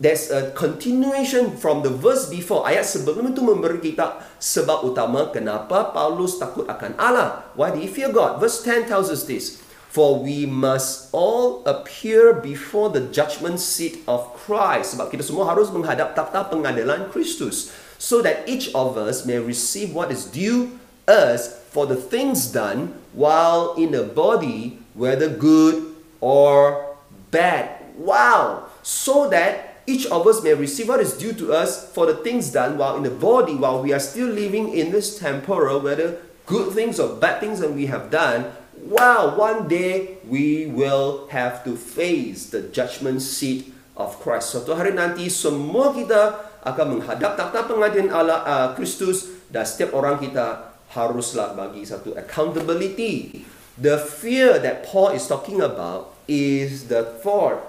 there's 0.02 0.34
a 0.34 0.50
continuation 0.58 1.54
from 1.56 1.86
the 1.86 1.92
verse 1.94 2.26
before. 2.26 2.66
Ayat 2.66 2.82
sebelum 2.82 3.30
itu 3.30 3.38
memberi 3.38 3.78
kita 3.78 4.18
sebab 4.42 4.82
utama 4.82 5.30
kenapa 5.30 5.94
Paulus 5.94 6.42
takut 6.42 6.66
akan 6.66 6.98
Allah. 6.98 7.46
Why 7.54 7.70
do 7.70 7.78
he 7.78 7.86
fear 7.86 8.10
God? 8.10 8.42
Verse 8.42 8.66
10 8.66 8.90
tells 8.90 9.06
us 9.14 9.30
this. 9.30 9.62
For 9.94 10.18
we 10.18 10.42
must 10.42 11.12
all 11.14 11.62
appear 11.68 12.34
before 12.34 12.90
the 12.90 13.06
judgment 13.14 13.62
seat 13.62 14.02
of 14.10 14.34
Christ. 14.34 14.98
Sebab 14.98 15.14
kita 15.14 15.22
semua 15.22 15.46
harus 15.46 15.70
menghadap 15.70 16.18
takhta 16.18 16.50
pengadilan 16.50 17.06
Kristus. 17.14 17.70
So 18.02 18.18
that 18.26 18.42
each 18.50 18.74
of 18.74 18.98
us 18.98 19.22
may 19.22 19.38
receive 19.38 19.94
what 19.94 20.10
is 20.10 20.26
due 20.26 20.81
us 21.12 21.60
for 21.68 21.84
the 21.84 21.96
things 21.96 22.48
done 22.48 22.96
while 23.12 23.76
in 23.76 23.92
the 23.92 24.08
body, 24.08 24.80
whether 24.96 25.28
good 25.28 25.92
or 26.24 26.96
bad. 27.28 27.84
Wow! 28.00 28.72
So 28.80 29.28
that 29.28 29.84
each 29.84 30.08
of 30.08 30.24
us 30.26 30.40
may 30.40 30.56
receive 30.56 30.88
what 30.88 31.04
is 31.04 31.12
due 31.12 31.36
to 31.36 31.52
us 31.52 31.92
for 31.92 32.08
the 32.08 32.16
things 32.24 32.50
done 32.50 32.78
while 32.80 32.96
in 32.96 33.04
the 33.04 33.12
body, 33.12 33.54
while 33.54 33.82
we 33.84 33.92
are 33.92 34.00
still 34.00 34.28
living 34.28 34.72
in 34.72 34.90
this 34.90 35.18
temporal, 35.18 35.84
whether 35.84 36.16
good 36.46 36.72
things 36.72 36.96
or 36.96 37.20
bad 37.20 37.40
things 37.40 37.60
that 37.60 37.72
we 37.72 37.86
have 37.86 38.10
done, 38.10 38.48
wow, 38.88 39.36
one 39.36 39.68
day 39.68 40.18
we 40.26 40.66
will 40.66 41.28
have 41.28 41.62
to 41.64 41.76
face 41.76 42.50
the 42.50 42.62
judgment 42.72 43.22
seat 43.22 43.74
of 43.96 44.16
Christ. 44.22 44.56
Suatu 44.56 44.72
hari 44.72 44.96
nanti 44.96 45.28
semua 45.28 45.92
kita 45.92 46.48
akan 46.62 46.98
menghadap 46.98 47.34
takhta 47.34 47.66
pengadilan 47.66 48.10
Allah 48.14 48.40
uh, 48.46 48.68
Kristus 48.78 49.28
dan 49.50 49.66
setiap 49.66 49.92
orang 49.92 50.16
kita 50.22 50.71
haruslah 50.92 51.56
bagi 51.56 51.82
satu 51.84 52.14
accountability. 52.14 53.44
The 53.80 53.96
fear 53.96 54.60
that 54.60 54.84
Paul 54.84 55.16
is 55.16 55.24
talking 55.24 55.64
about 55.64 56.12
is 56.28 56.92
the 56.92 57.02
thought, 57.24 57.64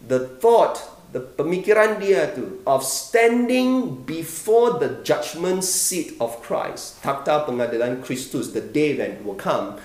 the 0.00 0.24
thought 0.40 0.98
the 1.08 1.24
pemikiran 1.24 1.96
dia 1.96 2.28
tu 2.36 2.60
of 2.68 2.84
standing 2.84 3.96
before 4.04 4.76
the 4.76 5.00
judgment 5.00 5.64
seat 5.64 6.12
of 6.20 6.36
Christ, 6.44 7.00
takhta 7.00 7.48
pengadilan 7.48 8.04
Kristus, 8.04 8.52
the 8.52 8.60
day 8.60 8.92
when 8.92 9.24
will 9.24 9.38
come, 9.38 9.80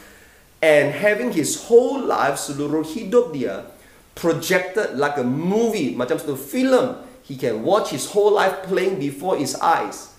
and 0.60 0.92
having 0.92 1.32
his 1.32 1.72
whole 1.72 2.04
life, 2.04 2.36
seluruh 2.36 2.84
hidup 2.84 3.32
dia, 3.32 3.72
projected 4.20 5.00
like 5.00 5.16
a 5.16 5.24
movie, 5.24 5.96
macam 5.96 6.20
satu 6.20 6.36
film. 6.36 7.00
He 7.24 7.40
can 7.40 7.64
watch 7.64 7.96
his 7.96 8.12
whole 8.12 8.36
life 8.36 8.68
playing 8.68 9.00
before 9.00 9.40
his 9.40 9.56
eyes. 9.64 10.12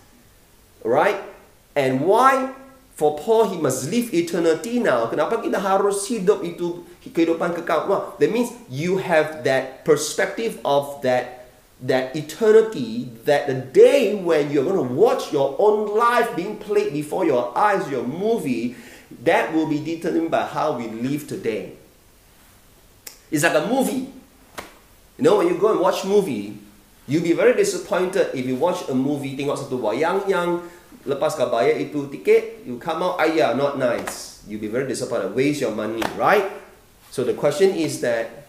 Right? 0.80 1.20
And 1.74 2.06
why? 2.06 2.54
For 2.94 3.18
Paul, 3.18 3.50
he 3.50 3.58
must 3.58 3.90
live 3.90 4.14
eternity 4.14 4.78
now. 4.78 5.10
Kenapa 5.10 5.42
kita 5.42 5.58
harus 5.58 6.06
hidup 6.06 6.46
itu 6.46 6.86
kehidupan 7.02 7.50
kekal? 7.58 7.90
Well, 7.90 8.14
that 8.22 8.30
means 8.30 8.54
you 8.70 9.02
have 9.02 9.42
that 9.42 9.82
perspective 9.82 10.62
of 10.62 11.02
that 11.02 11.44
that 11.82 12.14
eternity, 12.16 13.10
that 13.26 13.50
the 13.50 13.58
day 13.58 14.14
when 14.14 14.54
you're 14.54 14.64
going 14.64 14.78
to 14.78 14.94
watch 14.94 15.34
your 15.34 15.58
own 15.58 15.90
life 15.98 16.30
being 16.38 16.56
played 16.56 16.94
before 16.94 17.26
your 17.26 17.50
eyes, 17.58 17.82
your 17.90 18.06
movie, 18.06 18.78
that 19.26 19.52
will 19.52 19.66
be 19.66 19.82
determined 19.82 20.30
by 20.30 20.46
how 20.46 20.78
we 20.78 20.88
live 20.88 21.26
today. 21.26 21.74
It's 23.30 23.42
like 23.42 23.58
a 23.58 23.66
movie. 23.66 24.08
You 25.18 25.24
know, 25.26 25.38
when 25.38 25.48
you 25.48 25.58
go 25.58 25.72
and 25.72 25.80
watch 25.80 26.04
movie, 26.04 26.56
you'll 27.06 27.22
be 27.22 27.32
very 27.34 27.54
disappointed 27.54 28.30
if 28.34 28.46
you 28.46 28.56
watch 28.56 28.88
a 28.88 28.94
movie, 28.94 29.36
tengok 29.36 29.58
satu 29.58 29.76
wayang 29.76 30.24
yang 30.30 30.62
lepas 31.04 31.36
kau 31.36 31.52
bayar 31.52 31.76
itu 31.80 32.08
tiket, 32.08 32.64
you 32.64 32.80
come 32.80 33.04
out, 33.04 33.20
ayah, 33.20 33.52
not 33.52 33.76
nice. 33.76 34.40
You'll 34.48 34.60
be 34.60 34.68
very 34.68 34.88
disappointed, 34.88 35.32
waste 35.32 35.60
your 35.60 35.72
money, 35.72 36.04
right? 36.16 36.48
So 37.08 37.24
the 37.24 37.32
question 37.32 37.72
is 37.72 38.00
that 38.00 38.48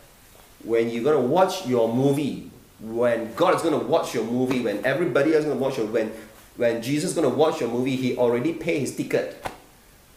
when 0.64 0.89
you're 0.89 1.03
going 1.03 1.20
to 1.20 1.28
watch 1.28 1.68
your 1.68 1.88
movie, 1.88 2.51
when 2.82 3.32
God 3.36 3.56
is 3.56 3.62
going 3.62 3.78
to 3.78 3.86
watch 3.86 4.16
your 4.16 4.26
movie, 4.26 4.60
when 4.60 4.84
everybody 4.84 5.32
else 5.32 5.45
is 5.45 5.51
going 5.51 5.60
to 5.60 5.64
watch 5.64 5.78
your, 5.78 5.88
when 5.88 6.12
when 6.58 6.82
Jesus 6.82 7.12
is 7.12 7.16
going 7.16 7.30
to 7.30 7.36
watch 7.36 7.60
your 7.60 7.70
movie, 7.70 7.95
he 7.95 8.18
already 8.18 8.53
paid 8.53 8.80
his 8.80 8.95
ticket, 8.95 9.43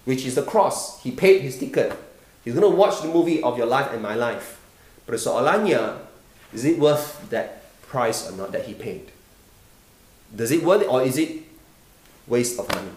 which 0.04 0.24
is 0.24 0.34
the 0.34 0.42
cross. 0.42 1.02
He 1.02 1.10
paid 1.10 1.42
his 1.42 1.58
ticket. 1.58 1.92
He's 2.44 2.54
going 2.54 2.70
to 2.70 2.76
watch 2.76 3.02
the 3.02 3.08
movie 3.08 3.42
of 3.42 3.58
your 3.58 3.66
life 3.66 3.92
and 3.92 4.02
my 4.02 4.14
life. 4.14 4.60
but 5.06 5.18
so 5.18 5.34
Persoalannya, 5.34 5.98
is 6.52 6.64
it 6.64 6.78
worth 6.78 7.28
that 7.30 7.62
price 7.82 8.30
or 8.30 8.36
not 8.36 8.52
that 8.52 8.66
he 8.66 8.74
paid? 8.74 9.10
Does 10.34 10.50
it 10.50 10.62
worth 10.62 10.82
it 10.82 10.88
or 10.88 11.02
is 11.02 11.18
it 11.18 11.47
waste 12.28 12.60
of 12.60 12.68
money? 12.70 12.92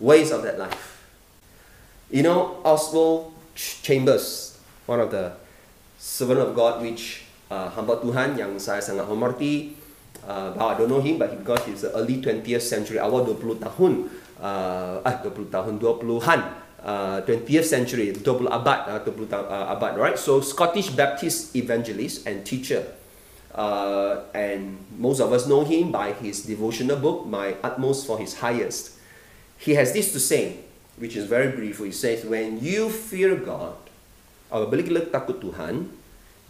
Waste 0.00 0.32
of 0.32 0.42
that 0.42 0.58
life. 0.58 1.04
You 2.10 2.22
know, 2.22 2.62
Oswald 2.64 3.34
Chambers, 3.54 4.58
one 4.86 5.00
of 5.00 5.10
the 5.10 5.32
servant 5.98 6.40
of 6.40 6.54
God 6.54 6.82
which 6.82 7.24
uh, 7.50 7.70
hamba 7.70 7.98
Tuhan 7.98 8.38
yang 8.38 8.54
saya 8.58 8.82
sangat 8.82 9.06
hormati, 9.06 9.74
uh, 10.26 10.54
I 10.54 10.74
don't 10.78 10.90
know 10.90 11.02
him 11.02 11.18
but 11.18 11.34
because 11.34 11.62
he's 11.66 11.82
the 11.82 11.90
early 11.94 12.22
20th 12.22 12.62
century, 12.62 12.98
awal 12.98 13.26
20 13.26 13.60
tahun, 13.62 14.10
uh, 14.38 15.02
ah 15.02 15.14
20 15.22 15.50
tahun, 15.50 15.78
20-an, 15.78 16.40
uh, 16.84 17.18
20th 17.24 17.66
century, 17.66 18.12
20 18.12 18.46
abad, 18.50 18.80
uh, 18.90 19.00
20 19.02 19.30
uh, 19.32 19.74
abad, 19.74 19.96
right? 19.98 20.18
So 20.18 20.40
Scottish 20.40 20.92
Baptist 20.92 21.54
evangelist 21.56 22.26
and 22.26 22.44
teacher. 22.44 22.84
Uh, 23.54 24.26
and 24.34 24.82
most 24.98 25.22
of 25.22 25.30
us 25.30 25.46
know 25.46 25.62
him 25.62 25.94
by 25.94 26.10
his 26.10 26.42
devotional 26.42 26.98
book, 26.98 27.22
My 27.30 27.54
Utmost 27.62 28.02
for 28.02 28.18
His 28.18 28.42
Highest. 28.42 28.98
He 29.62 29.78
has 29.78 29.94
this 29.94 30.10
to 30.10 30.18
say, 30.18 30.66
which 30.98 31.14
is 31.14 31.30
very 31.30 31.54
brief. 31.54 31.78
He 31.78 31.94
says, 31.94 32.26
When 32.26 32.58
you 32.58 32.90
fear 32.90 33.38
God, 33.38 33.78
apabila 34.50 35.06
takut 35.14 35.38
Tuhan, 35.38 35.86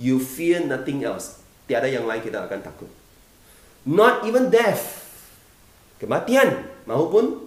you 0.01 0.17
fear 0.17 0.65
nothing 0.65 1.05
else. 1.05 1.45
Tiada 1.69 1.89
yang 1.89 2.09
lain 2.09 2.21
kita 2.25 2.45
akan 2.45 2.61
takut. 2.65 2.91
Not 3.85 4.25
even 4.25 4.49
death, 4.49 5.05
kematian, 6.01 6.65
maupun 6.89 7.45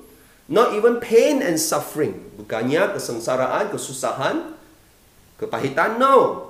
not 0.50 0.74
even 0.78 1.02
pain 1.02 1.42
and 1.42 1.58
suffering. 1.58 2.30
Bukannya 2.38 2.94
kesengsaraan, 2.94 3.74
kesusahan, 3.74 4.54
kepahitan, 5.38 5.98
no. 5.98 6.46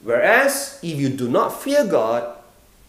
Whereas 0.00 0.80
if 0.80 0.96
you 0.96 1.12
do 1.12 1.28
not 1.28 1.60
fear 1.60 1.84
God, 1.84 2.40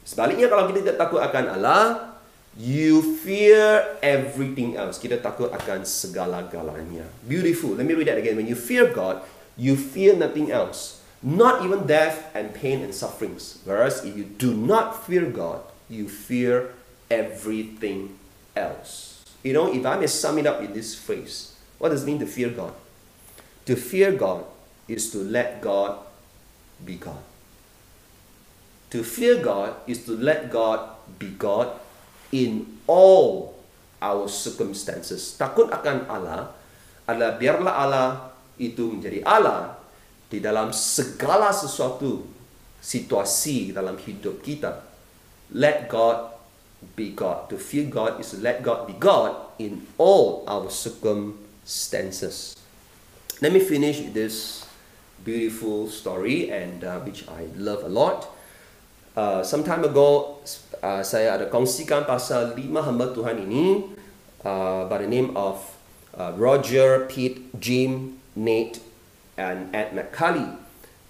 sebaliknya 0.08 0.48
kalau 0.48 0.72
kita 0.72 0.80
tidak 0.88 0.98
takut 0.98 1.20
akan 1.20 1.46
Allah, 1.60 2.16
you 2.56 3.04
fear 3.20 4.00
everything 4.00 4.80
else. 4.80 4.96
Kita 4.96 5.20
takut 5.20 5.52
akan 5.52 5.84
segala-galanya. 5.84 7.08
Beautiful. 7.28 7.76
Let 7.76 7.88
me 7.88 7.96
read 7.96 8.08
that 8.08 8.20
again. 8.20 8.40
When 8.40 8.48
you 8.48 8.56
fear 8.56 8.88
God, 8.88 9.24
you 9.60 9.76
fear 9.76 10.16
nothing 10.16 10.52
else. 10.52 11.04
Not 11.22 11.62
even 11.62 11.86
death 11.86 12.34
and 12.34 12.50
pain 12.56 12.82
and 12.82 12.96
sufferings. 12.96 13.62
Whereas 13.68 14.02
if 14.02 14.18
you 14.18 14.26
do 14.26 14.56
not 14.56 15.06
fear 15.06 15.28
God, 15.30 15.62
you 15.86 16.10
fear 16.10 16.74
everything 17.12 18.18
else. 18.56 19.22
You 19.44 19.54
know, 19.54 19.70
if 19.70 19.86
I 19.86 20.00
may 20.00 20.08
sum 20.08 20.40
it 20.40 20.48
up 20.48 20.64
in 20.64 20.74
this 20.74 20.96
phrase, 20.96 21.54
what 21.78 21.90
does 21.90 22.04
it 22.04 22.08
mean 22.08 22.20
to 22.24 22.30
fear 22.30 22.50
God? 22.50 22.74
To 23.66 23.76
fear 23.76 24.16
God 24.16 24.46
is 24.88 25.12
to 25.14 25.20
let 25.22 25.62
God 25.62 26.00
be 26.84 26.98
God. 26.98 27.22
To 28.92 29.02
fear 29.08 29.40
God 29.40 29.80
is 29.88 30.04
to 30.06 30.20
let 30.20 30.52
God 30.52 31.00
be 31.16 31.32
God 31.32 31.72
in 32.36 32.80
all 32.88 33.56
our 34.04 34.28
circumstances. 34.28 35.38
Takut 35.40 35.72
akan 35.72 36.10
Allah 36.12 36.52
adalah 37.08 37.40
biarlah 37.40 37.74
Allah 37.76 38.10
itu 38.60 38.92
menjadi 38.92 39.24
Allah 39.24 39.80
di 40.28 40.44
dalam 40.44 40.76
segala 40.76 41.56
sesuatu 41.56 42.28
situasi 42.82 43.72
dalam 43.72 43.96
hidup 43.96 44.42
kita. 44.44 44.84
Let 45.56 45.88
God 45.88 46.32
be 46.98 47.14
God. 47.14 47.52
To 47.54 47.60
fear 47.60 47.86
God 47.88 48.20
is 48.20 48.34
to 48.34 48.40
let 48.42 48.66
God 48.66 48.90
be 48.90 48.96
God 48.98 49.38
in 49.62 49.86
all 50.02 50.44
our 50.50 50.72
circumstances. 50.72 52.58
Let 53.40 53.54
me 53.54 53.62
finish 53.62 54.02
this 54.14 54.61
beautiful 55.24 55.88
story 55.88 56.50
and 56.50 56.84
uh, 56.84 57.00
which 57.02 57.28
I 57.28 57.48
love 57.56 57.84
a 57.84 57.90
lot. 57.90 58.30
Uh, 59.16 59.44
some 59.44 59.64
time 59.64 59.84
ago, 59.84 60.40
uh, 60.82 61.04
saya 61.04 61.36
ada 61.36 61.46
kongsikan 61.52 62.08
pasal 62.08 62.56
lima 62.56 62.82
hamba 62.82 63.12
Tuhan 63.12 63.44
ini 63.44 63.92
uh, 64.48 64.88
by 64.88 65.04
the 65.04 65.10
name 65.10 65.36
of 65.36 65.60
uh, 66.16 66.32
Roger, 66.40 67.06
Pete, 67.12 67.52
Jim, 67.60 68.18
Nate, 68.36 68.80
and 69.36 69.70
Ed 69.76 69.92
McCully. 69.92 70.48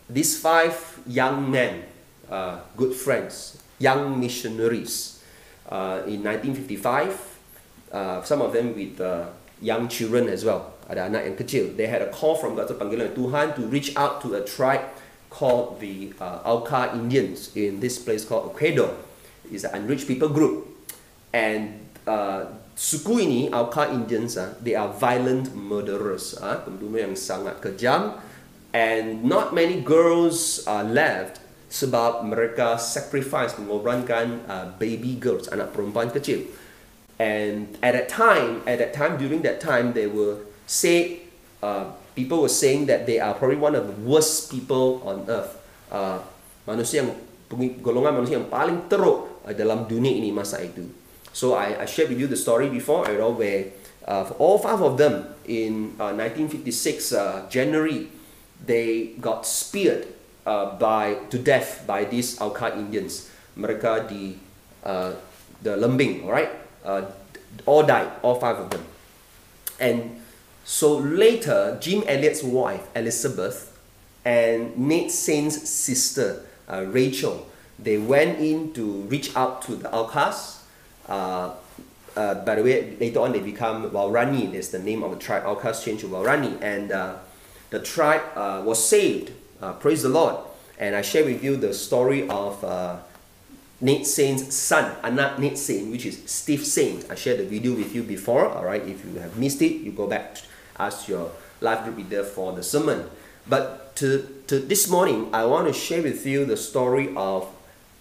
These 0.09 0.41
five 0.41 0.75
young 1.07 1.47
men, 1.47 1.87
uh, 2.27 2.65
good 2.75 2.91
friends, 2.91 3.61
young 3.79 4.19
missionaries, 4.19 5.21
uh, 5.69 6.03
in 6.03 6.25
1955, 6.25 7.93
uh, 7.93 8.21
some 8.25 8.41
of 8.41 8.51
them 8.51 8.75
with 8.75 8.99
uh, 8.99 9.29
young 9.61 9.87
children 9.87 10.27
as 10.27 10.43
well 10.43 10.73
ada 10.91 11.07
anak 11.07 11.23
yang 11.23 11.35
kecil. 11.39 11.71
They 11.79 11.87
had 11.87 12.03
a 12.03 12.11
call 12.11 12.35
from 12.35 12.59
God, 12.59 12.67
panggilan 12.67 13.15
Tuhan 13.15 13.55
to 13.55 13.63
reach 13.71 13.95
out 13.95 14.19
to 14.27 14.35
a 14.35 14.43
tribe 14.43 14.83
called 15.31 15.79
the 15.79 16.11
uh, 16.19 16.43
Auca 16.43 16.91
Indians 16.91 17.55
in 17.55 17.79
this 17.79 17.95
place 17.95 18.27
called 18.27 18.51
Ecuador. 18.51 18.99
It's 19.47 19.63
an 19.63 19.87
unreached 19.87 20.05
people 20.05 20.27
group. 20.27 20.67
And 21.31 21.87
uh, 22.03 22.51
suku 22.75 23.23
ini, 23.23 23.41
Auca 23.55 23.87
Indians, 23.87 24.35
uh, 24.35 24.59
they 24.59 24.75
are 24.75 24.91
violent 24.91 25.55
murderers. 25.55 26.35
Uh, 26.35 26.59
pembunuh 26.67 26.99
yang 26.99 27.15
sangat 27.15 27.63
kejam. 27.63 28.19
And 28.75 29.23
not 29.23 29.55
many 29.55 29.79
girls 29.79 30.63
are 30.67 30.83
left 30.83 31.39
sebab 31.71 32.27
mereka 32.27 32.75
sacrifice 32.75 33.55
mengorbankan 33.55 34.43
uh, 34.47 34.75
baby 34.75 35.15
girls, 35.15 35.47
anak 35.47 35.71
perempuan 35.71 36.11
kecil. 36.11 36.43
And 37.15 37.79
at 37.79 37.95
that 37.95 38.11
time, 38.11 38.59
at 38.67 38.83
that 38.83 38.91
time, 38.91 39.15
during 39.15 39.43
that 39.47 39.63
time, 39.63 39.95
they 39.95 40.07
were 40.07 40.50
say 40.71 41.27
uh, 41.59 41.91
people 42.15 42.39
were 42.39 42.51
saying 42.51 42.87
that 42.87 43.03
they 43.03 43.19
are 43.19 43.35
probably 43.35 43.59
one 43.59 43.75
of 43.75 43.83
the 43.83 43.97
worst 44.07 44.47
people 44.47 45.03
on 45.03 45.27
earth. 45.27 45.59
Uh, 45.91 46.23
manusia 46.63 47.03
yang 47.03 47.11
golongan 47.83 48.23
manusia 48.23 48.39
yang 48.39 48.47
paling 48.47 48.87
teruk 48.87 49.43
uh, 49.43 49.51
dalam 49.51 49.83
dunia 49.83 50.15
ini 50.15 50.31
masa 50.31 50.63
itu. 50.63 50.87
So 51.35 51.59
I, 51.59 51.83
I 51.83 51.85
shared 51.87 52.07
with 52.07 52.19
you 52.23 52.31
the 52.31 52.39
story 52.39 52.71
before, 52.71 53.07
you 53.11 53.19
know, 53.19 53.35
where 53.35 53.75
uh, 54.07 54.31
all 54.39 54.59
five 54.59 54.79
of 54.79 54.95
them 54.95 55.27
in 55.43 55.99
uh, 55.99 56.15
1956 56.15 57.11
uh, 57.11 57.47
January, 57.51 58.07
they 58.63 59.15
got 59.19 59.43
speared 59.43 60.07
uh, 60.47 60.75
by 60.79 61.19
to 61.31 61.39
death 61.39 61.83
by 61.83 62.07
these 62.07 62.39
Auca 62.39 62.71
Indians. 62.79 63.27
Mereka 63.59 64.07
di 64.07 64.39
uh, 64.87 65.11
the 65.59 65.75
Lembing, 65.75 66.23
alright, 66.23 66.51
uh, 66.83 67.03
all 67.67 67.83
died, 67.83 68.07
all 68.23 68.39
five 68.39 68.55
of 68.59 68.71
them, 68.71 68.83
and 69.79 70.20
so 70.63 70.97
later, 70.97 71.77
Jim 71.81 72.03
Elliot's 72.07 72.43
wife, 72.43 72.87
Elisabeth, 72.95 73.77
and 74.23 74.77
Nate 74.77 75.11
Saint's 75.11 75.69
sister, 75.69 76.45
uh, 76.69 76.85
Rachel, 76.87 77.47
they 77.79 77.97
went 77.97 78.39
in 78.39 78.73
to 78.73 79.01
reach 79.03 79.35
out 79.35 79.63
to 79.63 79.75
the 79.75 79.89
Aucas. 79.89 80.61
Uh, 81.07 81.53
uh, 82.15 82.35
by 82.45 82.55
the 82.55 82.63
way, 82.63 82.95
later 82.99 83.21
on 83.21 83.31
they 83.31 83.39
become 83.39 83.89
Waorani. 83.89 84.51
That's 84.51 84.69
the 84.69 84.79
name 84.79 85.01
of 85.01 85.11
the 85.11 85.17
tribe. 85.17 85.43
Aucas 85.45 85.83
changed 85.83 86.01
to 86.01 86.07
Waorani. 86.07 86.61
And 86.61 86.91
uh, 86.91 87.15
the 87.71 87.79
tribe 87.79 88.21
uh, 88.35 88.61
was 88.63 88.85
saved. 88.85 89.31
Uh, 89.61 89.73
praise 89.73 90.03
the 90.03 90.09
Lord. 90.09 90.35
And 90.77 90.95
I 90.95 91.01
share 91.01 91.25
with 91.25 91.43
you 91.43 91.55
the 91.55 91.73
story 91.73 92.27
of 92.29 92.63
Nate 93.79 94.05
Saint's 94.05 94.55
son, 94.55 94.95
Anak 95.03 95.39
Nate 95.39 95.57
Saint, 95.57 95.89
which 95.91 96.05
is 96.05 96.21
Steve 96.25 96.65
Saint. 96.65 97.09
I 97.09 97.15
shared 97.15 97.39
the 97.39 97.45
video 97.45 97.73
with 97.73 97.95
you 97.95 98.03
before. 98.03 98.47
All 98.47 98.65
right, 98.65 98.81
if 98.87 99.03
you 99.03 99.19
have 99.19 99.37
missed 99.37 99.61
it, 99.61 99.81
you 99.81 99.91
go 99.91 100.05
back 100.05 100.37
ask 100.81 101.07
your 101.07 101.31
life 101.61 101.83
group 101.83 101.97
leader 101.97 102.23
for 102.23 102.53
the 102.53 102.63
sermon. 102.63 103.09
But 103.47 103.95
to, 103.97 104.27
to 104.47 104.59
this 104.59 104.89
morning, 104.89 105.29
I 105.33 105.45
want 105.45 105.67
to 105.67 105.73
share 105.73 106.01
with 106.01 106.25
you 106.25 106.45
the 106.45 106.57
story 106.57 107.13
of 107.15 107.47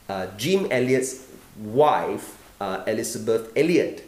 uh, 0.09 0.27
Jim 0.37 0.67
Elliot's 0.71 1.27
wife, 1.57 2.39
uh, 2.61 2.83
Elisabeth 2.87 3.53
Elliot. 3.57 4.05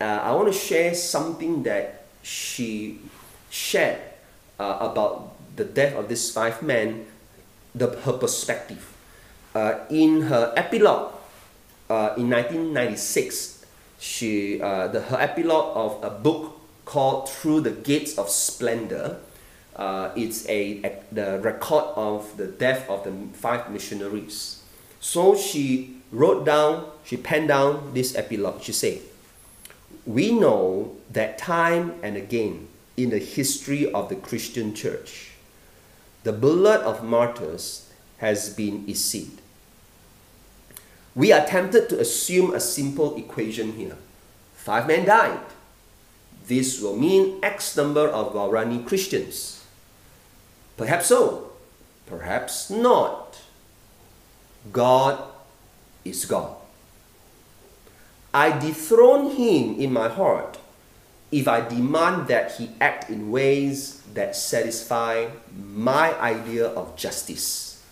Uh, 0.00 0.04
I 0.22 0.32
want 0.32 0.52
to 0.52 0.58
share 0.58 0.94
something 0.94 1.62
that 1.64 2.04
she 2.22 3.00
shared 3.50 4.00
uh, 4.58 4.78
about 4.80 5.34
the 5.56 5.64
death 5.64 5.94
of 5.96 6.08
these 6.08 6.30
five 6.30 6.62
men, 6.62 7.06
the, 7.74 7.88
her 8.00 8.12
perspective. 8.12 8.88
Uh, 9.54 9.80
in 9.90 10.22
her 10.22 10.52
epilogue 10.56 11.12
uh, 11.90 12.14
in 12.16 12.30
1996, 12.30 13.66
she, 13.98 14.58
the, 14.58 15.04
her 15.08 15.20
epilogue 15.20 15.76
of 15.76 16.02
a 16.02 16.10
book 16.10 16.61
called 16.84 17.28
Through 17.28 17.62
the 17.62 17.70
Gates 17.70 18.18
of 18.18 18.28
Splendor. 18.28 19.18
Uh, 19.74 20.10
it's 20.16 20.46
a, 20.48 20.82
a, 20.84 21.02
the 21.12 21.40
record 21.40 21.84
of 21.96 22.36
the 22.36 22.46
death 22.46 22.88
of 22.88 23.04
the 23.04 23.12
five 23.36 23.70
missionaries. 23.70 24.62
So 25.00 25.36
she 25.36 25.96
wrote 26.10 26.44
down, 26.44 26.86
she 27.04 27.16
penned 27.16 27.48
down 27.48 27.94
this 27.94 28.14
epilogue. 28.14 28.62
She 28.62 28.72
said, 28.72 29.00
We 30.06 30.32
know 30.32 30.96
that 31.10 31.38
time 31.38 31.94
and 32.02 32.16
again 32.16 32.68
in 32.96 33.10
the 33.10 33.18
history 33.18 33.90
of 33.90 34.08
the 34.08 34.16
Christian 34.16 34.74
church, 34.74 35.32
the 36.24 36.32
blood 36.32 36.80
of 36.80 37.02
martyrs 37.02 37.90
has 38.18 38.50
been 38.50 38.88
essayed. 38.88 39.38
We 41.14 41.32
are 41.32 41.44
tempted 41.44 41.88
to 41.88 42.00
assume 42.00 42.54
a 42.54 42.60
simple 42.60 43.16
equation 43.16 43.72
here 43.72 43.96
Five 44.62 44.86
men 44.86 45.04
died. 45.04 45.40
This 46.52 46.82
will 46.82 46.98
mean 46.98 47.38
X 47.42 47.78
number 47.78 48.06
of 48.06 48.34
Waorani 48.34 48.86
Christians. 48.86 49.64
Perhaps 50.76 51.06
so, 51.06 51.52
perhaps 52.04 52.68
not. 52.68 53.40
God 54.70 55.16
is 56.04 56.26
God. 56.26 56.54
I 58.34 58.58
dethrone 58.58 59.30
him 59.30 59.80
in 59.80 59.94
my 59.94 60.10
heart 60.10 60.58
if 61.30 61.48
I 61.48 61.66
demand 61.66 62.28
that 62.28 62.56
he 62.56 62.68
act 62.82 63.08
in 63.08 63.30
ways 63.30 64.02
that 64.12 64.36
satisfy 64.36 65.28
my 65.56 66.12
idea 66.20 66.66
of 66.66 66.96
justice. 66.96 67.82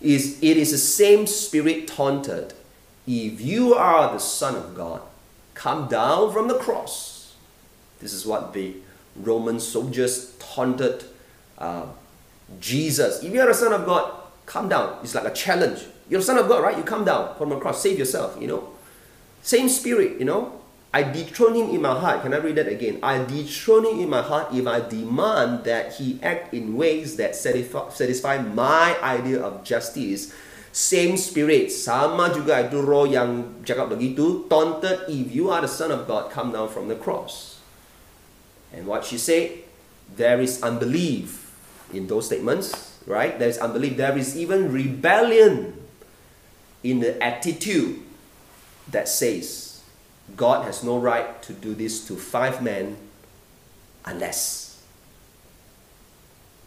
Is 0.00 0.38
it 0.40 0.56
is 0.56 0.70
the 0.70 0.78
same 0.78 1.26
spirit 1.26 1.88
taunted. 1.88 2.54
If 3.04 3.40
you 3.40 3.74
are 3.74 4.12
the 4.12 4.20
Son 4.20 4.54
of 4.54 4.76
God, 4.76 5.02
come 5.54 5.88
down 5.88 6.32
from 6.32 6.46
the 6.46 6.58
cross. 6.58 7.17
This 8.00 8.12
is 8.12 8.26
what 8.26 8.52
the 8.52 8.74
Roman 9.16 9.58
soldiers 9.60 10.34
taunted 10.38 11.04
uh, 11.58 11.86
Jesus. 12.60 13.22
If 13.22 13.32
you 13.32 13.40
are 13.40 13.48
the 13.48 13.54
Son 13.54 13.72
of 13.72 13.84
God, 13.84 14.12
come 14.46 14.68
down. 14.68 14.98
It's 15.02 15.14
like 15.14 15.26
a 15.26 15.34
challenge. 15.34 15.84
You're 16.08 16.20
the 16.20 16.26
Son 16.26 16.38
of 16.38 16.48
God, 16.48 16.62
right? 16.62 16.76
You 16.76 16.82
come 16.82 17.04
down 17.04 17.36
from 17.36 17.50
the 17.50 17.58
cross, 17.58 17.82
save 17.82 17.98
yourself, 17.98 18.36
you 18.40 18.46
know. 18.46 18.70
Same 19.42 19.68
spirit, 19.68 20.18
you 20.18 20.24
know. 20.24 20.54
I 20.92 21.02
dethrone 21.02 21.54
him 21.54 21.68
in 21.68 21.82
my 21.82 21.92
heart. 21.92 22.22
Can 22.22 22.32
I 22.32 22.38
read 22.38 22.56
that 22.56 22.66
again? 22.66 22.98
I 23.02 23.22
dethrone 23.22 23.84
him 23.84 24.00
in 24.00 24.08
my 24.08 24.22
heart 24.22 24.54
if 24.54 24.66
I 24.66 24.80
demand 24.80 25.64
that 25.64 26.00
he 26.00 26.18
act 26.22 26.54
in 26.54 26.76
ways 26.76 27.16
that 27.16 27.36
satisfy, 27.36 27.90
satisfy 27.90 28.40
my 28.40 28.96
idea 29.02 29.42
of 29.42 29.64
justice. 29.64 30.32
Same 30.72 31.16
spirit, 31.16 31.68
sama 31.68 32.32
juga 32.32 32.64
itu 32.64 32.80
roh 32.80 33.04
yang 33.04 33.60
cakap 33.68 33.92
begitu. 33.92 34.48
Taunted, 34.48 35.10
if 35.12 35.28
you 35.28 35.52
are 35.52 35.60
the 35.60 35.68
son 35.68 35.92
of 35.92 36.08
God, 36.08 36.32
come 36.32 36.56
down 36.56 36.72
from 36.72 36.88
the 36.88 36.96
cross. 36.96 37.57
And 38.72 38.86
what 38.86 39.04
she 39.04 39.18
said, 39.18 39.52
there 40.16 40.40
is 40.40 40.62
unbelief 40.62 41.54
in 41.92 42.06
those 42.06 42.26
statements, 42.26 42.98
right? 43.06 43.38
There 43.38 43.48
is 43.48 43.58
unbelief. 43.58 43.96
There 43.96 44.16
is 44.16 44.36
even 44.36 44.72
rebellion 44.72 45.74
in 46.82 47.00
the 47.00 47.22
attitude 47.22 48.00
that 48.90 49.08
says, 49.08 49.82
God 50.36 50.64
has 50.64 50.84
no 50.84 50.98
right 50.98 51.42
to 51.42 51.52
do 51.52 51.74
this 51.74 52.06
to 52.08 52.16
five 52.16 52.62
men 52.62 52.96
unless. 54.04 54.82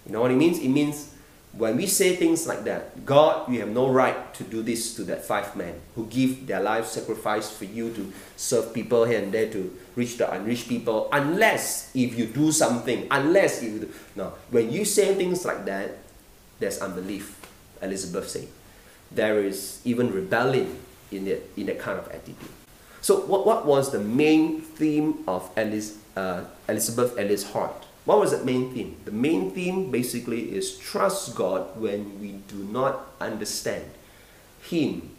You 0.05 0.13
know 0.13 0.21
what 0.21 0.31
it 0.31 0.35
means? 0.35 0.59
It 0.59 0.69
means 0.69 1.10
when 1.53 1.75
we 1.75 1.85
say 1.85 2.15
things 2.15 2.47
like 2.47 2.63
that, 2.63 3.05
God, 3.05 3.51
you 3.51 3.59
have 3.59 3.69
no 3.69 3.89
right 3.89 4.33
to 4.35 4.43
do 4.43 4.61
this 4.61 4.95
to 4.95 5.03
that 5.05 5.25
five 5.25 5.55
men 5.55 5.75
who 5.95 6.05
give 6.07 6.47
their 6.47 6.61
life 6.61 6.85
sacrifice 6.85 7.51
for 7.51 7.65
you 7.65 7.91
to 7.93 8.13
serve 8.37 8.73
people 8.73 9.03
here 9.03 9.21
and 9.21 9.33
there 9.33 9.51
to 9.51 9.77
reach 9.95 10.17
the 10.17 10.31
unreached 10.31 10.69
people, 10.69 11.09
unless 11.11 11.91
if 11.93 12.17
you 12.17 12.25
do 12.25 12.51
something, 12.51 13.05
unless 13.11 13.61
if 13.61 13.73
you 13.73 13.79
do. 13.79 13.93
No, 14.15 14.33
when 14.49 14.71
you 14.71 14.85
say 14.85 15.13
things 15.15 15.43
like 15.43 15.65
that, 15.65 15.97
there's 16.59 16.79
unbelief, 16.79 17.37
Elisabeth 17.81 18.29
said. 18.29 18.47
There 19.11 19.39
is 19.43 19.81
even 19.83 20.13
rebellion 20.13 20.79
in 21.11 21.25
that, 21.25 21.43
in 21.57 21.65
that 21.65 21.79
kind 21.79 21.99
of 21.99 22.07
attitude. 22.07 22.37
So 23.01 23.25
what, 23.25 23.45
what 23.45 23.65
was 23.65 23.91
the 23.91 23.99
main 23.99 24.61
theme 24.61 25.25
of 25.27 25.49
uh, 25.57 26.43
Elisabeth 26.69 27.17
Elliot's 27.17 27.51
heart? 27.51 27.87
What 28.05 28.19
was 28.19 28.31
the 28.31 28.43
main 28.43 28.73
theme? 28.73 28.97
The 29.05 29.11
main 29.11 29.51
theme 29.51 29.91
basically 29.91 30.55
is 30.55 30.77
trust 30.77 31.35
God 31.35 31.79
when 31.79 32.19
we 32.19 32.31
do 32.47 32.55
not 32.55 33.11
understand 33.19 33.85
Him. 34.63 35.11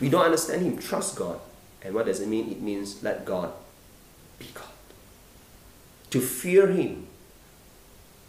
We 0.00 0.08
don't 0.08 0.24
understand 0.24 0.62
Him, 0.62 0.78
trust 0.78 1.16
God. 1.16 1.38
And 1.82 1.94
what 1.94 2.06
does 2.06 2.20
it 2.20 2.28
mean? 2.28 2.50
It 2.50 2.62
means 2.62 3.02
let 3.02 3.24
God 3.24 3.52
be 4.38 4.46
God. 4.54 4.64
To 6.10 6.20
fear 6.20 6.68
Him 6.68 7.06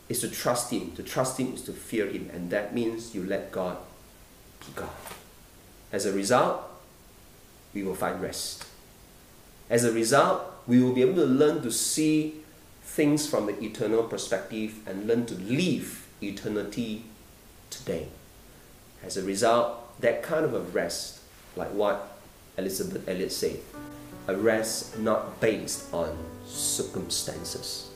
is 0.09 0.19
to 0.21 0.29
trust 0.29 0.71
Him. 0.71 0.91
To 0.95 1.03
trust 1.03 1.39
Him 1.39 1.53
is 1.53 1.61
to 1.63 1.71
fear 1.71 2.07
Him. 2.07 2.29
And 2.33 2.49
that 2.49 2.75
means 2.75 3.15
you 3.15 3.23
let 3.23 3.51
God 3.51 3.77
be 4.59 4.73
God. 4.75 4.89
As 5.91 6.05
a 6.05 6.11
result, 6.11 6.63
we 7.73 7.83
will 7.83 7.95
find 7.95 8.21
rest. 8.21 8.65
As 9.69 9.85
a 9.85 9.91
result, 9.91 10.43
we 10.67 10.81
will 10.81 10.93
be 10.93 11.01
able 11.01 11.15
to 11.15 11.25
learn 11.25 11.61
to 11.63 11.71
see 11.71 12.42
things 12.93 13.25
from 13.27 13.47
the 13.47 13.63
eternal 13.63 14.03
perspective 14.03 14.75
and 14.85 15.07
learn 15.07 15.25
to 15.25 15.33
live 15.33 16.07
eternity 16.21 17.03
today. 17.71 18.07
As 19.03 19.17
a 19.17 19.23
result, 19.23 19.99
that 19.99 20.21
kind 20.21 20.45
of 20.45 20.53
a 20.53 20.59
rest, 20.59 21.19
like 21.55 21.71
what 21.71 22.19
Elisabeth 22.55 23.09
Elliot 23.09 23.31
said, 23.31 23.59
a 24.27 24.35
rest 24.35 24.99
not 24.99 25.41
based 25.41 25.91
on 25.91 26.15
circumstances. 26.45 27.89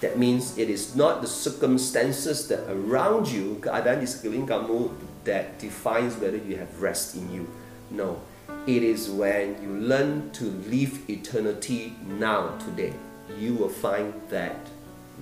That 0.00 0.18
means 0.18 0.58
it 0.58 0.68
is 0.68 0.96
not 0.96 1.22
the 1.22 1.28
circumstances 1.28 2.48
that 2.48 2.68
around 2.68 3.28
you, 3.28 3.60
di 3.62 3.70
kamu, 3.70 4.90
that 5.24 5.60
defines 5.60 6.16
whether 6.16 6.38
you 6.38 6.56
have 6.56 6.82
rest 6.82 7.14
in 7.14 7.32
you. 7.32 7.46
No, 7.90 8.20
it 8.66 8.82
is 8.82 9.08
when 9.10 9.62
you 9.62 9.68
learn 9.68 10.32
to 10.32 10.44
live 10.66 11.08
eternity 11.08 11.94
now, 12.18 12.58
today, 12.58 12.94
you 13.38 13.54
will 13.54 13.70
find 13.70 14.14
that 14.30 14.58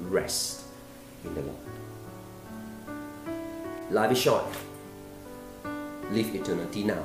rest 0.09 0.65
in 1.25 1.35
the 1.35 1.43
Lord. 1.43 1.65
Life 3.91 4.13
is 4.13 4.21
short. 4.21 4.45
Live 6.13 6.35
eternity 6.35 6.85
now. 6.85 7.05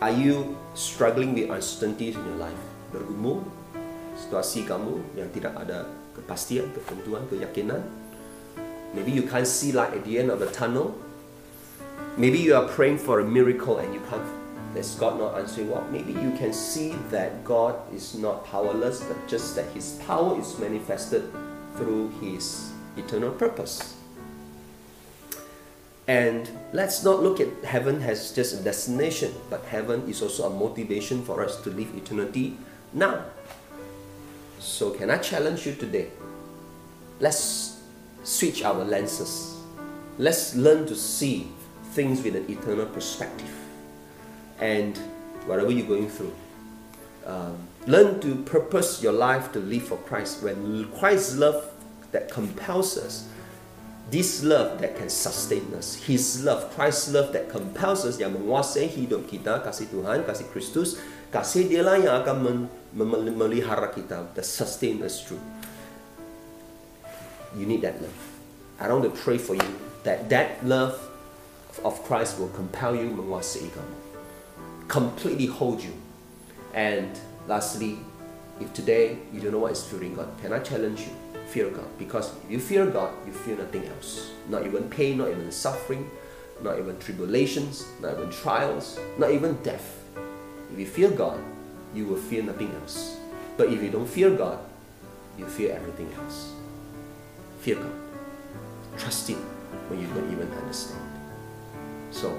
Are 0.00 0.12
you 0.12 0.56
struggling 0.72 1.36
with 1.36 1.52
uncertainties 1.52 2.16
in 2.16 2.24
your 2.24 2.40
life? 2.40 2.56
Bergumul, 2.88 3.44
situasi 4.16 4.64
kamu 4.64 4.96
yang 5.12 5.28
tidak 5.28 5.60
ada 5.60 5.84
kepastian, 6.16 6.72
ketentuan, 6.72 7.28
keyakinan. 7.28 7.84
Maybe 8.96 9.12
you 9.12 9.28
can't 9.28 9.46
see 9.46 9.76
light 9.76 9.92
at 9.92 10.08
the 10.08 10.16
end 10.16 10.32
of 10.32 10.40
the 10.40 10.48
tunnel. 10.48 10.96
Maybe 12.16 12.40
you 12.40 12.56
are 12.56 12.64
praying 12.64 12.98
for 12.98 13.20
a 13.20 13.26
miracle 13.28 13.76
and 13.76 13.92
you 13.92 14.00
can't 14.08 14.24
is 14.76 14.94
God 14.94 15.18
not 15.18 15.36
answering? 15.36 15.70
Well, 15.70 15.86
maybe 15.90 16.12
you 16.12 16.32
can 16.38 16.52
see 16.52 16.94
that 17.10 17.44
God 17.44 17.76
is 17.92 18.14
not 18.14 18.44
powerless, 18.46 19.02
but 19.02 19.26
just 19.26 19.56
that 19.56 19.66
His 19.72 19.98
power 20.06 20.38
is 20.38 20.58
manifested 20.58 21.30
through 21.76 22.10
His 22.20 22.70
eternal 22.96 23.32
purpose. 23.32 23.96
And 26.06 26.48
let's 26.72 27.04
not 27.04 27.22
look 27.22 27.40
at 27.40 27.64
heaven 27.64 28.02
as 28.02 28.32
just 28.32 28.60
a 28.60 28.62
destination, 28.62 29.34
but 29.48 29.64
heaven 29.64 30.08
is 30.08 30.22
also 30.22 30.46
a 30.46 30.50
motivation 30.50 31.24
for 31.24 31.44
us 31.44 31.60
to 31.62 31.70
live 31.70 31.94
eternity 31.94 32.56
now. 32.92 33.24
So, 34.58 34.90
can 34.90 35.10
I 35.10 35.18
challenge 35.18 35.66
you 35.66 35.74
today? 35.74 36.10
Let's 37.18 37.80
switch 38.22 38.62
our 38.62 38.84
lenses. 38.84 39.56
Let's 40.18 40.54
learn 40.54 40.86
to 40.86 40.94
see 40.94 41.48
things 41.92 42.22
with 42.22 42.36
an 42.36 42.50
eternal 42.50 42.86
perspective 42.86 43.59
and 44.60 44.96
whatever 45.46 45.72
you're 45.72 45.88
going 45.88 46.08
through. 46.08 46.32
Um, 47.26 47.68
learn 47.86 48.20
to 48.20 48.36
purpose 48.44 49.02
your 49.02 49.12
life 49.12 49.52
to 49.52 49.58
live 49.58 49.88
for 49.88 49.96
Christ. 49.96 50.42
When 50.42 50.88
Christ's 50.92 51.36
love 51.36 51.64
that 52.12 52.30
compels 52.30 52.96
us, 52.96 53.28
this 54.10 54.42
love 54.42 54.80
that 54.80 54.96
can 54.96 55.08
sustain 55.08 55.72
us, 55.74 55.94
His 55.94 56.44
love, 56.44 56.74
Christ's 56.74 57.12
love 57.12 57.32
that 57.32 57.48
compels 57.48 58.04
us, 58.04 58.18
yang 58.18 58.34
menguasai 58.34 58.90
hidup 58.90 59.30
kita, 59.30 59.62
kasih 59.62 59.86
Tuhan, 59.86 60.26
kasih 60.26 60.50
Kristus, 60.50 60.98
kasih 61.30 61.70
dialah 61.70 61.96
yang 62.02 62.14
akan 62.26 62.66
memelihara 62.90 63.94
kita, 63.94 64.26
that 64.34 64.44
sustain 64.44 64.98
us 65.06 65.22
through. 65.22 65.40
You 67.54 67.66
need 67.66 67.86
that 67.86 68.02
love. 68.02 68.18
I 68.82 68.88
want 68.90 69.06
to 69.06 69.14
pray 69.14 69.38
for 69.38 69.54
you 69.54 69.70
that 70.02 70.26
that 70.32 70.64
love 70.66 70.98
of 71.86 72.02
Christ 72.02 72.40
will 72.40 72.50
compel 72.50 72.96
you 72.96 73.12
menguasai 73.14 73.70
kamu 73.70 74.09
completely 74.90 75.46
hold 75.46 75.82
you. 75.82 75.94
And 76.74 77.18
lastly, 77.46 77.98
if 78.60 78.74
today 78.74 79.18
you 79.32 79.40
don't 79.40 79.52
know 79.52 79.60
what 79.60 79.72
is 79.72 79.84
fearing 79.84 80.16
God, 80.16 80.28
can 80.42 80.52
I 80.52 80.58
challenge 80.58 81.00
you? 81.00 81.14
Fear 81.46 81.70
God. 81.70 81.86
Because 81.98 82.32
if 82.44 82.50
you 82.50 82.58
fear 82.58 82.86
God, 82.86 83.14
you 83.24 83.32
fear 83.32 83.56
nothing 83.56 83.86
else. 83.86 84.30
Not 84.48 84.66
even 84.66 84.90
pain, 84.90 85.18
not 85.18 85.28
even 85.30 85.50
suffering, 85.50 86.10
not 86.60 86.78
even 86.78 86.98
tribulations, 86.98 87.86
not 88.02 88.18
even 88.18 88.30
trials, 88.30 88.98
not 89.16 89.30
even 89.30 89.54
death. 89.62 90.02
If 90.72 90.78
you 90.78 90.86
fear 90.86 91.10
God, 91.10 91.40
you 91.94 92.06
will 92.06 92.16
fear 92.16 92.42
nothing 92.42 92.72
else. 92.82 93.16
But 93.56 93.72
if 93.72 93.82
you 93.82 93.90
don't 93.90 94.08
fear 94.08 94.30
God, 94.30 94.58
you 95.38 95.46
fear 95.46 95.74
everything 95.74 96.12
else. 96.14 96.52
Fear 97.60 97.76
God. 97.76 97.92
Trust 98.98 99.28
Him 99.28 99.38
when 99.88 100.00
you 100.00 100.06
don't 100.08 100.30
even 100.32 100.50
understand. 100.52 101.00
So, 102.10 102.36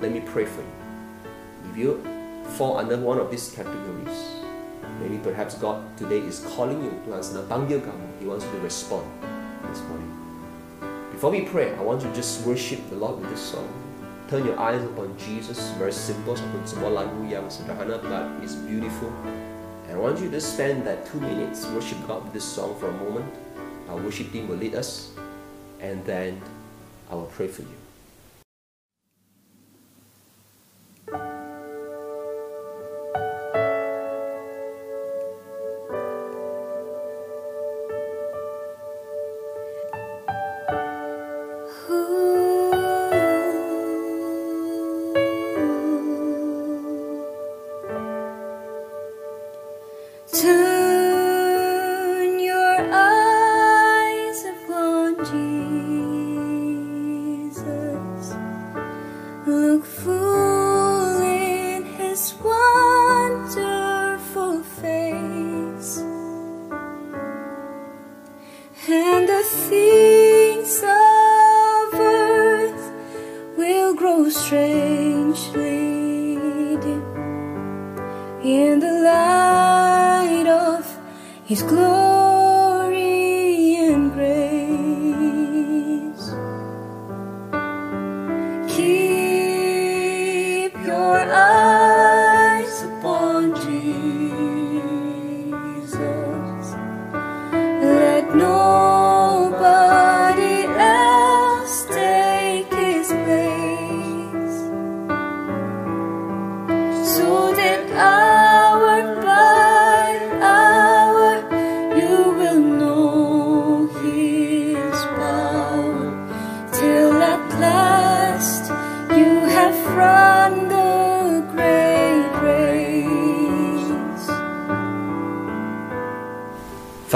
let 0.00 0.12
me 0.12 0.20
pray 0.20 0.44
for 0.44 0.60
you 0.60 0.75
you 1.76 2.02
fall 2.56 2.78
under 2.78 2.96
one 2.96 3.18
of 3.18 3.30
these 3.30 3.52
categories, 3.52 4.42
maybe 5.00 5.18
perhaps 5.18 5.54
God 5.54 5.84
today 5.96 6.18
is 6.18 6.40
calling 6.56 6.82
you 6.82 6.90
to 7.06 7.14
answer 7.14 7.42
panggil 7.44 7.84
kamu. 7.84 8.06
He 8.18 8.26
wants 8.26 8.44
you 8.44 8.52
to 8.52 8.60
respond 8.60 9.04
this 9.68 9.80
morning. 9.86 10.12
Before 11.12 11.30
we 11.30 11.42
pray, 11.42 11.74
I 11.76 11.82
want 11.82 12.02
you 12.02 12.08
to 12.10 12.16
just 12.16 12.46
worship 12.46 12.80
the 12.90 12.96
Lord 12.96 13.20
with 13.20 13.30
this 13.30 13.40
song. 13.40 13.68
turn 14.28 14.44
your 14.44 14.58
eyes 14.58 14.82
upon 14.82 15.16
Jesus. 15.18 15.70
Very 15.78 15.92
simple, 15.92 16.34
but 16.34 16.42
it's 18.42 18.54
beautiful. 18.54 19.12
And 19.86 19.92
I 19.92 19.98
want 19.98 20.20
you 20.20 20.30
to 20.30 20.40
spend 20.40 20.86
that 20.86 21.06
two 21.06 21.20
minutes 21.20 21.66
worship 21.66 21.98
God 22.06 22.24
with 22.24 22.32
this 22.32 22.44
song 22.44 22.78
for 22.78 22.88
a 22.88 22.92
moment. 22.92 23.32
Our 23.88 23.96
worship 23.96 24.32
team 24.32 24.48
will 24.48 24.56
lead 24.56 24.74
us, 24.74 25.12
and 25.80 26.04
then 26.04 26.40
I 27.10 27.14
will 27.14 27.26
pray 27.26 27.46
for 27.46 27.62
you. 27.62 27.85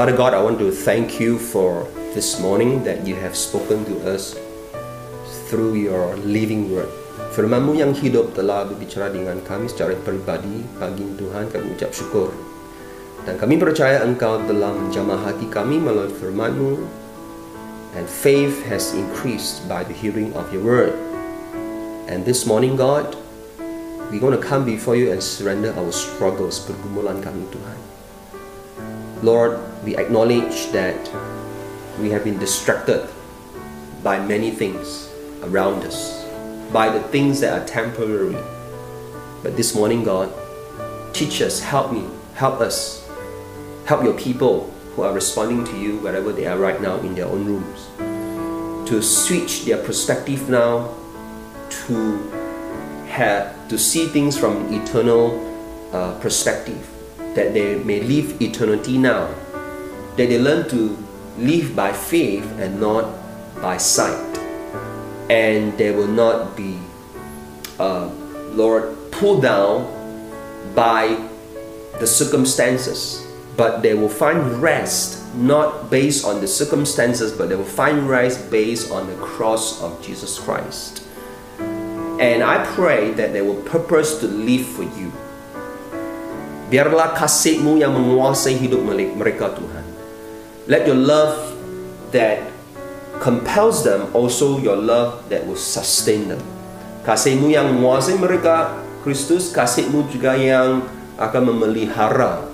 Father 0.01 0.17
God, 0.17 0.33
I 0.33 0.41
want 0.41 0.57
to 0.65 0.73
thank 0.73 1.21
you 1.21 1.37
for 1.37 1.85
this 2.17 2.41
morning 2.41 2.81
that 2.89 3.07
you 3.07 3.21
have 3.21 3.37
spoken 3.37 3.85
to 3.85 4.01
us 4.09 4.33
through 5.45 5.77
your 5.77 6.17
living 6.25 6.73
word. 6.73 6.89
Firmanmu 7.37 7.77
yang 7.77 7.93
hidup 7.93 8.33
telah 8.33 8.65
berbicara 8.65 9.13
dengan 9.13 9.45
kami 9.45 9.69
secara 9.69 9.93
pribadi. 10.01 10.65
Pagi 10.81 11.05
Tuhan 11.21 11.53
kami 11.53 11.77
ucap 11.77 11.93
syukur. 11.93 12.33
Dan 13.29 13.37
kami 13.37 13.61
percaya 13.61 14.01
Engkau 14.01 14.41
telah 14.49 14.73
menjamah 14.73 15.21
hati 15.21 15.45
kami 15.53 15.77
melalui 15.77 16.17
firmanmu. 16.17 16.81
And 17.93 18.09
faith 18.09 18.57
has 18.73 18.97
increased 18.97 19.69
by 19.69 19.85
the 19.85 19.93
hearing 19.93 20.33
of 20.33 20.49
your 20.49 20.65
word. 20.65 20.97
And 22.09 22.25
this 22.25 22.49
morning, 22.49 22.73
God, 22.73 23.21
we're 24.09 24.25
going 24.25 24.33
to 24.33 24.41
come 24.41 24.65
before 24.65 24.97
you 24.97 25.13
and 25.13 25.21
surrender 25.21 25.77
our 25.77 25.93
struggles, 25.93 26.57
pergumulan 26.65 27.21
kami 27.21 27.45
Tuhan. 27.53 27.79
Lord, 29.21 29.61
we 29.85 29.97
acknowledge 29.97 30.71
that 30.73 30.99
we 31.99 32.11
have 32.11 32.25
been 32.25 32.39
distracted 32.39 33.09
by 34.03 34.25
many 34.25 34.51
things 34.51 35.11
around 35.43 35.85
us, 35.85 36.25
by 36.73 36.89
the 36.89 37.01
things 37.09 37.41
that 37.41 37.61
are 37.61 37.67
temporary. 37.67 38.37
But 39.43 39.57
this 39.57 39.75
morning, 39.75 40.05
God, 40.05 40.33
teach 41.15 41.41
us, 41.43 41.61
help 41.61 41.93
me, 41.93 42.05
help 42.35 42.61
us, 42.61 43.09
help 43.87 44.05
your 44.05 44.15
people 44.15 44.71
who 44.95 45.03
are 45.03 45.13
responding 45.13 45.65
to 45.65 45.79
you 45.79 45.99
wherever 45.99 46.33
they 46.33 46.47
are 46.47 46.59
right 46.59 46.81
now 46.81 46.97
in 47.01 47.15
their 47.15 47.27
own 47.27 47.45
rooms 47.45 47.89
to 48.91 49.01
switch 49.01 49.65
their 49.67 49.81
perspective 49.85 50.49
now 50.51 50.93
to 51.71 52.19
have 53.07 53.69
to 53.69 53.79
see 53.79 54.09
things 54.09 54.37
from 54.37 54.57
an 54.57 54.83
eternal 54.83 55.39
uh, 55.93 56.19
perspective 56.19 56.91
that 57.37 57.55
they 57.55 57.79
may 57.85 58.01
live 58.01 58.43
eternity 58.43 58.99
now 58.99 59.33
that 60.17 60.29
they 60.29 60.39
learn 60.39 60.69
to 60.69 60.97
live 61.39 61.75
by 61.75 61.93
faith 61.93 62.45
and 62.59 62.81
not 62.81 63.09
by 63.63 63.77
sight 63.77 64.39
and 65.31 65.77
they 65.79 65.91
will 65.91 66.09
not 66.09 66.57
be 66.57 66.79
uh, 67.79 68.09
lord 68.53 68.97
pulled 69.11 69.43
down 69.43 69.87
by 70.75 71.17
the 71.99 72.07
circumstances 72.07 73.27
but 73.57 73.83
they 73.83 73.95
will 73.95 74.09
find 74.09 74.63
rest 74.63 75.19
not 75.37 75.91
based 75.91 76.25
on 76.25 76.41
the 76.41 76.49
circumstances 76.49 77.33
but 77.33 77.49
they 77.49 77.57
will 77.57 77.65
find 77.65 78.09
rest 78.09 78.51
based 78.51 78.91
on 78.91 79.07
the 79.07 79.17
cross 79.17 79.81
of 79.83 80.01
jesus 80.03 80.39
christ 80.39 81.07
and 82.21 82.45
I 82.45 82.61
pray 82.77 83.17
that 83.17 83.33
they 83.33 83.41
will 83.41 83.65
purpose 83.65 84.21
to 84.21 84.29
live 84.29 84.69
for 84.69 84.85
you. 84.85 85.09
Biarlah 86.69 87.17
kasih-Mu 87.17 87.81
yang 87.81 87.97
menguasai 87.97 88.61
hidup 88.61 88.85
mereka 89.17 89.57
Tuhan. 89.57 89.80
Let 90.69 90.85
your 90.85 90.99
love 90.99 91.57
that 92.13 92.45
compels 93.21 93.85
them 93.85 94.13
also 94.13 94.59
your 94.59 94.77
love 94.77 95.29
that 95.29 95.47
will 95.47 95.61
sustain 95.61 96.29
them. 96.29 96.41
Kasih-Mu 97.05 97.49
yang 97.49 97.73
menguasai 97.73 98.21
mereka 98.21 98.77
Kristus, 99.01 99.49
kasih-Mu 99.53 100.09
juga 100.13 100.37
yang 100.37 100.85
akan 101.17 101.53
memelihara, 101.53 102.45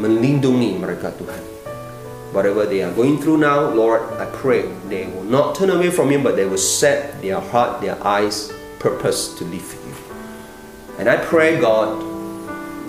melindungi 0.00 0.76
mereka 0.80 1.12
Tuhan. 1.16 1.44
Whatever 2.32 2.64
they 2.64 2.80
are 2.80 2.92
going 2.96 3.20
through 3.20 3.44
now, 3.44 3.68
Lord, 3.68 4.00
I 4.16 4.24
pray 4.32 4.64
they 4.88 5.04
will 5.12 5.28
not 5.28 5.52
turn 5.52 5.68
away 5.68 5.92
from 5.92 6.08
you, 6.08 6.24
but 6.24 6.40
they 6.40 6.48
will 6.48 6.60
set 6.60 7.20
their 7.20 7.40
heart, 7.40 7.84
their 7.84 8.00
eyes, 8.00 8.48
purpose 8.80 9.36
to 9.36 9.44
live 9.44 9.60
for 9.60 9.76
you. 9.84 9.96
And 10.96 11.12
I 11.12 11.20
pray, 11.20 11.60
God, 11.60 12.00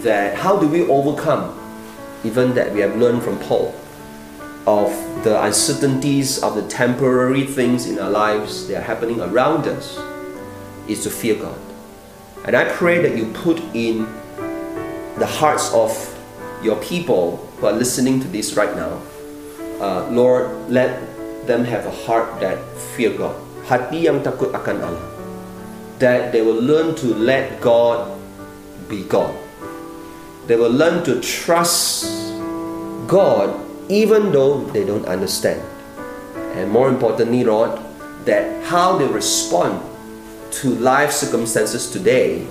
that 0.07 0.39
how 0.39 0.55
do 0.55 0.67
we 0.67 0.87
overcome 0.87 1.51
even 2.23 2.53
that 2.55 2.71
we 2.73 2.79
have 2.79 2.95
learned 2.95 3.23
from 3.23 3.39
Paul 3.39 3.75
of 4.65 4.89
the 5.23 5.41
uncertainties 5.43 6.41
of 6.41 6.55
the 6.55 6.63
temporary 6.67 7.45
things 7.45 7.87
in 7.87 7.99
our 7.99 8.09
lives 8.09 8.67
that 8.67 8.77
are 8.77 8.87
happening 8.87 9.19
around 9.19 9.67
us 9.67 9.99
is 10.87 11.03
to 11.03 11.09
fear 11.09 11.35
God. 11.35 11.59
And 12.45 12.55
I 12.55 12.71
pray 12.71 13.01
that 13.01 13.17
you 13.17 13.31
put 13.31 13.59
in 13.75 14.07
the 15.17 15.27
hearts 15.27 15.71
of 15.73 15.91
your 16.63 16.75
people 16.83 17.37
who 17.59 17.67
are 17.67 17.73
listening 17.75 18.19
to 18.21 18.27
this 18.27 18.55
right 18.55 18.75
now, 18.75 19.01
uh, 19.79 20.07
Lord, 20.07 20.49
let 20.69 20.99
them 21.47 21.63
have 21.65 21.85
a 21.85 21.91
heart 21.91 22.39
that 22.39 22.59
fear 22.95 23.11
God. 23.11 23.35
Hati 23.67 24.07
yang 24.07 24.23
takut 24.23 24.51
akan 24.55 24.83
Allah. 24.83 25.07
That 25.99 26.31
they 26.31 26.43
will 26.43 26.59
learn 26.59 26.95
to 27.03 27.15
let 27.15 27.59
God 27.59 28.11
be 28.87 29.03
God. 29.07 29.31
They 30.47 30.55
will 30.55 30.71
learn 30.71 31.03
to 31.05 31.21
trust 31.21 32.05
God 33.07 33.63
even 33.89 34.31
though 34.31 34.63
they 34.65 34.85
don't 34.85 35.05
understand. 35.05 35.61
And 36.55 36.71
more 36.71 36.89
importantly, 36.89 37.43
Lord, 37.43 37.79
that 38.25 38.63
how 38.65 38.97
they 38.97 39.07
respond 39.07 39.81
to 40.51 40.75
life 40.75 41.11
circumstances 41.11 41.91
today, 41.91 42.45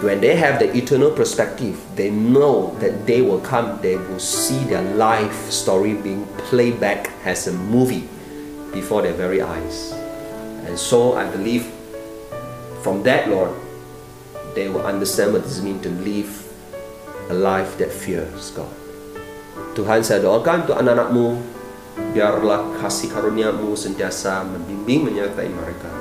when 0.00 0.20
they 0.20 0.36
have 0.36 0.58
the 0.58 0.74
eternal 0.76 1.10
perspective, 1.10 1.80
they 1.96 2.10
know 2.10 2.74
that 2.78 3.06
they 3.06 3.22
will 3.22 3.40
come, 3.40 3.80
they 3.82 3.96
will 3.96 4.18
see 4.18 4.58
their 4.64 4.82
life 4.94 5.50
story 5.50 5.94
being 5.94 6.26
played 6.48 6.80
back 6.80 7.10
as 7.24 7.46
a 7.46 7.52
movie 7.52 8.08
before 8.72 9.02
their 9.02 9.12
very 9.14 9.42
eyes. 9.42 9.92
And 10.64 10.78
so 10.78 11.14
I 11.14 11.30
believe 11.30 11.66
from 12.82 13.02
that, 13.02 13.28
Lord, 13.28 13.50
they 14.54 14.68
will 14.68 14.86
understand 14.86 15.32
what 15.32 15.44
it 15.44 15.62
mean 15.62 15.80
to 15.82 15.90
live 15.90 16.47
a 17.28 17.36
life 17.36 17.76
that 17.78 17.92
fears 17.92 18.50
God. 18.56 18.72
Tuhan 19.76 20.02
saya 20.02 20.24
doakan 20.24 20.66
untuk 20.66 20.76
anak-anakmu 20.80 21.26
biarlah 22.16 22.80
kasih 22.80 23.12
karuniamu 23.12 23.76
sentiasa 23.78 24.42
membimbing 24.46 25.06
menyertai 25.06 25.50
mereka 25.50 25.98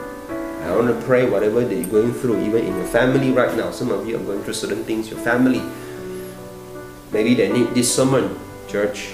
I 0.68 0.76
want 0.76 0.88
to 0.88 1.06
pray 1.06 1.24
whatever 1.30 1.64
that 1.64 1.74
you're 1.74 1.88
going 1.88 2.14
through, 2.14 2.44
even 2.44 2.66
in 2.66 2.76
your 2.76 2.86
family 2.88 3.32
right 3.32 3.56
now. 3.56 3.72
Some 3.72 3.90
of 3.90 4.06
you 4.06 4.18
are 4.18 4.24
going 4.24 4.44
through 4.44 4.56
certain 4.56 4.84
things, 4.84 5.10
your 5.10 5.20
family. 5.20 5.64
Maybe 7.14 7.36
they 7.36 7.50
need 7.50 7.72
this 7.72 7.94
sermon, 7.94 8.38
church. 8.68 9.14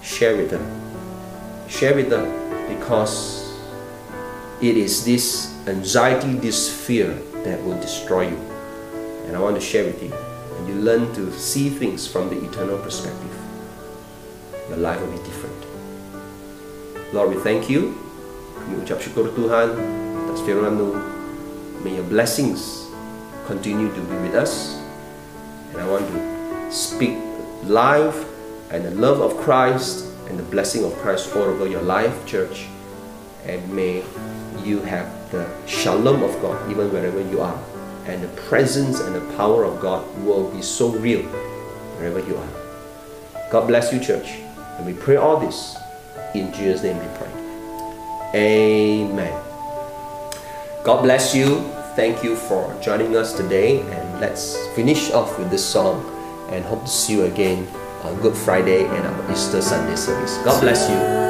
Share 0.00 0.34
with 0.34 0.48
them. 0.48 0.64
Share 1.68 1.94
with 1.94 2.08
them 2.08 2.24
because 2.72 3.52
it 4.62 4.78
is 4.78 5.04
this 5.04 5.52
anxiety, 5.68 6.32
this 6.40 6.72
fear 6.72 7.12
that 7.44 7.62
will 7.64 7.78
destroy 7.82 8.30
you. 8.30 8.40
And 9.26 9.36
I 9.36 9.40
want 9.40 9.56
to 9.56 9.62
share 9.62 9.84
with 9.84 10.02
you. 10.02 10.27
You 10.68 10.74
learn 10.84 11.08
to 11.16 11.32
see 11.32 11.72
things 11.72 12.06
from 12.06 12.28
the 12.28 12.36
eternal 12.44 12.76
perspective, 12.84 13.32
your 14.68 14.76
life 14.76 15.00
will 15.00 15.10
be 15.10 15.22
different. 15.24 15.56
Lord, 17.16 17.32
we 17.32 17.40
thank 17.40 17.72
you. 17.72 17.96
Kami 18.60 18.84
ucap 18.84 19.00
syukur 19.00 19.32
Tuhan 19.32 19.72
atas. 20.28 20.44
May 21.80 21.96
your 21.96 22.04
blessings 22.04 22.84
continue 23.48 23.88
to 23.88 24.00
be 24.12 24.16
with 24.28 24.36
us. 24.36 24.76
And 25.72 25.80
I 25.80 25.88
want 25.88 26.04
to 26.04 26.20
speak 26.68 27.16
life 27.64 28.28
and 28.68 28.84
the 28.84 28.92
love 28.92 29.24
of 29.24 29.40
Christ 29.40 30.04
and 30.28 30.36
the 30.36 30.44
blessing 30.52 30.84
of 30.84 30.92
Christ 31.00 31.32
all 31.32 31.48
over 31.48 31.64
your 31.64 31.80
life, 31.80 32.12
church. 32.28 32.68
And 33.48 33.64
may 33.72 34.04
you 34.60 34.84
have 34.84 35.08
the 35.32 35.48
shalom 35.64 36.20
of 36.20 36.36
God 36.44 36.60
even 36.68 36.92
wherever 36.92 37.24
you 37.24 37.40
are. 37.40 37.56
And 38.08 38.22
the 38.22 38.28
presence 38.48 39.00
and 39.00 39.14
the 39.14 39.36
power 39.36 39.64
of 39.64 39.80
God 39.80 40.02
will 40.24 40.50
be 40.50 40.62
so 40.62 40.88
real 40.88 41.22
wherever 41.98 42.20
you 42.20 42.36
are. 42.36 43.50
God 43.50 43.68
bless 43.68 43.92
you, 43.92 44.00
church. 44.00 44.40
And 44.78 44.86
we 44.86 44.94
pray 44.94 45.16
all 45.16 45.38
this 45.38 45.76
in 46.34 46.52
Jesus' 46.52 46.82
name 46.82 46.98
we 46.98 47.18
pray. 47.18 47.30
Amen. 48.34 49.32
God 50.84 51.02
bless 51.02 51.34
you. 51.34 51.60
Thank 51.96 52.24
you 52.24 52.36
for 52.36 52.74
joining 52.80 53.16
us 53.16 53.34
today. 53.34 53.80
And 53.80 54.20
let's 54.20 54.56
finish 54.74 55.10
off 55.10 55.38
with 55.38 55.50
this 55.50 55.64
song 55.64 56.00
and 56.50 56.64
hope 56.64 56.84
to 56.84 56.90
see 56.90 57.14
you 57.14 57.24
again 57.24 57.66
on 58.04 58.18
Good 58.20 58.36
Friday 58.36 58.86
and 58.86 59.06
our 59.06 59.32
Easter 59.32 59.60
Sunday 59.60 59.96
service. 59.96 60.38
God 60.44 60.60
bless 60.62 60.88
you. 60.88 61.27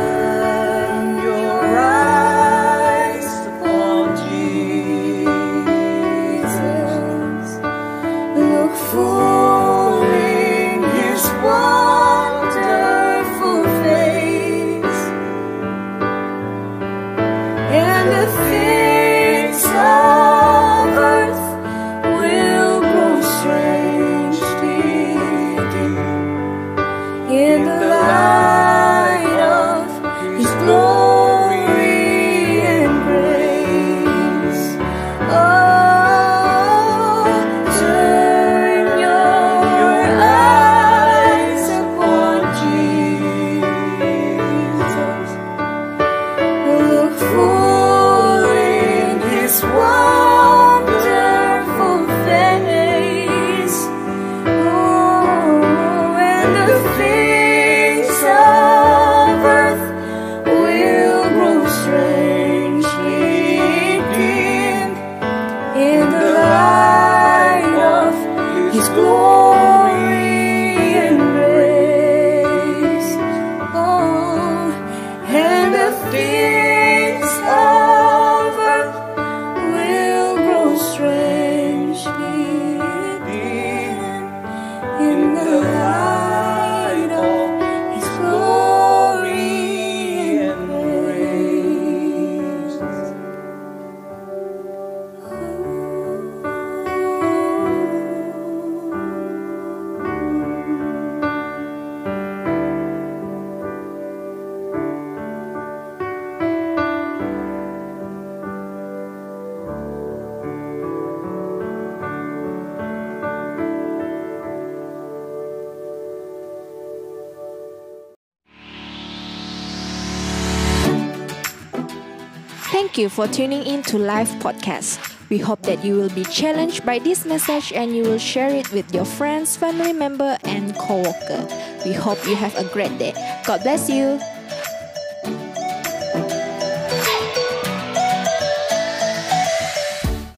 For 123.08 123.26
tuning 123.28 123.64
in 123.64 123.82
to 123.84 123.98
Live 123.98 124.28
Podcast. 124.40 124.98
We 125.30 125.38
hope 125.38 125.62
that 125.62 125.84
you 125.84 125.94
will 125.94 126.10
be 126.10 126.24
challenged 126.24 126.86
by 126.86 126.98
this 126.98 127.24
message 127.24 127.72
and 127.72 127.94
you 127.94 128.02
will 128.02 128.18
share 128.18 128.50
it 128.50 128.70
with 128.72 128.94
your 128.94 129.04
friends, 129.04 129.56
family 129.56 129.92
member, 129.92 130.38
and 130.44 130.74
co-worker. 130.76 131.46
We 131.84 131.92
hope 131.92 132.24
you 132.26 132.36
have 132.36 132.56
a 132.56 132.64
great 132.72 132.98
day. 132.98 133.12
God 133.46 133.62
bless 133.62 133.90
you. 133.90 134.20